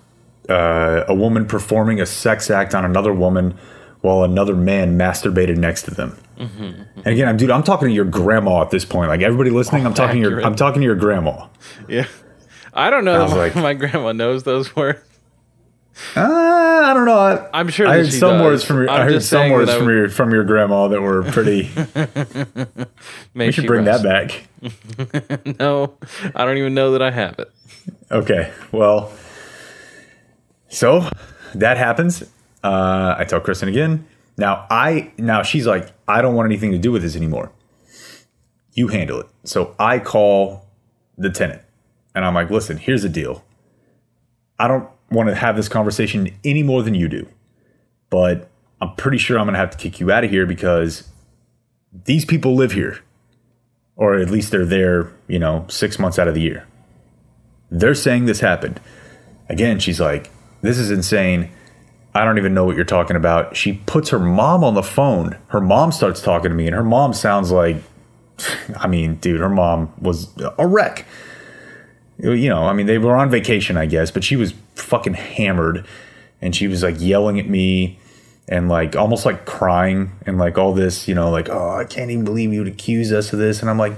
uh, 0.50 1.06
a 1.08 1.16
woman 1.16 1.46
performing 1.46 2.02
a 2.02 2.06
sex 2.06 2.52
act 2.52 2.76
on 2.76 2.84
another 2.84 3.14
woman 3.14 3.58
while 4.06 4.24
another 4.24 4.56
man 4.56 4.98
masturbated 4.98 5.58
next 5.58 5.82
to 5.84 5.92
them. 5.92 6.18
And 6.38 7.08
again, 7.08 7.28
I'm 7.28 7.38
dude, 7.38 7.50
I'm 7.50 7.64
talking 7.64 7.88
to 7.88 7.94
your 7.94 8.06
grandma 8.06 8.62
at 8.62 8.70
this 8.70 8.86
point. 8.86 9.10
Like 9.10 9.22
everybody 9.22 9.50
listening, 9.50 9.86
I'm 9.86 9.94
talking 9.94 10.22
to 10.22 10.30
your. 10.30 10.46
I'm 10.46 10.56
talking 10.56 10.82
to 10.82 10.86
your 10.86 10.96
grandma. 10.96 11.48
Yeah. 11.88 12.06
I 12.74 12.90
don't 12.90 13.06
know. 13.06 13.24
I 13.24 13.28
that 13.28 13.36
like- 13.38 13.56
my, 13.56 13.62
my 13.70 13.74
grandma 13.74 14.12
knows 14.12 14.44
those 14.44 14.76
words. 14.76 15.00
Uh, 16.16 16.20
I 16.22 16.94
don't 16.94 17.06
know. 17.06 17.18
I, 17.18 17.48
I'm 17.58 17.70
sure 17.70 17.88
I 17.88 17.94
heard 18.00 18.12
some 18.12 18.32
does. 18.38 18.42
words 18.44 18.64
from 18.66 18.78
your. 18.80 18.90
I'm 18.90 19.02
I 19.02 19.04
heard 19.06 19.24
some 19.24 19.50
words 19.50 19.74
from 19.74 19.88
your 19.90 20.10
from 20.10 20.32
your 20.32 20.44
grandma 20.44 20.90
that 20.90 21.02
were 21.02 21.24
pretty. 21.24 21.72
We 23.34 23.52
should 23.52 23.68
bring 23.68 23.86
that 23.86 24.04
back. 24.04 24.48
No, 25.60 25.94
I 26.34 26.44
don't 26.46 26.58
even 26.58 26.74
know 26.74 26.92
that 26.92 27.02
I 27.02 27.12
have 27.12 27.38
it. 27.40 27.50
Okay. 28.12 28.52
Well, 28.72 29.14
so 30.70 31.10
that 31.54 31.78
happens. 31.78 32.24
Uh, 32.66 33.16
I 33.16 33.26
tell 33.26 33.40
Kristen 33.40 33.70
again. 33.70 34.08
Now 34.38 34.66
I 34.72 35.12
now 35.20 35.44
she's 35.44 35.68
like, 35.68 35.92
I 36.08 36.24
don't 36.24 36.34
want 36.34 36.48
anything 36.48 36.72
to 36.72 36.80
do 36.80 36.92
with 36.92 37.04
this 37.04 37.16
anymore. 37.16 37.52
You 38.74 38.88
handle 38.88 39.20
it. 39.20 39.28
So 39.44 39.76
I 39.78 40.00
call 40.00 40.66
the 41.16 41.30
tenant, 41.30 41.62
and 42.16 42.26
I'm 42.26 42.34
like, 42.34 42.50
listen, 42.50 42.78
here's 42.78 43.04
the 43.04 43.10
deal. 43.10 43.46
I 44.58 44.68
don't 44.68 44.90
want 45.12 45.30
to 45.30 45.36
have 45.36 45.56
this 45.56 45.70
conversation 45.70 46.34
any 46.44 46.64
more 46.64 46.82
than 46.82 46.96
you 46.96 47.08
do, 47.08 47.28
but 48.10 48.50
I'm 48.82 48.96
pretty 48.96 49.20
sure 49.20 49.38
I'm 49.38 49.46
to 49.46 49.56
have 49.56 49.70
to 49.70 49.78
kick 49.78 50.00
you 50.00 50.12
out 50.12 50.24
of 50.24 50.32
here 50.32 50.48
because 50.48 51.08
these 52.06 52.26
people 52.26 52.56
live 52.56 52.72
here, 52.72 52.98
or 53.96 54.16
at 54.16 54.32
least 54.32 54.50
they're 54.50 54.66
there, 54.66 55.12
you 55.28 55.38
know, 55.38 55.68
six 55.70 56.00
months 56.00 56.18
out 56.18 56.28
of 56.28 56.34
the 56.34 56.42
year. 56.42 56.66
They're 57.70 57.94
saying 57.94 58.26
this 58.26 58.40
happened. 58.40 58.82
Again, 59.50 59.78
she's 59.78 60.02
like, 60.02 60.32
this 60.64 60.80
is 60.80 60.90
insane. 60.90 61.52
I 62.16 62.24
don't 62.24 62.38
even 62.38 62.54
know 62.54 62.64
what 62.64 62.78
you're 62.78 62.86
talking 62.86 63.18
about. 63.18 63.58
She 63.58 63.74
puts 63.74 64.10
her 64.10 64.20
mom 64.20 64.64
on 64.64 64.74
the 64.74 64.82
phone. 64.82 65.38
Her 65.48 65.60
mom 65.60 65.92
starts 65.92 66.22
talking 66.22 66.50
to 66.50 66.56
me, 66.56 66.66
and 66.66 66.74
her 66.74 66.84
mom 66.84 67.14
sounds 67.14 67.52
like, 67.52 67.76
I 68.78 68.88
mean, 68.88 69.16
dude, 69.16 69.42
her 69.42 69.50
mom 69.50 69.94
was 70.00 70.30
a 70.58 70.66
wreck. 70.66 71.06
You 72.18 72.48
know, 72.48 72.64
I 72.64 72.72
mean, 72.72 72.86
they 72.86 72.98
were 72.98 73.18
on 73.18 73.30
vacation, 73.30 73.76
I 73.76 73.86
guess, 73.86 74.12
but 74.12 74.24
she 74.24 74.38
was 74.38 74.54
fucking 74.76 75.16
hammered, 75.16 75.86
and 76.42 76.56
she 76.56 76.70
was 76.70 76.82
like 76.82 76.96
yelling 77.00 77.38
at 77.38 77.50
me 77.50 78.00
and 78.48 78.70
like 78.70 78.96
almost 78.96 79.26
like 79.26 79.46
crying 79.46 80.12
and 80.28 80.38
like 80.38 80.58
all 80.60 80.72
this, 80.74 81.08
you 81.08 81.16
know, 81.16 81.32
like, 81.32 81.50
oh, 81.50 81.70
I 81.72 81.84
can't 81.84 82.12
even 82.12 82.24
believe 82.26 82.54
you 82.54 82.60
would 82.60 82.68
accuse 82.68 83.12
us 83.12 83.34
of 83.34 83.40
this. 83.40 83.62
And 83.62 83.70
I'm 83.72 83.80
like, 83.80 83.94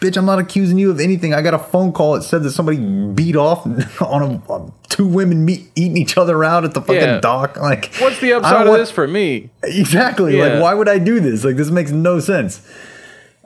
bitch, 0.00 0.16
I'm 0.16 0.24
not 0.24 0.38
accusing 0.38 0.78
you 0.78 0.90
of 0.90 1.00
anything. 1.00 1.34
I 1.34 1.42
got 1.42 1.52
a 1.52 1.58
phone 1.58 1.92
call 1.92 2.14
that 2.14 2.22
said 2.22 2.42
that 2.44 2.52
somebody 2.52 2.78
beat 3.12 3.36
off 3.36 3.66
on 4.00 4.22
a 4.22 4.52
on 4.52 4.72
two 4.88 5.06
women 5.06 5.44
meet, 5.44 5.70
eating 5.76 5.98
each 5.98 6.16
other 6.16 6.42
out 6.42 6.64
at 6.64 6.72
the 6.72 6.80
fucking 6.80 6.94
Yeah. 7.02 7.20
dock. 7.20 7.56
Like, 7.60 7.94
What's 7.96 8.20
the 8.20 8.32
upside 8.32 8.62
of 8.62 8.68
want- 8.68 8.80
this 8.80 8.90
for 8.90 9.06
me? 9.06 9.50
Exactly. 9.62 10.38
Yeah. 10.38 10.46
Like, 10.46 10.62
why 10.62 10.72
would 10.74 10.88
I 10.88 10.98
do 10.98 11.20
this? 11.20 11.44
Like, 11.44 11.56
this 11.56 11.70
makes 11.70 11.90
no 11.90 12.20
sense. 12.20 12.66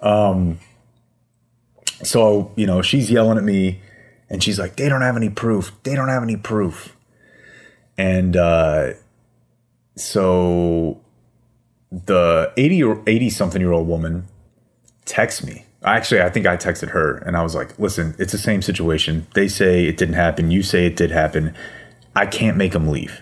Um, 0.02 0.60
so 2.02 2.52
you 2.56 2.66
know, 2.66 2.80
she's 2.82 3.10
yelling 3.10 3.38
at 3.38 3.44
me, 3.44 3.80
and 4.30 4.42
she's 4.42 4.58
like, 4.58 4.76
"They 4.76 4.88
don't 4.88 5.02
have 5.02 5.16
any 5.16 5.30
proof. 5.30 5.72
They 5.82 5.94
don't 5.94 6.08
have 6.08 6.22
any 6.22 6.36
proof." 6.36 6.94
And 7.96 8.36
uh, 8.36 8.92
so 9.96 11.00
the 11.90 12.52
80 12.56 12.82
or 12.82 13.02
80 13.06 13.30
something 13.30 13.60
year 13.60 13.72
old 13.72 13.86
woman 13.86 14.26
texts 15.04 15.44
me. 15.44 15.64
Actually, 15.84 16.22
I 16.22 16.30
think 16.30 16.46
I 16.46 16.56
texted 16.56 16.90
her, 16.90 17.18
and 17.18 17.36
I 17.36 17.42
was 17.42 17.54
like, 17.54 17.78
"Listen, 17.78 18.14
it's 18.18 18.32
the 18.32 18.38
same 18.38 18.62
situation. 18.62 19.26
They 19.34 19.48
say 19.48 19.84
it 19.84 19.98
didn't 19.98 20.14
happen. 20.14 20.50
You 20.50 20.62
say 20.62 20.86
it 20.86 20.96
did 20.96 21.10
happen. 21.10 21.54
I 22.16 22.24
can't 22.26 22.56
make 22.56 22.72
them 22.72 22.88
leave." 22.88 23.20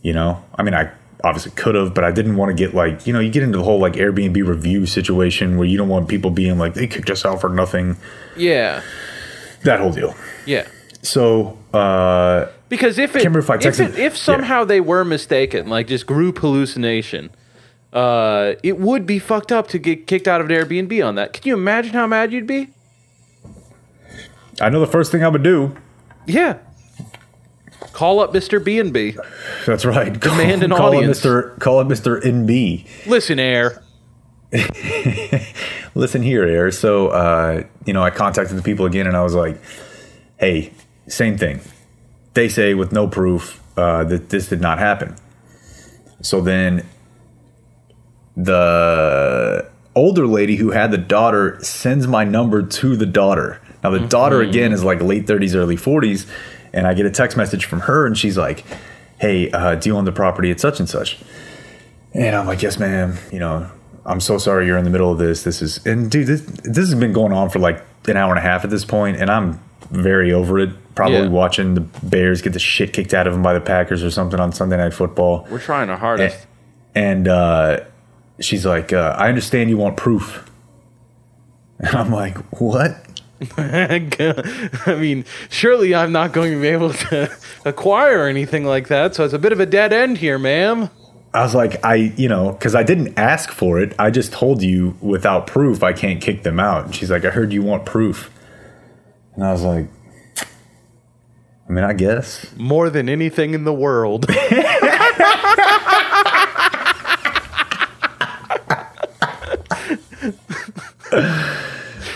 You 0.00 0.14
know, 0.14 0.42
I 0.54 0.62
mean, 0.62 0.72
I 0.74 0.90
obviously 1.22 1.52
could 1.52 1.74
have, 1.74 1.92
but 1.94 2.02
I 2.04 2.10
didn't 2.10 2.36
want 2.36 2.50
to 2.50 2.54
get 2.54 2.74
like, 2.74 3.06
you 3.06 3.12
know, 3.12 3.20
you 3.20 3.30
get 3.30 3.42
into 3.42 3.58
the 3.58 3.64
whole 3.64 3.78
like 3.78 3.94
Airbnb 3.94 4.46
review 4.46 4.86
situation 4.86 5.56
where 5.58 5.66
you 5.66 5.76
don't 5.78 5.88
want 5.88 6.08
people 6.08 6.30
being 6.30 6.58
like, 6.58 6.74
they 6.74 6.86
kicked 6.86 7.08
us 7.10 7.24
out 7.24 7.40
for 7.40 7.48
nothing, 7.50 7.96
Yeah. 8.36 8.82
that 9.62 9.80
whole 9.80 9.92
deal. 9.92 10.14
Yeah. 10.46 10.66
So, 11.04 11.58
uh, 11.72 12.46
Because 12.68 12.98
if 12.98 13.14
it, 13.14 13.24
if 13.24 13.50
I 13.50 13.54
if, 13.56 13.60
texted- 13.60 13.90
it, 13.90 13.98
if 13.98 14.16
somehow 14.16 14.64
they 14.64 14.80
were 14.80 15.04
mistaken, 15.04 15.68
like 15.68 15.86
just 15.86 16.06
group 16.06 16.38
hallucination, 16.38 17.30
uh, 17.92 18.54
it 18.62 18.78
would 18.78 19.06
be 19.06 19.18
fucked 19.18 19.52
up 19.52 19.68
to 19.68 19.78
get 19.78 20.06
kicked 20.06 20.26
out 20.26 20.40
of 20.40 20.50
an 20.50 20.56
Airbnb 20.56 21.06
on 21.06 21.14
that. 21.16 21.32
Can 21.34 21.42
you 21.46 21.54
imagine 21.54 21.92
how 21.92 22.06
mad 22.06 22.32
you'd 22.32 22.46
be? 22.46 22.70
I 24.60 24.70
know 24.70 24.80
the 24.80 24.86
first 24.86 25.12
thing 25.12 25.22
I 25.22 25.28
would 25.28 25.42
do. 25.42 25.76
Yeah. 26.26 26.58
Call 27.92 28.20
up 28.20 28.32
Mr. 28.32 28.64
B 28.64 28.78
and 28.80 28.92
B. 28.92 29.16
That's 29.66 29.84
right. 29.84 30.12
Demand 30.20 30.62
an 30.62 30.70
call 30.70 30.96
audience. 30.96 31.24
It 31.24 31.28
Mr. 31.28 31.60
Call 31.60 31.80
it 31.80 31.88
Mr. 31.88 32.20
NB. 32.22 33.06
Listen, 33.06 33.38
Air. 33.38 33.82
Listen 35.94 36.22
here, 36.22 36.44
Air. 36.44 36.70
So, 36.70 37.08
uh, 37.08 37.64
you 37.84 37.92
know, 37.92 38.02
I 38.02 38.10
contacted 38.10 38.56
the 38.56 38.62
people 38.62 38.86
again 38.86 39.06
and 39.06 39.16
I 39.16 39.22
was 39.22 39.34
like, 39.34 39.60
hey, 40.38 40.72
same 41.06 41.38
thing. 41.38 41.60
They 42.34 42.48
say 42.48 42.74
with 42.74 42.92
no 42.92 43.08
proof 43.08 43.62
uh, 43.76 44.04
that 44.04 44.30
this 44.30 44.48
did 44.48 44.60
not 44.60 44.78
happen. 44.78 45.16
So 46.22 46.40
then 46.40 46.86
the 48.36 49.70
older 49.94 50.26
lady 50.26 50.56
who 50.56 50.70
had 50.70 50.90
the 50.90 50.98
daughter 50.98 51.58
sends 51.62 52.06
my 52.06 52.24
number 52.24 52.62
to 52.62 52.96
the 52.96 53.06
daughter. 53.06 53.60
Now, 53.82 53.90
the 53.90 54.00
daughter, 54.00 54.40
again, 54.40 54.72
is 54.72 54.82
like 54.82 55.00
late 55.02 55.26
30s, 55.26 55.54
early 55.54 55.76
40s. 55.76 56.26
And 56.72 56.86
I 56.86 56.94
get 56.94 57.06
a 57.06 57.10
text 57.10 57.36
message 57.36 57.66
from 57.66 57.80
her 57.80 58.06
and 58.06 58.16
she's 58.16 58.36
like, 58.36 58.64
hey, 59.18 59.50
uh, 59.50 59.76
do 59.76 59.90
you 59.90 59.96
own 59.96 60.04
the 60.04 60.12
property 60.12 60.50
at 60.50 60.58
such 60.58 60.80
and 60.80 60.88
such? 60.88 61.18
And 62.12 62.34
I'm 62.34 62.46
like, 62.46 62.62
yes, 62.62 62.78
ma'am. 62.78 63.16
You 63.30 63.38
know, 63.40 63.70
I'm 64.04 64.20
so 64.20 64.38
sorry 64.38 64.66
you're 64.66 64.78
in 64.78 64.84
the 64.84 64.90
middle 64.90 65.12
of 65.12 65.18
this. 65.18 65.42
This 65.44 65.62
is, 65.62 65.84
and 65.86 66.10
dude, 66.10 66.26
this, 66.26 66.40
this 66.40 66.90
has 66.90 66.94
been 66.94 67.12
going 67.12 67.32
on 67.32 67.50
for 67.50 67.58
like 67.58 67.84
an 68.06 68.16
hour 68.16 68.30
and 68.30 68.38
a 68.38 68.42
half 68.42 68.64
at 68.64 68.70
this 68.70 68.84
point, 68.84 69.16
and 69.18 69.30
I'm 69.30 69.60
very 69.94 70.32
over 70.32 70.58
it. 70.58 70.70
Probably 70.94 71.18
Yeah. 71.18 71.28
watching 71.28 71.74
the 71.74 71.80
Bears 71.80 72.40
get 72.42 72.52
the 72.52 72.58
shit 72.58 72.92
kicked 72.92 73.14
out 73.14 73.26
of 73.26 73.32
them 73.32 73.42
by 73.42 73.52
the 73.54 73.60
Packers 73.60 74.04
or 74.04 74.10
something 74.10 74.38
on 74.38 74.52
Sunday 74.52 74.76
Night 74.76 74.94
Football. 74.94 75.46
We're 75.50 75.58
trying 75.58 75.90
our 75.90 75.96
hardest. 75.96 76.46
And 76.94 77.26
uh, 77.26 77.80
she's 78.40 78.64
like, 78.64 78.92
uh, 78.92 79.16
I 79.18 79.28
understand 79.28 79.70
you 79.70 79.76
want 79.76 79.96
proof. 79.96 80.48
And 81.80 81.96
I'm 81.96 82.12
like, 82.12 82.38
what? 82.60 82.96
I 83.58 84.96
mean, 84.98 85.24
surely 85.50 85.94
I'm 85.94 86.12
not 86.12 86.32
going 86.32 86.52
to 86.52 86.60
be 86.60 86.68
able 86.68 86.92
to 86.92 87.36
acquire 87.64 88.26
anything 88.28 88.64
like 88.64 88.88
that, 88.88 89.14
so 89.14 89.24
it's 89.24 89.34
a 89.34 89.38
bit 89.40 89.52
of 89.52 89.58
a 89.60 89.66
dead 89.66 89.92
end 89.92 90.18
here, 90.18 90.38
ma'am. 90.38 90.88
I 91.34 91.42
was 91.42 91.54
like, 91.54 91.84
I, 91.84 91.96
you 92.16 92.28
know, 92.28 92.52
because 92.52 92.76
I 92.76 92.84
didn't 92.84 93.18
ask 93.18 93.50
for 93.50 93.80
it. 93.80 93.92
I 93.98 94.10
just 94.10 94.32
told 94.32 94.62
you 94.62 94.96
without 95.00 95.48
proof, 95.48 95.82
I 95.82 95.92
can't 95.92 96.20
kick 96.20 96.44
them 96.44 96.60
out. 96.60 96.84
And 96.86 96.94
she's 96.94 97.10
like, 97.10 97.24
I 97.24 97.30
heard 97.30 97.52
you 97.52 97.62
want 97.62 97.84
proof. 97.84 98.30
And 99.34 99.44
I 99.44 99.52
was 99.52 99.62
like, 99.62 99.86
I 101.68 101.72
mean, 101.72 101.84
I 101.84 101.92
guess. 101.92 102.46
More 102.56 102.90
than 102.90 103.08
anything 103.08 103.54
in 103.54 103.64
the 103.64 103.72
world. 103.72 104.26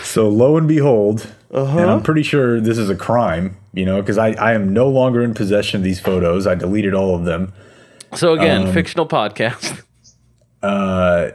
So 0.03 0.27
lo 0.27 0.57
and 0.57 0.67
behold, 0.67 1.27
Uh-huh. 1.51 1.79
and 1.79 1.89
I'm 1.89 2.01
pretty 2.01 2.23
sure 2.23 2.59
this 2.59 2.77
is 2.77 2.89
a 2.89 2.95
crime, 2.95 3.57
you 3.73 3.85
know, 3.85 4.01
because 4.01 4.17
I, 4.17 4.29
I 4.33 4.53
am 4.53 4.73
no 4.73 4.87
longer 4.89 5.21
in 5.23 5.33
possession 5.33 5.77
of 5.77 5.83
these 5.83 5.99
photos. 5.99 6.47
I 6.47 6.55
deleted 6.55 6.93
all 6.93 7.15
of 7.15 7.25
them. 7.25 7.53
So 8.15 8.33
again, 8.33 8.67
Um, 8.67 8.73
fictional 8.73 9.07
podcast. 9.07 9.83
Uh, 10.61 11.31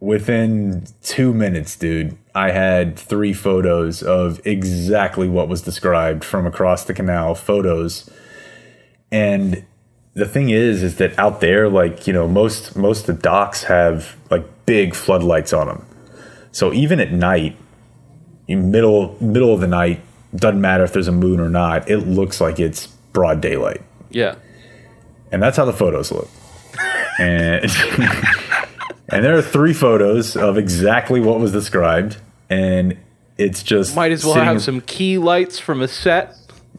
Within 0.00 0.84
two 1.04 1.32
minutes, 1.32 1.76
dude, 1.76 2.16
I 2.34 2.50
had 2.50 2.98
three 2.98 3.32
photos 3.34 4.02
of 4.02 4.40
exactly 4.46 5.28
what 5.28 5.48
was 5.48 5.60
described 5.62 6.24
from 6.24 6.46
across 6.46 6.84
the 6.84 6.94
canal. 6.94 7.34
Photos, 7.34 8.08
and 9.10 9.64
the 10.14 10.26
thing 10.26 10.50
is, 10.50 10.82
is 10.82 10.96
that 10.96 11.18
out 11.18 11.40
there, 11.40 11.68
like 11.68 12.06
you 12.06 12.12
know, 12.12 12.26
most 12.26 12.74
most 12.76 13.08
of 13.08 13.16
the 13.16 13.22
docks 13.22 13.64
have 13.64 14.16
like 14.30 14.44
big 14.66 14.94
floodlights 14.94 15.52
on 15.52 15.66
them. 15.66 15.86
So 16.52 16.72
even 16.72 17.00
at 17.00 17.12
night, 17.12 17.56
in 18.48 18.70
middle 18.70 19.16
middle 19.20 19.52
of 19.54 19.60
the 19.60 19.66
night, 19.66 20.00
doesn't 20.34 20.60
matter 20.60 20.84
if 20.84 20.92
there's 20.92 21.08
a 21.08 21.12
moon 21.12 21.38
or 21.40 21.48
not. 21.50 21.88
It 21.90 21.98
looks 21.98 22.40
like 22.40 22.58
it's 22.58 22.86
broad 23.12 23.42
daylight, 23.42 23.82
Yeah. 24.10 24.36
and 25.30 25.42
that's 25.42 25.58
how 25.58 25.66
the 25.66 25.72
photos 25.74 26.10
look. 26.10 26.28
And 27.18 27.70
and 29.12 29.24
there 29.24 29.36
are 29.36 29.42
three 29.42 29.72
photos 29.74 30.36
of 30.36 30.58
exactly 30.58 31.20
what 31.20 31.38
was 31.40 31.52
described, 31.52 32.16
and 32.50 32.96
it's 33.38 33.62
just 33.62 33.94
Might 33.96 34.12
as 34.12 34.24
well 34.24 34.34
sitting- 34.34 34.48
have 34.48 34.62
some 34.62 34.80
key 34.82 35.18
lights 35.18 35.58
from 35.58 35.80
a 35.82 35.88
set. 35.88 36.34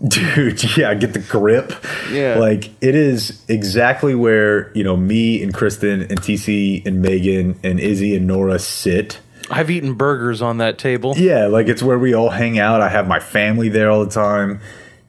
dude 0.07 0.75
yeah 0.77 0.93
get 0.95 1.13
the 1.13 1.19
grip 1.19 1.71
Yeah. 2.11 2.37
like 2.37 2.71
it 2.81 2.95
is 2.95 3.41
exactly 3.47 4.15
where 4.15 4.71
you 4.75 4.83
know 4.83 4.97
me 4.97 5.41
and 5.41 5.53
kristen 5.53 6.01
and 6.01 6.19
tc 6.21 6.85
and 6.85 7.01
megan 7.01 7.57
and 7.63 7.79
izzy 7.79 8.15
and 8.15 8.27
nora 8.27 8.59
sit 8.59 9.19
I've 9.51 9.69
eaten 9.69 9.93
burgers 9.93 10.41
on 10.41 10.57
that 10.57 10.77
table. 10.77 11.13
yeah 11.15 11.45
like 11.45 11.67
it's 11.69 11.81
where 11.83 11.97
we 11.99 12.13
all 12.13 12.29
hang 12.31 12.59
out 12.59 12.81
i 12.81 12.89
have 12.89 13.07
my 13.07 13.19
family 13.19 13.69
there 13.69 13.89
all 13.89 14.03
the 14.03 14.11
time 14.11 14.59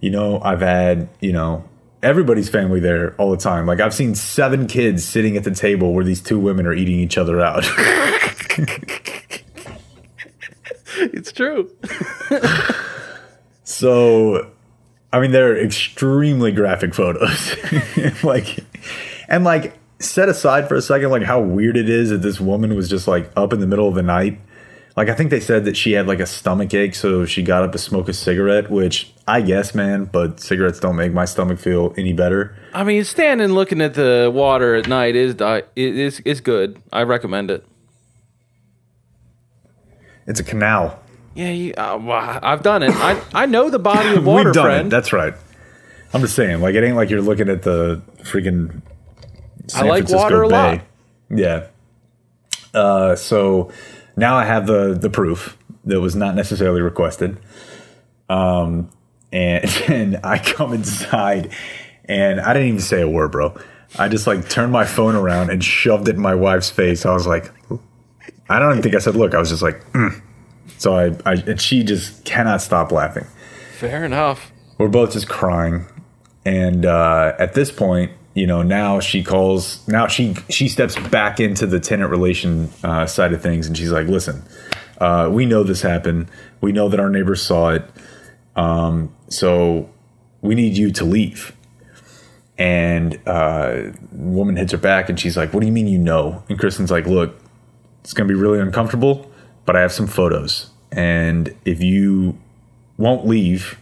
you 0.01 0.11
know 0.11 0.41
i've 0.43 0.61
had 0.61 1.09
you 1.21 1.33
know 1.33 1.65
everybody's 2.05 2.49
family 2.49 2.81
there 2.81 3.15
all 3.17 3.31
the 3.31 3.37
time 3.37 3.67
like 3.67 3.81
i've 3.81 3.95
seen 3.95 4.15
seven 4.15 4.67
kids 4.67 5.05
sitting 5.05 5.37
at 5.37 5.45
the 5.45 5.55
table 5.55 5.93
where 5.93 6.05
these 6.05 6.23
two 6.23 6.39
women 6.39 6.67
are 6.67 6.75
eating 6.75 7.01
each 7.01 7.19
other 7.19 7.41
out 7.41 7.65
It's 10.97 11.33
true. 11.33 11.71
So, 13.67 14.51
I 15.11 15.21
mean, 15.21 15.33
they're 15.33 15.57
extremely 15.57 16.53
graphic 16.53 16.95
photos. 16.95 17.55
like, 18.23 18.59
and 19.27 19.43
like, 19.43 19.79
set 19.99 20.29
aside 20.29 20.69
for 20.69 20.75
a 20.75 20.83
second, 20.83 21.11
like 21.11 21.23
how 21.23 21.41
weird 21.41 21.79
it 21.79 21.89
is 21.89 22.11
that 22.11 22.19
this 22.19 22.39
woman 22.39 22.75
was 22.75 22.91
just 22.91 23.09
like 23.09 23.31
up 23.35 23.55
in 23.55 23.61
the 23.61 23.67
middle 23.67 23.89
of 23.89 23.95
the 23.95 24.03
night. 24.03 24.39
Like, 24.97 25.09
I 25.09 25.15
think 25.15 25.31
they 25.31 25.41
said 25.41 25.65
that 25.65 25.77
she 25.77 25.93
had 25.93 26.07
like 26.07 26.21
a 26.21 26.27
stomach 26.27 26.73
ache, 26.73 26.95
so 26.95 27.25
she 27.25 27.43
got 27.43 27.65
up 27.65 27.73
to 27.73 27.79
smoke 27.79 28.09
a 28.09 28.13
cigarette, 28.13 28.71
which 28.71 29.13
I 29.27 29.41
guess, 29.41 29.75
man, 29.75 30.05
but 30.05 30.39
cigarettes 30.39 30.79
don't 30.79 30.95
make 30.95 31.13
my 31.13 31.25
stomach 31.25 31.59
feel 31.59 31.93
any 31.97 32.13
better. 32.13 32.55
I 32.73 32.85
mean, 32.85 33.03
standing 33.05 33.49
looking 33.49 33.81
at 33.81 33.95
the 33.95 34.31
water 34.33 34.77
at 34.77 34.87
night 34.87 35.17
is 35.17 35.35
it 35.41 35.67
is 35.77 36.21
is 36.21 36.41
good. 36.41 36.81
I 36.93 37.03
recommend 37.03 37.51
it. 37.51 37.67
It's 40.27 40.41
a 40.41 40.45
canal. 40.45 41.01
Yeah, 41.35 41.51
you, 41.51 41.75
uh, 41.77 42.39
I've 42.43 42.63
done 42.63 42.83
it. 42.85 42.93
I 42.95 43.21
I 43.35 43.47
know 43.47 43.71
the 43.71 43.81
body 43.81 44.15
of 44.17 44.25
water, 44.27 44.45
We've 44.45 44.55
done 44.55 44.65
friend. 44.65 44.87
it. 44.87 44.91
That's 44.91 45.13
right. 45.13 45.35
I'm 46.13 46.21
just 46.21 46.37
saying, 46.37 46.61
like, 46.61 46.77
it 46.77 46.85
ain't 46.85 46.95
like 46.97 47.11
you're 47.11 47.21
looking 47.21 47.49
at 47.49 47.63
the 47.63 48.01
freaking. 48.23 48.81
San 49.67 49.87
I 49.87 49.89
like 49.89 50.09
Francisco 50.09 50.19
water 50.23 50.43
a 50.45 50.49
Bay. 50.49 50.55
lot. 50.55 50.81
Yeah. 51.31 51.67
Uh, 52.73 53.17
so 53.17 53.73
now 54.17 54.37
I 54.37 54.45
have 54.45 54.67
the 54.67 54.95
the 54.95 55.11
proof 55.11 55.57
that 55.85 56.01
was 56.01 56.17
not 56.17 56.35
necessarily 56.35 56.81
requested. 56.81 57.39
Um, 58.29 58.91
and 59.33 59.65
and 59.89 60.21
I 60.25 60.39
come 60.39 60.73
inside, 60.73 61.53
and 62.07 62.41
I 62.41 62.53
didn't 62.53 62.69
even 62.69 62.81
say 62.81 63.01
a 63.01 63.09
word, 63.09 63.33
bro. 63.33 63.57
I 63.99 64.09
just 64.09 64.27
like 64.27 64.49
turned 64.49 64.73
my 64.73 64.85
phone 64.85 65.15
around 65.15 65.51
and 65.51 65.63
shoved 65.63 66.09
it 66.09 66.17
in 66.17 66.21
my 66.21 66.35
wife's 66.35 66.71
face. 66.71 67.07
I 67.07 67.13
was 67.13 67.27
like, 67.27 67.51
I 68.49 68.59
don't 68.59 68.73
even 68.73 68.83
think 68.83 68.95
I 68.95 68.99
said 68.99 69.15
look. 69.15 69.35
I 69.35 69.39
was 69.39 69.51
just 69.51 69.63
like, 69.63 69.85
mm. 69.93 70.21
so 70.79 70.97
I, 70.97 71.17
I 71.25 71.35
and 71.35 71.61
she 71.61 71.83
just 71.83 72.25
cannot 72.25 72.61
stop 72.61 72.91
laughing 72.93 73.27
Fair 73.79 74.05
enough. 74.05 74.53
we're 74.79 74.89
both 74.89 75.13
just 75.13 75.29
crying 75.29 75.87
and 76.45 76.85
uh, 76.87 77.35
at 77.39 77.55
this 77.55 77.71
point 77.71 78.13
you 78.35 78.49
know, 78.49 78.63
now 78.63 78.99
she 78.99 79.23
calls. 79.23 79.87
Now 79.87 80.09
she 80.09 80.35
she 80.51 80.69
steps 80.69 80.97
back 81.09 81.39
into 81.39 81.67
the 81.67 81.79
tenant 81.79 82.11
relation 82.11 82.69
uh, 82.83 83.07
side 83.07 83.33
of 83.33 83.41
things, 83.41 83.69
and 83.69 83.79
she's 83.79 83.93
like, 83.93 84.09
"Listen, 84.09 84.43
uh, 84.99 85.31
we 85.33 85.47
know 85.47 85.63
this 85.63 85.83
happened. 85.83 86.29
We 86.61 86.73
know 86.73 86.89
that 86.89 86.99
our 86.99 87.09
neighbors 87.09 87.43
saw 87.43 87.71
it. 87.71 87.85
Um, 88.57 89.15
so 89.29 89.89
we 90.41 90.57
need 90.57 90.77
you 90.77 90.91
to 90.93 91.05
leave." 91.05 91.57
And 92.59 93.21
uh, 93.27 93.93
woman 94.13 94.57
hits 94.57 94.73
her 94.73 94.79
back, 94.79 95.09
and 95.09 95.19
she's 95.19 95.37
like, 95.37 95.55
"What 95.55 95.61
do 95.61 95.67
you 95.67 95.73
mean 95.73 95.87
you 95.87 95.99
know?" 95.99 96.43
And 96.49 96.59
Kristen's 96.59 96.91
like, 96.91 97.07
"Look, 97.07 97.39
it's 98.03 98.13
gonna 98.13 98.29
be 98.29 98.35
really 98.35 98.59
uncomfortable, 98.59 99.31
but 99.65 99.77
I 99.77 99.81
have 99.81 99.93
some 99.93 100.09
photos, 100.09 100.71
and 100.91 101.55
if 101.65 101.81
you 101.81 102.37
won't 102.97 103.29
leave 103.29 103.79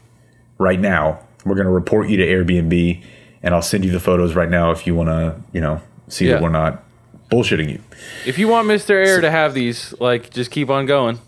right 0.58 0.78
now, 0.78 1.20
we're 1.46 1.54
gonna 1.54 1.70
report 1.70 2.10
you 2.10 2.18
to 2.18 2.26
Airbnb, 2.26 3.02
and 3.42 3.54
I'll 3.54 3.62
send 3.62 3.84
you 3.84 3.90
the 3.90 4.00
photos 4.00 4.34
right 4.34 4.48
now 4.50 4.70
if 4.70 4.86
you 4.86 4.94
wanna, 4.94 5.36
you 5.52 5.60
know, 5.60 5.80
see 6.08 6.26
Yeah. 6.26 6.34
that 6.34 6.42
we're 6.42 6.48
not 6.50 6.82
bullshitting 7.30 7.70
you." 7.70 7.80
If 8.26 8.38
you 8.38 8.48
want 8.48 8.68
Mr. 8.68 8.90
Air 8.90 9.20
to 9.20 9.30
have 9.30 9.54
these, 9.54 9.94
like, 10.00 10.30
just 10.30 10.50
keep 10.50 10.70
on 10.70 10.86
going. 10.86 11.18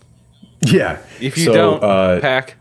Yeah. 0.61 0.97
If 1.19 1.37
you 1.37 1.45
So, 1.45 1.53
don't, 1.53 1.83
uh, 1.83 2.19
pack. 2.21 2.55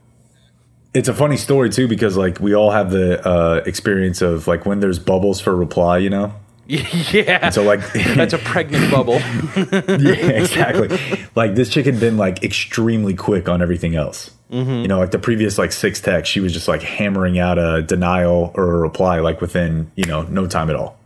it's 0.92 1.08
a 1.08 1.14
funny 1.14 1.36
story 1.36 1.70
too 1.70 1.88
because 1.88 2.16
like 2.16 2.38
we 2.40 2.54
all 2.54 2.70
have 2.70 2.90
the 2.90 3.26
uh, 3.26 3.62
experience 3.66 4.20
of 4.22 4.46
like 4.46 4.66
when 4.66 4.80
there's 4.80 4.98
bubbles 4.98 5.40
for 5.40 5.54
reply, 5.56 5.98
you 5.98 6.10
know. 6.10 6.32
yeah. 7.12 7.50
So 7.50 7.62
like 7.62 7.80
That's 7.92 8.32
a 8.32 8.38
pregnant 8.38 8.90
bubble. 8.90 9.14
yeah, 9.56 10.30
exactly. 10.30 10.98
like 11.34 11.54
this 11.54 11.68
chick 11.68 11.86
had 11.86 12.00
been 12.00 12.16
like 12.16 12.42
extremely 12.42 13.14
quick 13.14 13.48
on 13.48 13.60
everything 13.60 13.94
else. 13.94 14.30
You 14.50 14.88
know, 14.88 14.98
like 14.98 15.10
the 15.10 15.18
previous 15.18 15.58
like 15.58 15.72
six 15.72 16.00
texts, 16.00 16.32
she 16.32 16.38
was 16.38 16.52
just 16.52 16.68
like 16.68 16.80
hammering 16.80 17.38
out 17.40 17.58
a 17.58 17.82
denial 17.82 18.52
or 18.54 18.74
a 18.74 18.78
reply 18.78 19.18
like 19.18 19.40
within 19.40 19.90
you 19.96 20.04
know 20.04 20.22
no 20.22 20.46
time 20.46 20.70
at 20.70 20.76
all. 20.76 20.96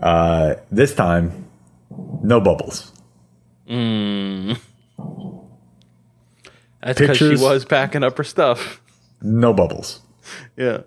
Uh, 0.00 0.54
this 0.70 0.94
time, 0.94 1.46
no 2.22 2.40
bubbles. 2.40 2.92
That's 6.86 7.00
because 7.00 7.16
she 7.16 7.36
was 7.36 7.64
packing 7.64 8.04
up 8.04 8.16
her 8.16 8.24
stuff. 8.24 8.80
No 9.20 9.52
bubbles. 9.52 10.00
Yeah. 10.56 10.82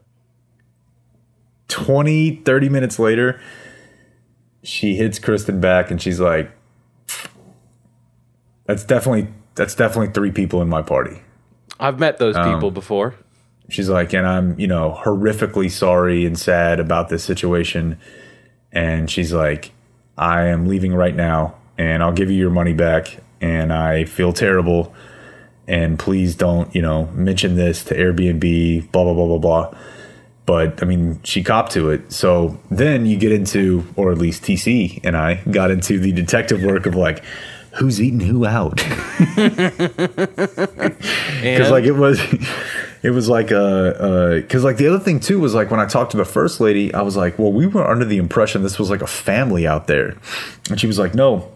20, 1.69 2.37
30 2.43 2.69
minutes 2.69 2.99
later, 2.99 3.39
she 4.63 4.95
hits 4.95 5.17
Kristen 5.19 5.61
back 5.61 5.89
and 5.89 6.01
she's 6.01 6.19
like, 6.19 6.51
That's 8.65 8.83
definitely 8.83 9.27
that's 9.55 9.75
definitely 9.75 10.13
three 10.13 10.31
people 10.31 10.61
in 10.61 10.69
my 10.69 10.81
party. 10.81 11.21
I've 11.79 11.99
met 11.99 12.17
those 12.17 12.35
Um, 12.35 12.53
people 12.53 12.71
before. 12.71 13.15
She's 13.69 13.89
like, 13.89 14.13
and 14.13 14.25
I'm, 14.25 14.59
you 14.59 14.67
know, 14.67 14.97
horrifically 15.03 15.69
sorry 15.69 16.25
and 16.25 16.37
sad 16.37 16.79
about 16.79 17.09
this 17.09 17.23
situation. 17.23 17.99
And 18.71 19.09
she's 19.09 19.31
like, 19.33 19.71
I 20.17 20.45
am 20.47 20.67
leaving 20.67 20.93
right 20.93 21.15
now 21.15 21.55
and 21.77 22.01
I'll 22.01 22.11
give 22.13 22.29
you 22.31 22.37
your 22.37 22.49
money 22.49 22.73
back. 22.73 23.17
And 23.41 23.71
I 23.71 24.05
feel 24.05 24.33
terrible. 24.33 24.93
And 25.67 25.99
please 25.99 26.35
don't, 26.35 26.73
you 26.73 26.81
know, 26.81 27.07
mention 27.13 27.55
this 27.55 27.83
to 27.85 27.95
Airbnb, 27.95 28.91
blah, 28.91 29.03
blah, 29.03 29.13
blah, 29.13 29.27
blah, 29.27 29.37
blah. 29.37 29.79
But 30.49 30.81
I 30.81 30.87
mean, 30.87 31.19
she 31.23 31.43
copped 31.43 31.73
to 31.73 31.91
it. 31.91 32.11
So 32.11 32.57
then 32.71 33.05
you 33.05 33.17
get 33.17 33.31
into, 33.31 33.85
or 33.95 34.11
at 34.11 34.17
least 34.17 34.41
TC 34.41 34.99
and 35.03 35.15
I 35.15 35.35
got 35.51 35.69
into 35.69 35.99
the 35.99 36.11
detective 36.11 36.63
work 36.63 36.87
of 36.87 36.95
like, 36.95 37.23
who's 37.75 38.01
eating 38.01 38.19
who 38.19 38.47
out? 38.47 38.77
because 41.37 41.69
like 41.69 41.83
it 41.83 41.91
was 41.91 42.19
it 43.03 43.11
was 43.11 43.29
like 43.29 43.51
uh 43.51 44.37
because 44.37 44.63
like 44.63 44.77
the 44.77 44.87
other 44.87 44.97
thing 44.97 45.19
too 45.19 45.39
was 45.39 45.53
like 45.53 45.69
when 45.69 45.79
i 45.79 45.85
talked 45.85 46.11
to 46.11 46.17
the 46.17 46.25
first 46.25 46.59
lady 46.59 46.91
i 46.95 47.01
was 47.01 47.15
like 47.15 47.37
well 47.37 47.53
we 47.53 47.67
were 47.67 47.87
under 47.87 48.03
the 48.03 48.17
impression 48.17 48.63
this 48.63 48.79
was 48.79 48.89
like 48.89 49.01
a 49.01 49.07
family 49.07 49.67
out 49.67 49.85
there 49.87 50.17
and 50.69 50.79
she 50.79 50.87
was 50.87 50.97
like 50.97 51.13
no 51.13 51.51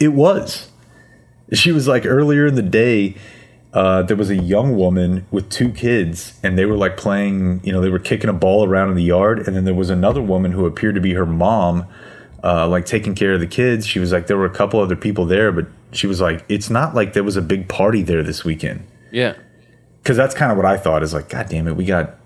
it 0.00 0.08
was 0.08 0.70
she 1.52 1.72
was 1.72 1.86
like 1.86 2.06
earlier 2.06 2.46
in 2.46 2.54
the 2.54 2.62
day 2.62 3.14
uh, 3.74 4.02
there 4.02 4.16
was 4.16 4.30
a 4.30 4.36
young 4.36 4.76
woman 4.76 5.26
with 5.30 5.50
two 5.50 5.70
kids 5.70 6.38
and 6.42 6.58
they 6.58 6.64
were 6.64 6.76
like 6.76 6.96
playing 6.96 7.60
you 7.62 7.72
know 7.72 7.80
they 7.80 7.90
were 7.90 7.98
kicking 7.98 8.30
a 8.30 8.32
ball 8.32 8.66
around 8.66 8.88
in 8.88 8.94
the 8.96 9.02
yard 9.02 9.46
and 9.46 9.54
then 9.54 9.64
there 9.64 9.74
was 9.74 9.90
another 9.90 10.22
woman 10.22 10.52
who 10.52 10.64
appeared 10.66 10.94
to 10.94 11.00
be 11.00 11.12
her 11.12 11.26
mom 11.26 11.86
uh, 12.42 12.66
like 12.66 12.86
taking 12.86 13.14
care 13.14 13.34
of 13.34 13.40
the 13.40 13.46
kids 13.46 13.86
she 13.86 13.98
was 13.98 14.10
like 14.12 14.26
there 14.26 14.38
were 14.38 14.46
a 14.46 14.50
couple 14.50 14.80
other 14.80 14.96
people 14.96 15.26
there 15.26 15.52
but 15.52 15.66
she 15.92 16.06
was 16.06 16.20
like 16.20 16.44
it's 16.48 16.70
not 16.70 16.94
like 16.94 17.12
there 17.12 17.24
was 17.24 17.36
a 17.36 17.42
big 17.42 17.68
party 17.68 18.02
there 18.02 18.22
this 18.22 18.44
weekend 18.44 18.86
yeah. 19.10 19.34
because 20.02 20.16
that's 20.16 20.34
kind 20.34 20.50
of 20.50 20.56
what 20.56 20.66
I 20.66 20.76
thought 20.76 21.02
is 21.02 21.14
like, 21.14 21.28
God 21.28 21.48
damn 21.48 21.68
it, 21.68 21.76
we 21.76 21.84
got 21.84 22.16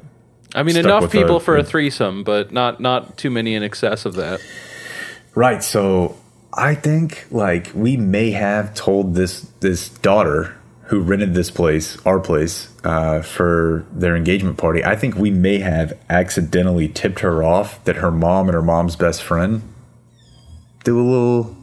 I 0.55 0.63
mean, 0.63 0.77
enough 0.77 1.11
people 1.11 1.37
a- 1.37 1.41
for 1.41 1.57
a 1.57 1.65
threesome, 1.65 2.25
but 2.25 2.53
not 2.53 2.81
not 2.81 3.17
too 3.17 3.31
many 3.31 3.55
in 3.55 3.63
excess 3.63 4.05
of 4.05 4.15
that. 4.15 4.41
right. 5.35 5.63
So 5.63 6.17
I 6.53 6.75
think 6.75 7.27
like 7.31 7.71
we 7.75 7.97
may 7.97 8.33
have 8.33 8.75
told 8.75 9.15
this 9.15 9.41
this 9.61 9.89
daughter 9.89 10.57
who 10.87 11.01
rented 11.01 11.33
this 11.35 11.51
place, 11.51 11.97
our 12.05 12.19
place, 12.21 12.69
uh, 12.85 13.23
for 13.23 13.87
their 13.93 14.15
engagement 14.17 14.59
party. 14.59 14.85
I 14.85 14.97
think 14.97 15.17
we 15.17 15.31
may 15.31 15.59
have 15.59 15.93
accidentally 16.11 16.89
tipped 16.89 17.21
her 17.21 17.43
off 17.43 17.83
that 17.85 17.97
her 17.97 18.11
mom 18.11 18.49
and 18.49 18.55
her 18.55 18.63
mom's 18.63 18.97
best 18.97 19.23
friend 19.23 19.63
do 20.85 21.01
a 21.01 21.03
little 21.03 21.57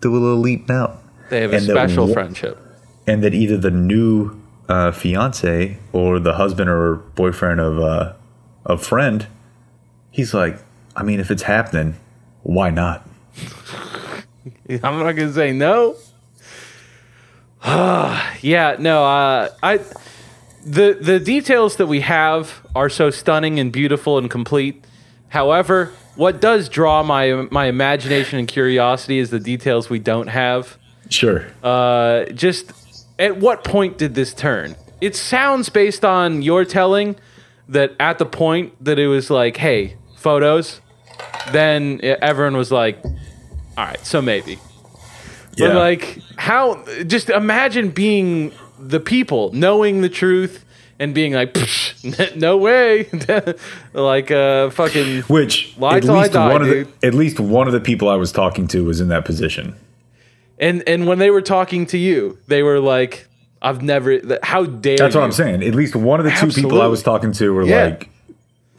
do 0.00 0.12
a 0.14 0.18
little 0.18 0.38
leap 0.38 0.68
out, 0.68 1.02
They 1.30 1.40
have 1.42 1.52
a 1.52 1.56
And 1.56 1.66
that 1.68 1.72
special 1.72 2.04
one- 2.06 2.12
friendship. 2.14 2.58
and 3.06 3.22
that 3.22 3.32
either 3.34 3.56
the 3.56 3.70
new 3.70 4.38
uh, 4.68 4.90
fiance 4.90 5.78
or 5.92 6.18
the 6.18 6.34
husband 6.34 6.68
or 6.68 6.96
boyfriend 6.96 7.60
of 7.60 7.78
uh, 7.78 8.12
of 8.64 8.84
friend, 8.84 9.26
he's 10.10 10.34
like, 10.34 10.58
I 10.96 11.02
mean, 11.04 11.20
if 11.20 11.30
it's 11.30 11.44
happening, 11.44 11.94
why 12.42 12.70
not? 12.70 13.08
I'm 14.68 14.98
not 14.98 15.12
gonna 15.12 15.32
say 15.32 15.52
no. 15.52 15.94
yeah, 17.64 18.76
no. 18.78 19.04
Uh, 19.04 19.48
I 19.62 19.80
the 20.64 20.98
the 21.00 21.20
details 21.20 21.76
that 21.76 21.86
we 21.86 22.00
have 22.00 22.66
are 22.74 22.88
so 22.88 23.10
stunning 23.10 23.58
and 23.58 23.72
beautiful 23.72 24.18
and 24.18 24.30
complete. 24.30 24.84
However, 25.28 25.92
what 26.16 26.40
does 26.40 26.68
draw 26.68 27.02
my 27.02 27.46
my 27.50 27.66
imagination 27.66 28.38
and 28.38 28.48
curiosity 28.48 29.18
is 29.18 29.30
the 29.30 29.40
details 29.40 29.88
we 29.88 29.98
don't 29.98 30.28
have. 30.28 30.76
Sure. 31.08 31.46
Uh, 31.62 32.24
just 32.26 32.72
at 33.18 33.36
what 33.36 33.64
point 33.64 33.96
did 33.98 34.14
this 34.14 34.34
turn? 34.34 34.76
It 35.00 35.14
sounds 35.14 35.68
based 35.68 36.04
on 36.04 36.42
your 36.42 36.64
telling 36.64 37.16
that 37.68 37.92
at 38.00 38.18
the 38.18 38.26
point 38.26 38.72
that 38.84 38.98
it 38.98 39.08
was 39.08 39.30
like, 39.30 39.56
hey, 39.56 39.96
photos, 40.16 40.80
then 41.52 42.00
everyone 42.02 42.56
was 42.56 42.72
like, 42.72 42.98
all 43.04 43.84
right, 43.84 44.04
so 44.04 44.22
maybe. 44.22 44.58
But 45.58 45.74
like, 45.74 46.20
how? 46.36 46.84
Just 47.06 47.30
imagine 47.30 47.90
being 47.90 48.52
the 48.78 49.00
people, 49.00 49.50
knowing 49.52 50.00
the 50.02 50.08
truth, 50.08 50.64
and 50.98 51.14
being 51.14 51.32
like, 51.32 51.54
"Psh, 51.54 52.36
no 52.36 52.56
way, 52.56 53.08
like 53.92 54.30
uh, 54.30 54.70
fucking. 54.70 55.22
Which 55.22 55.74
at 55.78 55.82
I 55.82 55.98
least 55.98 56.32
die, 56.32 56.52
one 56.52 56.62
of 56.62 56.68
the 56.68 56.86
at 57.02 57.14
least 57.14 57.40
one 57.40 57.66
of 57.66 57.72
the 57.72 57.80
people 57.80 58.08
I 58.08 58.16
was 58.16 58.32
talking 58.32 58.66
to 58.68 58.84
was 58.84 59.00
in 59.00 59.08
that 59.08 59.24
position. 59.24 59.74
And 60.58 60.82
and 60.86 61.06
when 61.06 61.18
they 61.18 61.30
were 61.30 61.42
talking 61.42 61.86
to 61.86 61.98
you, 61.98 62.38
they 62.48 62.62
were 62.62 62.80
like, 62.80 63.26
I've 63.60 63.82
never. 63.82 64.20
How 64.42 64.64
dare? 64.64 64.96
That's 64.96 65.14
what 65.14 65.20
you. 65.20 65.24
I'm 65.26 65.32
saying. 65.32 65.62
At 65.62 65.74
least 65.74 65.96
one 65.96 66.20
of 66.20 66.24
the 66.24 66.32
two 66.32 66.48
people 66.48 66.80
I 66.80 66.86
was 66.86 67.02
talking 67.02 67.32
to 67.32 67.52
were 67.52 67.64
Yeah. 67.64 67.84
like, 67.84 68.10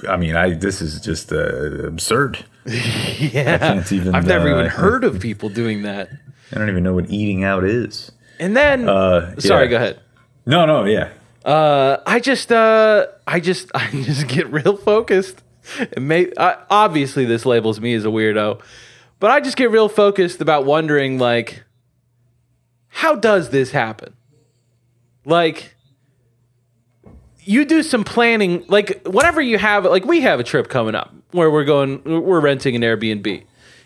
I 0.08 0.18
mean, 0.18 0.36
I 0.36 0.54
this 0.56 0.82
is 0.82 1.02
just 1.02 1.32
uh, 1.32 1.88
absurd. 1.88 2.46
Yeah, 3.20 3.84
even, 3.92 4.14
I've 4.14 4.28
never 4.28 4.50
uh, 4.50 4.60
even 4.60 4.66
heard 4.70 5.04
of 5.04 5.20
people 5.20 5.50
doing 5.50 5.84
that. 5.84 6.10
I 6.54 6.58
don't 6.58 6.70
even 6.70 6.84
know 6.84 6.94
what 6.94 7.10
eating 7.10 7.44
out 7.44 7.64
is. 7.64 8.12
And 8.40 8.56
then, 8.56 8.88
Uh, 8.88 9.38
sorry, 9.40 9.66
yeah. 9.66 9.70
go 9.70 9.76
ahead. 9.78 10.00
No, 10.46 10.66
no, 10.66 10.86
yeah. 10.86 11.10
Uh, 11.44 11.98
I 12.06 12.20
just, 12.20 12.52
uh, 12.52 13.08
I 13.26 13.40
just, 13.40 13.72
I 13.76 13.90
just 13.92 14.28
get 14.28 14.52
real 14.52 14.78
focused. 14.78 15.44
It 15.80 16.02
may, 16.02 16.32
uh, 16.38 16.56
obviously, 16.70 17.26
this 17.26 17.46
labels 17.46 17.82
me 17.82 17.94
as 17.94 18.06
a 18.06 18.10
weirdo, 18.10 18.62
but 19.20 19.32
I 19.32 19.42
just 19.42 19.58
get 19.58 19.70
real 19.72 19.90
focused 19.90 20.40
about 20.40 20.66
wondering, 20.66 21.20
like, 21.20 21.64
how 22.88 23.16
does 23.16 23.50
this 23.50 23.72
happen? 23.72 24.14
Like, 25.26 25.76
you 27.44 27.66
do 27.66 27.84
some 27.84 28.04
planning, 28.04 28.64
like, 28.68 29.06
whatever 29.06 29.42
you 29.42 29.58
have, 29.58 29.86
like, 29.86 30.06
we 30.06 30.22
have 30.22 30.40
a 30.40 30.44
trip 30.44 30.70
coming 30.70 30.96
up 30.96 31.14
where 31.32 31.50
we're 31.52 31.66
going, 31.66 32.02
we're 32.06 32.40
renting 32.40 32.76
an 32.76 32.82
Airbnb, 32.82 33.44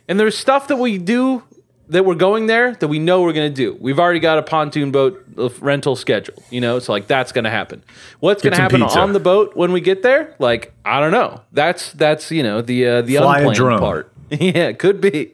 and 0.08 0.20
there's 0.20 0.38
stuff 0.38 0.68
that 0.68 0.78
we 0.78 0.98
do 1.00 1.44
that 1.92 2.06
we're 2.06 2.16
going 2.16 2.48
there 2.48 2.74
that 2.76 2.88
we 2.88 3.00
know 3.00 3.22
we're 3.22 3.34
going 3.34 3.52
to 3.52 3.56
do. 3.56 3.78
We've 3.80 4.00
already 4.00 4.20
got 4.20 4.38
a 4.38 4.44
pontoon 4.44 4.92
boat 4.92 5.24
uh, 5.38 5.50
rental 5.60 5.96
scheduled, 5.96 6.42
you 6.50 6.62
know, 6.62 6.80
so 6.80 6.92
like 6.94 7.08
that's 7.08 7.32
going 7.32 7.44
to 7.44 7.50
happen. 7.50 7.84
What's 8.20 8.42
going 8.42 8.56
to 8.56 8.62
happen 8.62 8.82
pizza. 8.82 9.00
on 9.00 9.14
the 9.14 9.20
boat 9.20 9.56
when 9.56 9.72
we 9.72 9.82
get 9.82 10.02
there? 10.02 10.36
Like 10.40 10.74
I 10.86 11.00
don't 11.00 11.12
know. 11.12 11.42
That's 11.52 11.92
that's 11.94 12.32
you 12.32 12.44
know 12.44 12.62
the 12.62 12.88
uh, 12.88 13.02
the 13.02 13.18
Fly 13.18 13.36
a 13.36 13.40
unplanned 13.40 13.58
drone. 13.58 13.80
part. 13.80 14.12
yeah, 14.30 14.72
could 14.72 15.02
be. 15.02 15.34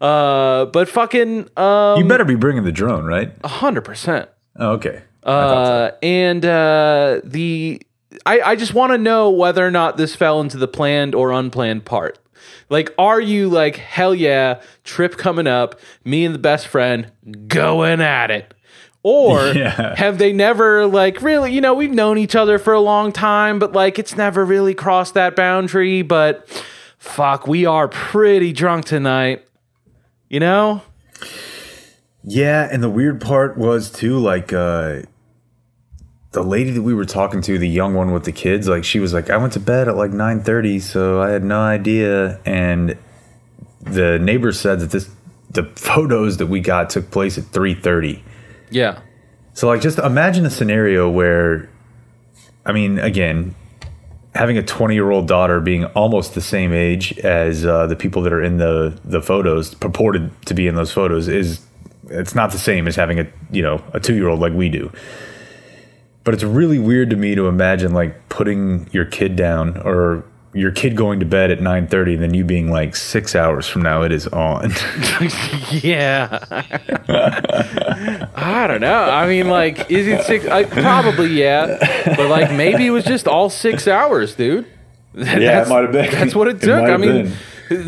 Uh, 0.00 0.66
but 0.66 0.88
fucking 0.88 1.48
um, 1.56 1.98
You 1.98 2.06
better 2.06 2.24
be 2.24 2.36
bringing 2.36 2.62
the 2.64 2.72
drone, 2.72 3.04
right? 3.04 3.32
hundred 3.44 3.82
percent. 3.82 4.28
Oh, 4.56 4.72
okay. 4.72 5.02
Thought 5.24 5.66
so. 5.66 5.72
Uh, 5.72 5.90
and 6.02 6.44
uh, 6.44 7.20
the 7.24 7.82
I, 8.24 8.40
I 8.40 8.56
just 8.56 8.74
want 8.74 8.92
to 8.92 8.98
know 8.98 9.30
whether 9.30 9.66
or 9.66 9.70
not 9.70 9.96
this 9.96 10.14
fell 10.14 10.40
into 10.40 10.56
the 10.56 10.68
planned 10.68 11.14
or 11.14 11.32
unplanned 11.32 11.84
part. 11.84 12.18
Like, 12.70 12.94
are 12.98 13.20
you 13.20 13.48
like, 13.48 13.76
hell 13.76 14.14
yeah, 14.14 14.60
trip 14.84 15.16
coming 15.16 15.46
up, 15.46 15.78
me 16.04 16.24
and 16.24 16.34
the 16.34 16.38
best 16.38 16.66
friend 16.66 17.10
going 17.48 18.00
at 18.00 18.30
it? 18.30 18.54
Or 19.02 19.38
Yeah. 19.54 19.94
have 19.96 20.18
they 20.18 20.32
never, 20.32 20.86
like, 20.86 21.22
really, 21.22 21.52
you 21.52 21.60
know, 21.60 21.72
we've 21.74 21.90
known 21.92 22.18
each 22.18 22.34
other 22.34 22.58
for 22.58 22.72
a 22.74 22.80
long 22.80 23.12
time, 23.12 23.58
but 23.58 23.72
like, 23.72 23.98
it's 23.98 24.16
never 24.16 24.44
really 24.44 24.74
crossed 24.74 25.14
that 25.14 25.36
boundary. 25.36 26.02
But 26.02 26.48
fuck, 26.98 27.46
we 27.46 27.64
are 27.64 27.88
pretty 27.88 28.52
drunk 28.52 28.84
tonight. 28.86 29.44
You 30.28 30.40
know? 30.40 30.82
Yeah, 32.24 32.68
and 32.70 32.82
the 32.82 32.90
weird 32.90 33.20
part 33.20 33.56
was 33.56 33.90
too, 33.90 34.18
like 34.18 34.52
uh 34.52 35.02
the 36.38 36.44
lady 36.44 36.70
that 36.70 36.82
we 36.82 36.94
were 36.94 37.04
talking 37.04 37.42
to, 37.42 37.58
the 37.58 37.68
young 37.68 37.94
one 37.94 38.12
with 38.12 38.22
the 38.22 38.30
kids, 38.30 38.68
like 38.68 38.84
she 38.84 39.00
was 39.00 39.12
like, 39.12 39.28
I 39.28 39.36
went 39.36 39.54
to 39.54 39.60
bed 39.60 39.88
at 39.88 39.96
like 39.96 40.12
nine 40.12 40.40
thirty, 40.40 40.78
so 40.78 41.20
I 41.20 41.30
had 41.30 41.42
no 41.42 41.58
idea. 41.58 42.40
And 42.46 42.96
the 43.80 44.20
neighbor 44.20 44.52
said 44.52 44.78
that 44.78 44.92
this 44.92 45.10
the 45.50 45.64
photos 45.74 46.36
that 46.36 46.46
we 46.46 46.60
got 46.60 46.90
took 46.90 47.10
place 47.10 47.38
at 47.38 47.44
three 47.46 47.74
thirty. 47.74 48.22
Yeah. 48.70 49.00
So 49.54 49.66
like 49.66 49.80
just 49.80 49.98
imagine 49.98 50.46
a 50.46 50.50
scenario 50.50 51.10
where 51.10 51.68
I 52.64 52.70
mean, 52.70 53.00
again, 53.00 53.56
having 54.32 54.56
a 54.56 54.62
20-year-old 54.62 55.26
daughter 55.26 55.58
being 55.58 55.86
almost 55.86 56.34
the 56.34 56.40
same 56.40 56.72
age 56.72 57.18
as 57.18 57.66
uh, 57.66 57.88
the 57.88 57.96
people 57.96 58.22
that 58.22 58.32
are 58.32 58.42
in 58.44 58.58
the 58.58 58.96
the 59.04 59.20
photos 59.20 59.74
purported 59.74 60.30
to 60.46 60.54
be 60.54 60.68
in 60.68 60.76
those 60.76 60.92
photos 60.92 61.26
is 61.26 61.66
it's 62.10 62.36
not 62.36 62.52
the 62.52 62.58
same 62.58 62.86
as 62.86 62.94
having 62.94 63.18
a, 63.18 63.26
you 63.50 63.62
know, 63.62 63.82
a 63.92 63.98
2-year-old 63.98 64.38
like 64.38 64.52
we 64.52 64.68
do. 64.68 64.92
But 66.28 66.34
it's 66.34 66.44
really 66.44 66.78
weird 66.78 67.08
to 67.08 67.16
me 67.16 67.34
to 67.36 67.48
imagine 67.48 67.94
like 67.94 68.28
putting 68.28 68.86
your 68.92 69.06
kid 69.06 69.34
down 69.34 69.78
or 69.78 70.24
your 70.52 70.70
kid 70.70 70.94
going 70.94 71.20
to 71.20 71.24
bed 71.26 71.50
at 71.50 71.58
9:30 71.60 72.12
and 72.16 72.22
then 72.22 72.34
you 72.34 72.44
being 72.44 72.70
like 72.70 72.94
6 72.96 73.34
hours 73.34 73.66
from 73.66 73.80
now 73.80 74.02
it 74.02 74.12
is 74.12 74.26
on. 74.28 74.70
Yeah. 75.72 76.38
I 78.34 78.66
don't 78.66 78.82
know. 78.82 79.04
I 79.04 79.26
mean, 79.26 79.48
like, 79.48 79.90
is 79.90 80.06
it 80.06 80.22
six? 80.24 80.46
I, 80.46 80.64
probably, 80.64 81.28
yeah. 81.28 81.78
But, 82.14 82.28
like, 82.28 82.52
maybe 82.52 82.86
it 82.86 82.90
was 82.90 83.04
just 83.04 83.26
all 83.26 83.48
six 83.48 83.88
hours, 83.88 84.34
dude. 84.34 84.66
Yeah, 85.14 85.62
it 85.62 85.68
might 85.68 85.82
have 85.84 85.92
been. 85.92 86.10
That's 86.10 86.34
what 86.34 86.48
it 86.48 86.56
It 86.56 86.66
took. 86.66 86.82
might 86.82 86.88
I 86.88 86.90
have 86.92 87.00
mean, 87.00 87.32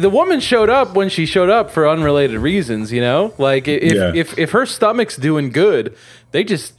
the 0.00 0.08
woman 0.10 0.40
showed 0.40 0.70
up 0.70 0.94
when 0.94 1.10
she 1.10 1.26
showed 1.26 1.50
up 1.50 1.70
for 1.70 1.86
unrelated 1.88 2.38
reasons, 2.40 2.90
you 2.90 3.02
know? 3.02 3.34
Like, 3.36 3.68
if, 3.68 3.92
Yeah. 3.92 4.12
if, 4.14 4.38
if 4.38 4.50
her 4.52 4.64
stomach's 4.64 5.16
doing 5.16 5.50
good, 5.50 5.94
they 6.32 6.42
just 6.42 6.72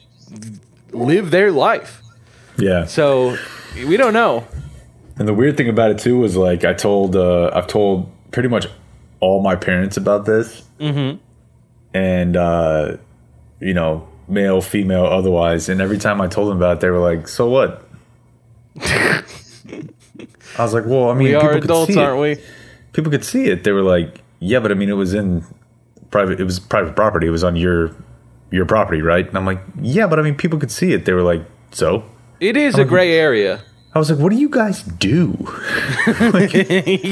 live 0.92 1.32
their 1.32 1.52
life. 1.52 2.02
yeah. 2.58 2.86
So, 2.86 3.38
we 3.76 3.98
don't 3.98 4.14
know. 4.14 4.46
And 5.18 5.28
the 5.28 5.34
weird 5.34 5.58
thing 5.58 5.70
about 5.70 5.92
it 5.92 6.00
too 6.00 6.18
was 6.18 6.36
like 6.36 6.66
I 6.66 6.74
told 6.74 7.16
uh, 7.16 7.52
I've 7.54 7.68
told 7.68 8.12
pretty 8.32 8.50
much 8.50 8.66
all 9.20 9.42
my 9.42 9.56
parents 9.56 9.98
about 9.98 10.26
this, 10.26 10.64
mm-hmm. 10.80 11.18
and 11.94 12.36
uh, 12.36 12.98
you 13.60 13.74
know, 13.74 14.08
male, 14.28 14.62
female, 14.62 15.06
otherwise. 15.06 15.70
And 15.70 15.80
every 15.82 15.98
time 15.98 16.22
I 16.22 16.28
told 16.28 16.50
them 16.50 16.58
about 16.58 16.78
it, 16.78 16.80
they 16.80 16.90
were 16.90 17.00
like, 17.00 17.28
"So 17.28 17.50
what?" 17.50 17.88
I 18.82 19.24
was 20.58 20.74
like, 20.74 20.86
"Well, 20.86 21.10
I 21.10 21.14
mean, 21.14 21.28
We 21.28 21.36
are 21.36 21.52
adults, 21.52 21.96
aren't 21.96 22.20
we? 22.20 22.38
People 22.94 23.12
could 23.12 23.26
see 23.26 23.46
it." 23.46 23.64
They 23.64 23.72
were 23.72 23.84
like, 23.84 24.22
"Yeah, 24.40 24.60
but 24.60 24.72
I 24.72 24.76
mean, 24.76 24.90
it 24.90 24.94
was 24.94 25.14
in 25.14 25.46
private. 26.10 26.40
It 26.40 26.46
was 26.46 26.60
private 26.60 26.96
property. 26.96 27.28
It 27.28 27.32
was 27.32 27.44
on 27.44 27.56
your 27.56 27.96
your 28.52 28.66
property, 28.66 29.02
right?" 29.02 29.28
And 29.28 29.38
I'm 29.38 29.46
like, 29.46 29.60
"Yeah, 29.82 30.08
but 30.08 30.20
I 30.20 30.22
mean, 30.22 30.36
people 30.36 30.60
could 30.60 30.72
see 30.72 30.94
it." 30.94 31.06
They 31.06 31.14
were 31.14 31.24
like, 31.24 31.42
"So." 31.72 32.04
It 32.40 32.58
is 32.58 32.78
a 32.78 32.86
gray 32.86 33.14
area. 33.14 33.62
I 33.94 34.00
was 34.00 34.10
like, 34.10 34.20
"What 34.20 34.32
do 34.32 34.38
you 34.38 34.50
guys 34.50 34.84
do?" 34.84 35.36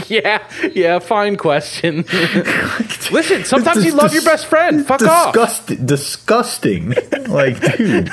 yeah, 0.08 0.44
yeah, 0.74 1.00
fine 1.00 1.36
question. 1.36 2.06
Listen, 3.12 3.44
sometimes 3.44 3.84
you 3.84 3.92
Dis- 3.92 4.02
love 4.02 4.14
your 4.14 4.24
best 4.24 4.46
friend. 4.46 4.86
Fuck 4.86 5.02
off. 5.02 5.66
Disgusting. 5.68 6.90
like, 7.28 7.60
dude. 7.78 8.10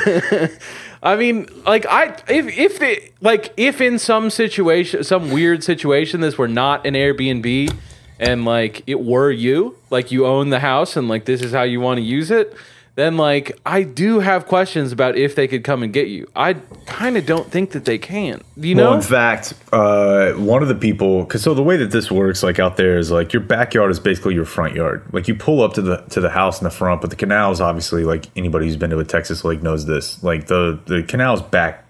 I 1.03 1.15
mean, 1.15 1.49
like 1.65 1.87
I 1.87 2.17
if 2.29 2.81
if 2.81 3.13
like 3.21 3.53
if 3.57 3.81
in 3.81 4.01
some 4.01 4.31
situation, 4.31 5.05
some 5.05 5.31
weird 5.31 5.63
situation, 5.63 6.21
this 6.21 6.37
were 6.37 6.49
not 6.49 6.85
an 6.85 6.95
Airbnb, 6.95 7.73
and 8.19 8.45
like 8.45 8.83
it 8.89 9.01
were 9.01 9.31
you, 9.31 9.77
like 9.91 10.11
you 10.11 10.27
own 10.27 10.51
the 10.51 10.59
house, 10.59 10.97
and 10.97 11.09
like 11.09 11.25
this 11.25 11.41
is 11.41 11.53
how 11.53 11.63
you 11.63 11.81
want 11.81 11.99
to 11.99 12.03
use 12.03 12.33
it, 12.33 12.57
then 12.97 13.17
like 13.19 13.59
I 13.65 13.83
do 13.83 14.21
have 14.21 14.47
questions 14.47 14.91
about 14.91 15.17
if 15.17 15.35
they 15.35 15.47
could 15.47 15.65
come 15.65 15.83
and 15.83 15.93
get 15.93 16.09
you. 16.09 16.27
I 16.35 16.55
kind 16.87 17.17
of 17.19 17.27
don't 17.27 17.51
think 17.51 17.71
that 17.73 17.85
they 17.85 17.99
can. 17.99 18.41
You 18.57 18.75
Well, 18.75 18.91
know? 18.91 18.97
in 18.97 19.03
fact, 19.03 19.53
uh, 19.71 20.33
one 20.33 20.63
of 20.63 20.69
the 20.69 20.75
people, 20.75 21.21
because 21.23 21.43
so 21.43 21.53
the 21.53 21.63
way 21.63 21.77
that 21.77 21.91
this 21.91 22.11
works, 22.11 22.43
like 22.43 22.59
out 22.59 22.79
there, 22.79 22.99
is 22.99 23.11
like 23.11 23.35
your 23.35 23.43
backyard 23.43 23.91
is 23.91 24.01
basically 24.01 24.35
your 24.35 24.47
front 24.47 24.75
yard. 24.75 25.05
Like 25.13 25.29
you 25.29 25.35
pull 25.35 25.63
up 25.63 25.75
to 25.75 25.83
the 25.83 25.99
to 26.09 26.21
the 26.23 26.31
house 26.31 26.59
in 26.61 26.65
the 26.65 26.71
front, 26.71 27.03
but 27.03 27.11
the 27.11 27.17
canals, 27.17 27.61
obviously, 27.61 28.03
like 28.03 28.27
anybody 28.35 28.65
who's 28.65 28.77
been 28.77 28.91
to 28.91 28.99
a 28.99 29.05
Texas 29.05 29.45
lake 29.45 29.63
knows 29.63 29.85
this. 29.85 30.23
Like 30.25 30.47
the 30.47 30.81
the 30.87 31.03
canal's 31.03 31.43
back, 31.43 31.85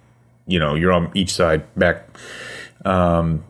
you 0.49 0.59
know, 0.59 0.75
you're 0.75 0.93
on 0.93 1.11
each 1.15 1.33
side 1.33 1.73
back. 1.77 2.09
Um, 2.85 3.45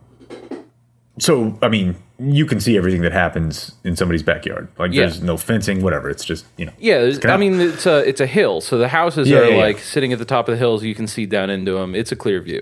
so 1.17 1.57
I 1.63 1.69
mean, 1.69 1.95
you 2.19 2.45
can 2.45 2.59
see 2.59 2.77
everything 2.77 3.01
that 3.01 3.11
happens 3.11 3.73
in 3.83 3.95
somebody's 3.95 4.23
backyard. 4.23 4.67
Like 4.79 4.91
Yeah. 4.91 5.01
there's 5.01 5.21
no 5.21 5.37
fencing, 5.37 5.81
whatever. 5.81 6.09
It's 6.09 6.25
just 6.25 6.45
you 6.57 6.65
know. 6.65 6.71
Yeah. 6.79 7.11
I 7.25 7.37
mean 7.37 7.59
it's 7.61 7.85
a 7.85 8.07
it's 8.07 8.21
a 8.21 8.27
hill, 8.27 8.61
so 8.61 8.77
the 8.77 8.87
houses 8.87 9.29
Yeah, 9.29 9.39
are 9.39 9.49
yeah, 9.49 9.57
like 9.57 9.79
sitting 9.79 10.13
at 10.13 10.19
the 10.19 10.25
top 10.25 10.47
of 10.47 10.53
the 10.53 10.57
hills. 10.57 10.83
You 10.83 10.95
can 10.95 11.07
see 11.07 11.25
down 11.25 11.49
into 11.49 11.73
them. 11.73 11.93
It's 11.95 12.11
a 12.11 12.15
clear 12.15 12.41
view. 12.41 12.61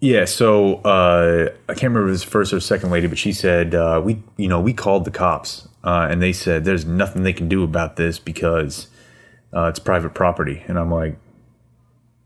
Yeah, 0.00 0.26
so 0.26 0.76
uh, 0.82 1.48
I 1.68 1.72
can't 1.72 1.84
remember 1.84 2.02
if 2.04 2.08
it 2.08 2.10
was 2.12 2.22
first 2.24 2.52
or 2.52 2.60
second 2.60 2.90
lady, 2.90 3.06
but 3.06 3.16
she 3.16 3.32
said 3.32 3.74
uh, 3.74 4.02
we, 4.04 4.22
you 4.36 4.48
know, 4.48 4.60
we 4.60 4.74
called 4.74 5.06
the 5.06 5.10
cops, 5.10 5.66
uh, 5.82 6.08
and 6.10 6.20
they 6.20 6.32
said 6.32 6.66
there's 6.66 6.84
nothing 6.84 7.22
they 7.22 7.32
can 7.32 7.48
do 7.48 7.62
about 7.62 7.96
this 7.96 8.18
because 8.18 8.88
uh, 9.56 9.64
it's 9.66 9.78
private 9.78 10.12
property. 10.12 10.62
And 10.68 10.78
I'm 10.78 10.90
like, 10.90 11.16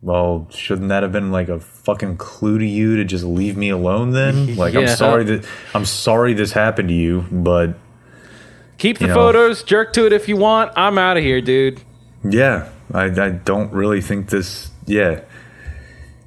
well, 0.01 0.47
shouldn't 0.51 0.89
that 0.91 1.03
have 1.03 1.13
been 1.13 1.33
like 1.33 1.49
a 1.49 1.59
fucking 1.61 2.17
clue 2.19 2.59
to 2.59 2.67
you 2.67 2.97
to 2.97 3.05
just 3.05 3.25
leave 3.25 3.57
me 3.57 3.71
alone? 3.71 4.13
Then, 4.13 4.57
like, 4.57 4.75
Yeah. 4.75 4.81
I'm 4.81 4.89
sorry 4.97 5.25
that 5.25 5.47
I'm 5.75 5.85
sorry 5.85 6.35
this 6.35 6.53
happened 6.53 6.89
to 6.89 6.95
you, 6.95 7.25
but 7.31 7.75
Keep 8.79 8.99
the 8.99 9.09
know. 9.09 9.15
photos, 9.15 9.63
jerk 9.65 9.93
to 9.95 10.07
it 10.07 10.13
if 10.13 10.29
you 10.29 10.37
want. 10.37 10.71
I'm 10.77 10.99
out 10.99 11.17
of 11.17 11.25
here, 11.25 11.41
dude. 11.41 11.81
yeah, 12.23 12.69
I, 12.95 13.05
I 13.07 13.31
don't 13.31 13.73
really 13.73 14.01
think 14.01 14.31
this. 14.31 14.71
Yeah, 14.87 15.21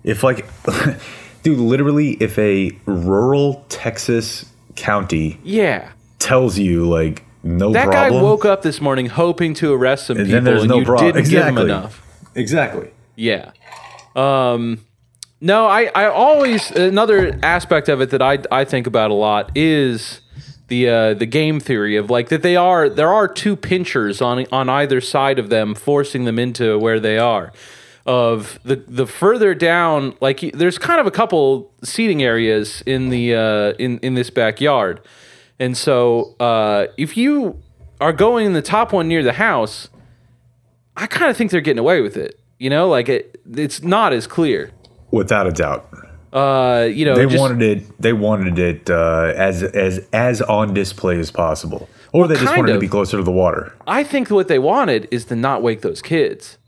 if 0.04 0.24
like. 0.24 0.46
Dude, 1.44 1.58
literally, 1.58 2.12
if 2.20 2.38
a 2.38 2.70
rural 2.86 3.66
Texas 3.68 4.46
county 4.76 5.40
Yeah. 5.44 5.90
tells 6.20 6.60
you 6.60 6.88
like 6.88 7.24
no 7.42 7.72
problem, 7.72 7.74
That 7.74 7.86
problem. 7.86 8.14
guy 8.14 8.22
woke 8.22 8.46
up 8.46 8.62
this 8.62 8.80
morning 8.80 9.08
hoping 9.08 9.56
to 9.56 9.74
arrest 9.74 10.06
some 10.06 10.18
And 10.18 10.28
people, 10.28 10.36
then 10.36 10.44
there's 10.44 10.62
and 10.62 10.70
no 10.70 10.78
you 10.78 10.86
problem. 10.86 11.14
didn't 11.14 11.30
give 11.32 11.44
him 11.44 11.58
enough. 11.58 12.04
Exactly. 12.36 12.92
Yeah. 13.16 13.54
Um, 14.16 14.86
no, 15.40 15.66
I, 15.66 15.90
I 15.96 16.06
always 16.06 16.70
another 16.72 17.40
aspect 17.42 17.90
of 17.90 18.02
it 18.02 18.12
that 18.12 18.22
I 18.22 18.40
I 18.52 18.64
think 18.66 18.88
about 18.88 19.12
a 19.12 19.16
lot 19.16 19.52
is 19.56 20.22
the 20.68 20.88
uh, 20.88 21.14
the 21.16 21.26
game 21.26 21.60
theory 21.60 21.98
of 21.98 22.10
like 22.10 22.30
that 22.30 22.44
they 22.44 22.56
are 22.56 22.88
there 22.88 23.12
are 23.12 23.28
two 23.28 23.56
pinchers 23.56 24.22
on 24.22 24.46
on 24.52 24.70
either 24.70 25.02
side 25.02 25.40
of 25.40 25.50
them 25.50 25.76
forcing 25.76 26.26
them 26.26 26.40
into 26.40 26.80
where 26.80 27.00
they 27.00 27.18
are. 27.18 27.52
Of 28.06 28.60
the 28.64 28.78
the 28.78 29.06
further 29.06 29.54
down, 29.54 30.16
like 30.22 30.40
there's 30.54 30.78
kind 30.78 31.00
of 31.00 31.06
a 31.06 31.12
couple 31.12 31.72
seating 31.84 32.24
areas 32.24 32.82
in 32.86 33.10
the 33.10 33.36
uh, 33.36 33.74
in 33.78 34.00
in 34.00 34.16
this 34.16 34.30
backyard, 34.30 35.02
and 35.60 35.78
so 35.78 36.36
uh, 36.40 36.88
if 36.98 37.16
you 37.16 37.62
are 38.00 38.14
going 38.14 38.48
in 38.48 38.54
the 38.54 38.62
top 38.64 38.92
one 38.92 39.08
near 39.08 39.24
the 39.24 39.34
house, 39.34 39.90
I 40.98 41.06
kind 41.06 41.30
of 41.30 41.38
think 41.38 41.52
they're 41.52 41.62
getting 41.62 41.80
away 41.80 42.02
with 42.02 42.18
it. 42.18 42.41
You 42.62 42.70
know, 42.70 42.90
like 42.90 43.10
it, 43.10 43.42
it's 43.56 43.82
not 43.82 44.14
as 44.14 44.28
clear. 44.28 44.70
Without 45.10 45.48
a 45.48 45.52
doubt. 45.52 45.90
Uh, 46.32 46.88
you 46.94 47.06
know, 47.06 47.16
They 47.16 47.26
just, 47.26 47.40
wanted 47.40 47.64
it 47.64 48.00
they 48.00 48.14
wanted 48.14 48.60
it 48.60 48.88
uh, 48.88 49.34
as 49.36 49.64
as 49.64 50.08
as 50.14 50.44
on 50.44 50.76
display 50.76 51.18
as 51.18 51.32
possible. 51.32 51.90
Or 52.14 52.28
they 52.28 52.36
just 52.36 52.56
wanted 52.56 52.74
to 52.74 52.80
be 52.80 52.88
closer 52.88 53.18
to 53.18 53.24
the 53.24 53.32
water. 53.32 53.74
I 53.88 54.04
think 54.04 54.30
what 54.30 54.48
they 54.48 54.60
wanted 54.60 55.08
is 55.10 55.26
to 55.26 55.36
not 55.36 55.64
wake 55.64 55.82
those 55.82 56.04
kids. 56.04 56.60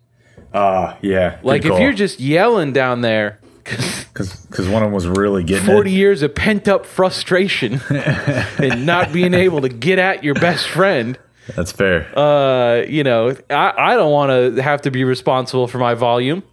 Ah, 0.52 0.98
yeah. 1.04 1.38
Like 1.44 1.64
if 1.64 1.80
you're 1.80 1.94
just 1.94 2.20
yelling 2.20 2.74
down 2.74 3.02
there, 3.02 3.40
because 3.64 4.68
one 4.68 4.82
of 4.82 4.88
them 4.88 4.94
was 4.94 5.06
really 5.08 5.44
getting 5.44 5.68
40 5.68 5.92
it. 5.92 5.94
years 5.94 6.24
of 6.24 6.34
pent 6.34 6.68
up 6.68 6.88
frustration 6.88 7.82
and 7.90 8.84
not 8.88 9.14
being 9.14 9.36
able 9.36 9.62
to 9.62 9.70
get 9.70 10.00
at 10.00 10.24
your 10.24 10.34
best 10.34 10.68
friend. 10.68 11.20
That's 11.56 11.72
fair. 11.72 12.08
Uh, 12.18 12.84
you 12.88 13.04
know, 13.04 13.36
I, 13.50 13.74
I 13.78 13.96
don't 13.96 14.12
want 14.12 14.56
to 14.56 14.62
have 14.62 14.82
to 14.84 14.92
be 14.92 15.04
responsible 15.04 15.68
for 15.68 15.78
my 15.78 15.94
volume. 15.94 16.44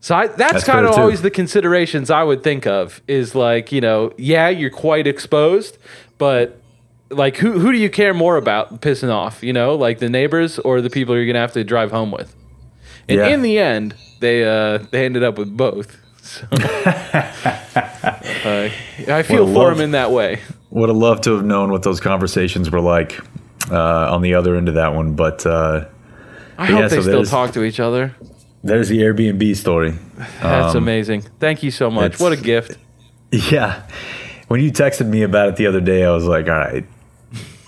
So 0.00 0.14
I, 0.14 0.26
that's, 0.26 0.52
That's 0.52 0.64
kind 0.64 0.86
of 0.86 0.96
always 0.98 1.22
the 1.22 1.30
considerations 1.30 2.10
I 2.10 2.22
would 2.22 2.42
think 2.42 2.66
of 2.66 3.00
is 3.08 3.34
like, 3.34 3.72
you 3.72 3.80
know, 3.80 4.12
yeah, 4.18 4.48
you're 4.48 4.70
quite 4.70 5.06
exposed, 5.06 5.78
but 6.18 6.60
like 7.10 7.36
who 7.38 7.58
who 7.58 7.72
do 7.72 7.78
you 7.78 7.88
care 7.88 8.12
more 8.14 8.36
about 8.36 8.80
pissing 8.82 9.10
off, 9.10 9.42
you 9.42 9.52
know, 9.52 9.74
like 9.74 9.98
the 10.00 10.08
neighbors 10.08 10.58
or 10.60 10.80
the 10.80 10.90
people 10.90 11.14
you're 11.16 11.24
going 11.24 11.34
to 11.34 11.40
have 11.40 11.52
to 11.52 11.64
drive 11.64 11.90
home 11.90 12.10
with? 12.10 12.34
And 13.08 13.18
Yeah. 13.18 13.28
in 13.28 13.42
the 13.42 13.58
end, 13.58 13.94
they 14.20 14.44
uh 14.44 14.78
they 14.90 15.04
ended 15.06 15.22
up 15.24 15.38
with 15.38 15.56
both. 15.56 15.96
So, 16.22 16.46
uh, 16.52 16.58
I 19.08 19.22
feel 19.22 19.46
for 19.46 19.52
love- 19.52 19.72
him 19.76 19.80
in 19.80 19.90
that 19.92 20.10
way. 20.10 20.40
Would 20.70 20.88
have 20.88 20.98
loved 20.98 21.22
to 21.24 21.34
have 21.36 21.44
known 21.44 21.70
what 21.70 21.84
those 21.84 22.00
conversations 22.00 22.70
were 22.70 22.80
like 22.80 23.18
uh, 23.70 24.12
on 24.14 24.22
the 24.22 24.34
other 24.34 24.56
end 24.56 24.68
of 24.68 24.74
that 24.74 24.94
one. 24.94 25.14
But 25.14 25.44
uh, 25.46 25.86
I 26.58 26.68
Yeah, 26.68 26.80
hope 26.82 26.90
they 26.90 26.96
so 26.96 27.02
still 27.02 27.24
talk 27.24 27.52
to 27.52 27.62
each 27.64 27.80
other. 27.80 28.14
there's 28.64 28.88
the 28.88 28.98
Airbnb 29.00 29.56
story. 29.56 29.94
That's 30.42 30.74
amazing. 30.74 31.22
Thank 31.40 31.62
you 31.62 31.70
so 31.70 31.90
much. 31.90 32.18
What 32.20 32.32
a 32.32 32.36
gift. 32.36 32.78
Yeah. 33.32 33.82
When 34.48 34.60
you 34.60 34.70
texted 34.70 35.06
me 35.08 35.22
about 35.22 35.48
it 35.48 35.56
the 35.56 35.66
other 35.66 35.80
day, 35.80 36.04
I 36.04 36.10
was 36.12 36.24
like, 36.26 36.46
all 36.46 36.54
right, 36.54 36.86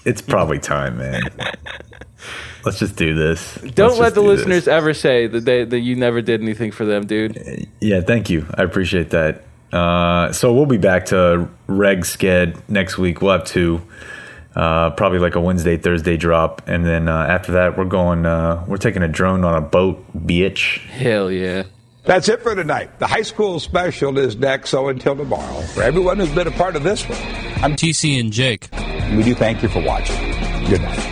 it's 0.04 0.22
probably 0.22 0.60
time, 0.60 0.98
man. 0.98 1.22
Let's 2.64 2.78
just 2.78 2.94
do 2.96 3.14
this. 3.14 3.56
Don't 3.56 3.74
just 3.90 4.00
let 4.00 4.14
the 4.14 4.22
do 4.22 4.28
this. 4.28 4.38
listeners 4.46 4.68
ever 4.68 4.94
say 4.94 5.26
that 5.26 5.44
they 5.44 5.64
that 5.64 5.80
you 5.80 5.96
never 5.96 6.22
did 6.22 6.40
anything 6.42 6.70
for 6.70 6.84
them, 6.84 7.06
dude. 7.06 7.66
Yeah, 7.80 8.00
thank 8.02 8.30
you. 8.30 8.46
I 8.54 8.62
appreciate 8.62 9.10
that. 9.10 9.42
Uh, 9.72 10.32
so 10.32 10.52
we'll 10.54 10.64
be 10.66 10.78
back 10.78 11.06
to 11.06 11.48
reg 11.66 12.02
sked 12.02 12.56
next 12.68 12.96
week. 12.96 13.20
We'll 13.20 13.32
have 13.32 13.44
two, 13.44 13.82
uh, 14.54 14.90
probably 14.90 15.18
like 15.18 15.34
a 15.34 15.40
Wednesday, 15.40 15.76
Thursday 15.76 16.16
drop, 16.16 16.62
and 16.66 16.84
then 16.84 17.08
uh, 17.08 17.26
after 17.28 17.52
that, 17.52 17.78
we're 17.78 17.84
going. 17.84 18.26
Uh, 18.26 18.64
we're 18.66 18.76
taking 18.76 19.02
a 19.02 19.08
drone 19.08 19.44
on 19.44 19.54
a 19.54 19.60
boat, 19.60 20.04
bitch. 20.16 20.78
Hell 20.86 21.30
yeah. 21.30 21.64
That's 22.04 22.28
it 22.30 22.40
for 22.40 22.54
tonight. 22.54 22.98
The 22.98 23.06
high 23.06 23.22
school 23.22 23.60
special 23.60 24.16
is 24.16 24.34
next, 24.36 24.70
so 24.70 24.88
until 24.88 25.14
tomorrow, 25.14 25.60
for 25.60 25.82
everyone 25.82 26.18
who's 26.18 26.34
been 26.34 26.46
a 26.46 26.52
part 26.52 26.74
of 26.74 26.82
this 26.82 27.06
one, 27.06 27.18
I'm 27.62 27.76
TC 27.76 28.18
and 28.18 28.32
Jake. 28.32 28.68
we 29.14 29.22
do 29.22 29.34
thank 29.34 29.62
you 29.62 29.68
for 29.68 29.82
watching. 29.82 30.16
Good 30.68 30.80
night. 30.80 31.07